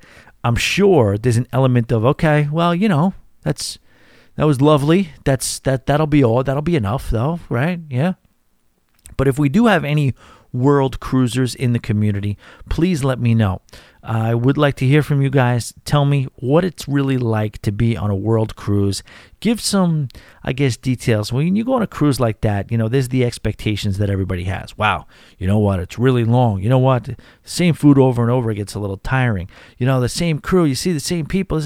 I'm 0.45 0.57
sure 0.57 1.19
there's 1.19 1.37
an 1.37 1.49
element 1.53 1.93
of 1.93 2.05
okay, 2.05 2.49
well, 2.51 2.75
you 2.75 2.89
know, 2.89 3.15
that's 3.43 3.79
that 4.37 4.47
was 4.47 4.61
lovely. 4.61 5.11
That's 5.25 5.59
that 5.61 5.87
that'll 5.87 6.07
be 6.07 6.25
all. 6.25 6.43
That'll 6.43 6.63
be 6.63 6.77
enough 6.77 7.11
though, 7.11 7.41
right? 7.49 7.81
Yeah. 7.91 8.15
But 9.17 9.29
if 9.29 9.39
we 9.39 9.49
do 9.49 9.67
have 9.67 9.85
any 9.85 10.15
world 10.53 11.01
cruisers 11.01 11.55
in 11.55 11.73
the 11.73 11.79
community, 11.79 12.39
please 12.69 13.05
let 13.05 13.19
me 13.19 13.35
know. 13.35 13.61
I 14.03 14.35
would 14.35 14.57
like 14.57 14.77
to 14.77 14.87
hear 14.87 15.03
from 15.03 15.21
you 15.21 15.29
guys. 15.29 15.75
Tell 15.85 16.05
me 16.05 16.29
what 16.37 16.65
it's 16.65 16.87
really 16.89 17.19
like 17.19 17.61
to 17.63 17.73
be 17.73 17.97
on 17.97 18.11
a 18.11 18.17
world 18.17 18.57
cruise. 18.57 19.03
Give 19.41 19.61
some, 19.61 20.09
I 20.43 20.53
guess, 20.53 20.77
details. 20.77 21.33
When 21.33 21.55
you 21.57 21.65
go 21.65 21.75
on 21.75 21.83
a 21.83 21.87
cruise 21.87 22.21
like 22.21 22.41
that, 22.41 22.73
you 22.73 22.79
know, 22.79 22.89
there's 22.89 23.09
the 23.09 23.25
expectations 23.25 23.99
that 23.99 24.09
everybody 24.09 24.45
has. 24.45 24.79
Wow, 24.79 25.07
you 25.37 25.47
know 25.47 25.59
what? 25.59 25.81
It's 25.81 25.99
really 25.99 26.25
long. 26.25 26.63
You 26.63 26.69
know 26.69 26.79
what? 26.79 27.11
Same 27.45 27.75
food 27.75 27.99
over 27.99 28.23
and 28.23 28.31
over 28.31 28.55
gets 28.55 28.75
a 28.75 28.81
little 28.81 28.99
tiring. 28.99 29.51
You 29.77 29.87
know, 29.87 30.01
the 30.01 30.09
same 30.09 30.39
crew, 30.39 30.65
you 30.65 30.75
see 30.75 30.93
the 30.93 31.01
same 31.01 31.27
people. 31.27 31.61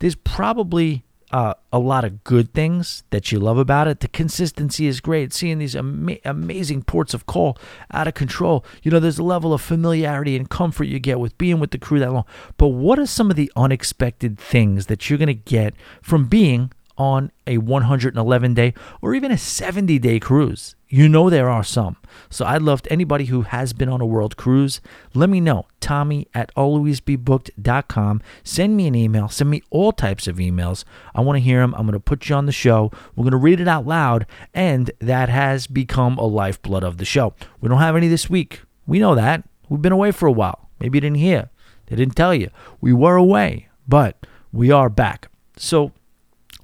There's 0.00 0.16
probably 0.16 1.05
uh, 1.32 1.54
a 1.72 1.78
lot 1.78 2.04
of 2.04 2.22
good 2.24 2.52
things 2.52 3.02
that 3.10 3.32
you 3.32 3.38
love 3.38 3.58
about 3.58 3.88
it. 3.88 4.00
The 4.00 4.08
consistency 4.08 4.86
is 4.86 5.00
great. 5.00 5.32
Seeing 5.32 5.58
these 5.58 5.74
ama- 5.74 6.18
amazing 6.24 6.82
ports 6.82 7.14
of 7.14 7.26
call 7.26 7.58
out 7.92 8.06
of 8.06 8.14
control. 8.14 8.64
You 8.82 8.90
know, 8.90 9.00
there's 9.00 9.18
a 9.18 9.24
level 9.24 9.52
of 9.52 9.60
familiarity 9.60 10.36
and 10.36 10.48
comfort 10.48 10.84
you 10.84 10.98
get 10.98 11.18
with 11.18 11.36
being 11.36 11.58
with 11.58 11.72
the 11.72 11.78
crew 11.78 11.98
that 11.98 12.12
long. 12.12 12.24
But 12.56 12.68
what 12.68 12.98
are 12.98 13.06
some 13.06 13.30
of 13.30 13.36
the 13.36 13.50
unexpected 13.56 14.38
things 14.38 14.86
that 14.86 15.10
you're 15.10 15.18
going 15.18 15.26
to 15.26 15.34
get 15.34 15.74
from 16.00 16.26
being 16.26 16.70
on 16.96 17.30
a 17.46 17.58
111 17.58 18.54
day 18.54 18.74
or 19.02 19.14
even 19.14 19.30
a 19.30 19.38
70 19.38 19.98
day 19.98 20.18
cruise. 20.18 20.75
You 20.88 21.08
know 21.08 21.28
there 21.28 21.50
are 21.50 21.64
some. 21.64 21.96
So 22.30 22.44
I'd 22.44 22.62
love 22.62 22.82
to, 22.82 22.92
anybody 22.92 23.24
who 23.24 23.42
has 23.42 23.72
been 23.72 23.88
on 23.88 24.00
a 24.00 24.06
world 24.06 24.36
cruise, 24.36 24.80
let 25.14 25.28
me 25.28 25.40
know. 25.40 25.66
Tommy 25.80 26.28
at 26.32 26.54
alwaysbebooked.com. 26.54 28.22
Send 28.44 28.76
me 28.76 28.86
an 28.86 28.94
email. 28.94 29.28
Send 29.28 29.50
me 29.50 29.62
all 29.70 29.90
types 29.90 30.28
of 30.28 30.36
emails. 30.36 30.84
I 31.14 31.22
want 31.22 31.36
to 31.36 31.40
hear 31.40 31.60
them. 31.60 31.74
I'm 31.74 31.86
going 31.86 31.94
to 31.94 32.00
put 32.00 32.28
you 32.28 32.36
on 32.36 32.46
the 32.46 32.52
show. 32.52 32.92
We're 33.14 33.24
going 33.24 33.32
to 33.32 33.36
read 33.36 33.60
it 33.60 33.68
out 33.68 33.84
loud. 33.84 34.26
And 34.54 34.90
that 35.00 35.28
has 35.28 35.66
become 35.66 36.18
a 36.18 36.24
lifeblood 36.26 36.84
of 36.84 36.98
the 36.98 37.04
show. 37.04 37.34
We 37.60 37.68
don't 37.68 37.78
have 37.78 37.96
any 37.96 38.08
this 38.08 38.30
week. 38.30 38.62
We 38.86 39.00
know 39.00 39.16
that. 39.16 39.42
We've 39.68 39.82
been 39.82 39.92
away 39.92 40.12
for 40.12 40.26
a 40.26 40.32
while. 40.32 40.70
Maybe 40.78 40.98
you 40.98 41.00
didn't 41.00 41.16
hear. 41.16 41.50
They 41.86 41.96
didn't 41.96 42.14
tell 42.16 42.34
you. 42.34 42.50
We 42.80 42.92
were 42.92 43.16
away, 43.16 43.68
but 43.88 44.24
we 44.52 44.70
are 44.70 44.88
back. 44.88 45.30
So 45.56 45.92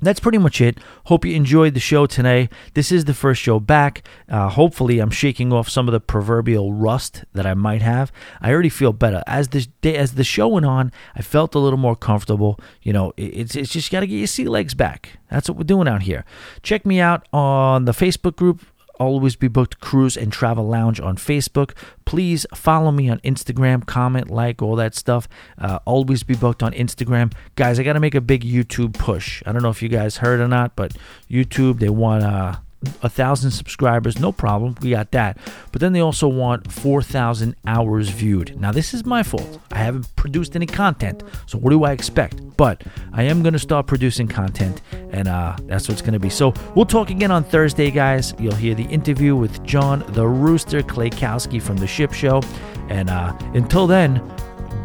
that's 0.02 0.20
pretty 0.20 0.38
much 0.38 0.60
it. 0.60 0.78
Hope 1.04 1.24
you 1.24 1.34
enjoyed 1.34 1.74
the 1.74 1.80
show 1.80 2.06
today. 2.06 2.48
This 2.74 2.92
is 2.92 3.04
the 3.04 3.14
first 3.14 3.40
show 3.40 3.60
back. 3.60 4.06
Uh, 4.28 4.48
hopefully, 4.48 4.98
I'm 4.98 5.10
shaking 5.10 5.52
off 5.52 5.68
some 5.68 5.88
of 5.88 5.92
the 5.92 6.00
proverbial 6.00 6.72
rust 6.72 7.24
that 7.32 7.46
I 7.46 7.54
might 7.54 7.82
have. 7.82 8.12
I 8.40 8.50
already 8.50 8.68
feel 8.68 8.92
better 8.92 9.22
as 9.26 9.48
the 9.48 9.66
day, 9.80 9.96
as 9.96 10.14
the 10.14 10.24
show 10.24 10.48
went 10.48 10.66
on. 10.66 10.92
I 11.14 11.22
felt 11.22 11.54
a 11.54 11.58
little 11.58 11.78
more 11.78 11.96
comfortable. 11.96 12.58
You 12.82 12.92
know, 12.92 13.12
it's 13.16 13.54
it's 13.54 13.70
just 13.70 13.90
got 13.90 14.00
to 14.00 14.06
get 14.06 14.16
your 14.16 14.26
sea 14.26 14.48
legs 14.48 14.74
back. 14.74 15.18
That's 15.30 15.48
what 15.48 15.56
we're 15.56 15.64
doing 15.64 15.88
out 15.88 16.02
here. 16.02 16.24
Check 16.62 16.84
me 16.84 17.00
out 17.00 17.26
on 17.32 17.86
the 17.86 17.92
Facebook 17.92 18.36
group 18.36 18.66
Always 18.98 19.36
Be 19.36 19.48
Booked 19.48 19.80
Cruise 19.80 20.16
and 20.16 20.32
Travel 20.32 20.66
Lounge 20.66 21.00
on 21.00 21.16
Facebook. 21.16 21.72
Please 22.04 22.46
follow 22.54 22.90
me 22.90 23.08
on 23.08 23.18
Instagram, 23.20 23.86
comment, 23.86 24.30
like, 24.30 24.62
all 24.62 24.76
that 24.76 24.94
stuff. 24.94 25.28
Uh, 25.58 25.78
always 25.84 26.22
Be 26.22 26.34
Booked 26.34 26.62
on 26.62 26.72
Instagram. 26.72 27.32
Guys, 27.56 27.78
I 27.78 27.82
got 27.82 27.94
to 27.94 28.00
make 28.00 28.14
a 28.14 28.20
big 28.20 28.44
YouTube 28.44 28.94
push. 28.94 29.42
I 29.46 29.52
don't 29.52 29.62
know 29.62 29.70
if 29.70 29.82
you 29.82 29.88
guys 29.88 30.18
heard 30.18 30.40
or 30.40 30.48
not, 30.48 30.76
but 30.76 30.96
YouTube, 31.30 31.78
they 31.80 31.88
want 31.88 32.24
uh, 32.24 32.56
a 33.02 33.08
thousand 33.08 33.50
subscribers, 33.52 34.18
no 34.18 34.32
problem. 34.32 34.76
We 34.80 34.90
got 34.90 35.10
that. 35.12 35.38
But 35.70 35.80
then 35.80 35.92
they 35.92 36.00
also 36.00 36.28
want 36.28 36.70
4,000 36.70 37.54
hours 37.66 38.08
viewed. 38.08 38.60
Now, 38.60 38.72
this 38.72 38.94
is 38.94 39.04
my 39.04 39.22
fault. 39.22 39.60
I 39.70 39.78
haven't 39.78 40.14
produced 40.16 40.56
any 40.56 40.66
content. 40.66 41.22
So, 41.46 41.58
what 41.58 41.70
do 41.70 41.84
I 41.84 41.92
expect? 41.92 42.40
But 42.56 42.82
I 43.12 43.24
am 43.24 43.42
going 43.42 43.52
to 43.52 43.58
start 43.58 43.86
producing 43.86 44.28
content, 44.28 44.82
and 45.10 45.28
uh, 45.28 45.56
that's 45.66 45.88
what 45.88 45.94
it's 45.94 46.02
going 46.02 46.12
to 46.14 46.20
be. 46.20 46.30
So, 46.30 46.54
we'll 46.74 46.86
talk 46.86 47.10
again 47.10 47.30
on 47.30 47.44
Thursday, 47.44 47.90
guys. 47.90 48.34
You'll 48.38 48.54
hear 48.54 48.74
the 48.74 48.84
interview 48.84 49.36
with 49.36 49.62
John 49.64 50.04
the 50.08 50.26
Rooster 50.26 50.82
Klaykowski 50.82 51.60
from 51.60 51.76
The 51.76 51.86
Ship 51.86 52.12
Show. 52.12 52.42
And 52.88 53.10
uh, 53.10 53.36
until 53.54 53.86
then, 53.86 54.20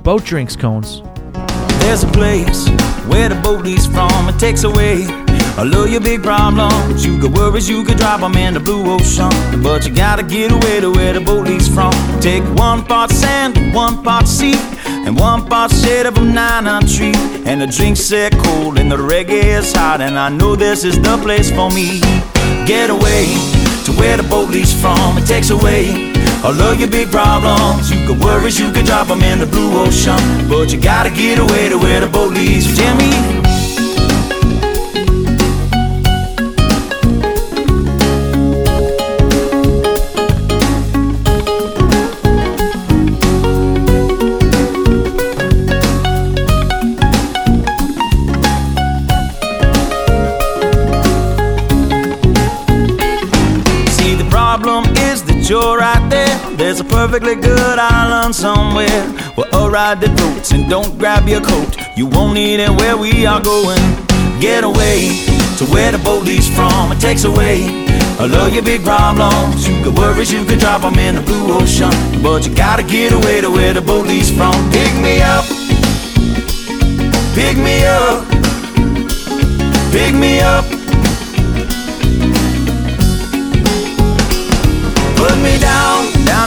boat 0.03 0.23
drinks, 0.23 0.55
cones. 0.55 1.01
There's 1.79 2.03
a 2.03 2.07
place 2.07 2.67
where 3.07 3.29
the 3.29 3.39
boat 3.41 3.63
leaves 3.63 3.87
from. 3.87 4.29
It 4.29 4.39
takes 4.39 4.63
away 4.63 5.05
I 5.57 5.63
love 5.63 5.89
your 5.89 6.01
big 6.01 6.21
problems. 6.21 7.03
You 7.03 7.19
got 7.19 7.31
worries, 7.31 7.67
you 7.67 7.83
could 7.83 7.97
drop 7.97 8.19
them 8.19 8.35
in 8.35 8.53
the 8.53 8.59
blue 8.59 8.91
ocean. 8.91 9.31
But 9.63 9.87
you 9.87 9.95
gotta 9.95 10.21
get 10.21 10.51
away 10.51 10.81
to 10.81 10.91
where 10.91 11.13
the 11.13 11.19
boat 11.19 11.47
leaves 11.47 11.67
from. 11.67 11.91
Take 12.21 12.43
one 12.59 12.85
part 12.85 13.09
sand, 13.09 13.73
one 13.73 14.03
part 14.03 14.27
sea, 14.27 14.53
and 14.85 15.19
one 15.19 15.47
part 15.47 15.71
shade 15.71 16.05
of 16.05 16.15
a 16.15 16.21
nine-on 16.21 16.85
tree. 16.85 17.15
And 17.47 17.59
the 17.59 17.65
drinks 17.65 18.01
set 18.01 18.37
cold, 18.37 18.77
and 18.77 18.91
the 18.91 18.97
reggae 18.97 19.45
is 19.57 19.73
hot. 19.73 19.99
And 19.99 20.19
I 20.19 20.29
know 20.29 20.55
this 20.55 20.83
is 20.83 21.01
the 21.01 21.17
place 21.17 21.49
for 21.49 21.71
me. 21.71 22.01
Get 22.67 22.91
away 22.91 23.25
to 23.85 23.93
where 23.93 24.15
the 24.15 24.27
boat 24.29 24.49
leaves 24.51 24.79
from. 24.79 25.17
It 25.17 25.25
takes 25.25 25.49
away 25.49 26.16
all 26.43 26.59
of 26.61 26.79
your 26.79 26.89
big 26.89 27.09
problems. 27.09 27.91
You 27.91 28.07
got 28.07 28.23
worries, 28.23 28.59
you 28.59 28.71
could 28.71 28.85
drop 28.85 29.07
them 29.07 29.21
in 29.21 29.39
the 29.39 29.45
blue 29.45 29.71
ocean. 29.79 30.17
But 30.49 30.71
you 30.71 30.79
gotta 30.79 31.09
get 31.09 31.39
away 31.39 31.69
to 31.69 31.77
where 31.77 32.01
the 32.01 32.07
boat 32.07 32.33
leaves. 32.33 32.77
Jimmy. 32.77 33.46
There's 56.67 56.81
a 56.81 56.83
perfectly 56.83 57.35
good 57.35 57.79
island 57.79 58.35
somewhere 58.35 59.03
where 59.35 59.47
a 59.53 59.69
ride 59.69 60.01
the 60.01 60.09
floats 60.17 60.51
and 60.51 60.69
don't 60.69 60.99
grab 60.99 61.25
your 61.25 61.39
coat. 61.39 61.77
You 61.95 62.07
won't 62.07 62.33
need 62.33 62.59
it 62.59 62.69
where 62.69 62.97
we 62.97 63.25
are 63.25 63.39
going. 63.39 63.79
Get 64.41 64.65
away 64.65 65.23
to 65.59 65.65
where 65.71 65.93
the 65.93 65.97
boat 66.03 66.25
leaves 66.25 66.53
from. 66.53 66.91
It 66.91 66.99
takes 66.99 67.23
away 67.23 67.63
all 68.19 68.35
of 68.35 68.53
your 68.53 68.63
big 68.63 68.83
problems. 68.83 69.65
You 69.65 69.81
got 69.81 69.97
worries, 69.97 70.29
you 70.29 70.43
can 70.43 70.59
drop 70.59 70.81
them 70.81 70.99
in 70.99 71.15
the 71.15 71.21
blue 71.21 71.53
ocean. 71.53 71.89
But 72.21 72.45
you 72.45 72.53
gotta 72.53 72.83
get 72.83 73.13
away 73.13 73.39
to 73.39 73.49
where 73.49 73.73
the 73.73 73.81
boat 73.81 74.05
leaves 74.05 74.29
from. 74.29 74.51
Pick 74.69 74.93
me 74.99 75.21
up, 75.21 75.45
pick 77.33 77.55
me 77.55 77.85
up, 77.85 78.27
pick 79.93 80.13
me 80.13 80.41
up. 80.41 80.65
Put 85.15 85.35
me 85.39 85.57
down, 85.59 85.96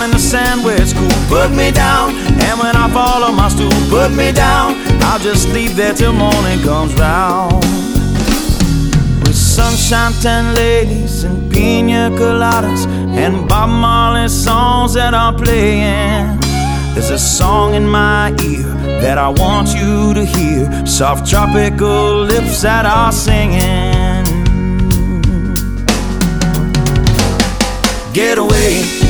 down 0.01 0.09
in 0.09 0.17
the 0.17 0.19
sand 0.19 0.65
where 0.65 0.79
cool. 0.79 1.09
Put 1.29 1.51
me 1.51 1.71
down, 1.71 2.15
and 2.15 2.59
when 2.59 2.77
I 2.77 2.89
fall 2.91 3.23
on 3.25 3.35
my 3.35 3.49
stool, 3.49 3.71
put 3.89 4.11
me 4.13 4.33
down. 4.33 4.75
I'll 5.03 5.19
just 5.19 5.49
leave 5.49 5.77
there 5.77 5.95
till 5.95 6.13
morning 6.13 6.61
comes 6.63 6.95
round. 6.95 7.63
With 9.23 9.37
sunshine, 9.37 10.13
ten 10.23 10.55
ladies, 10.55 11.25
and 11.25 11.51
pina 11.53 12.11
coladas, 12.19 12.87
and 13.17 13.49
Bob 13.49 13.71
Marley 13.71 14.29
songs 14.29 14.95
that 14.95 15.15
are 15.15 15.35
playing. 15.35 16.39
There's 16.95 17.11
a 17.11 17.19
song 17.19 17.75
in 17.75 17.87
my 17.89 18.31
ear 18.43 18.69
that 19.03 19.17
I 19.19 19.29
want 19.29 19.69
you 19.69 20.15
to 20.15 20.25
hear. 20.25 20.87
Soft 20.87 21.29
tropical 21.29 22.25
lips 22.25 22.63
that 22.63 22.85
are 22.87 23.13
singing. 23.13 24.25
Get 28.13 28.39
away 28.39 29.10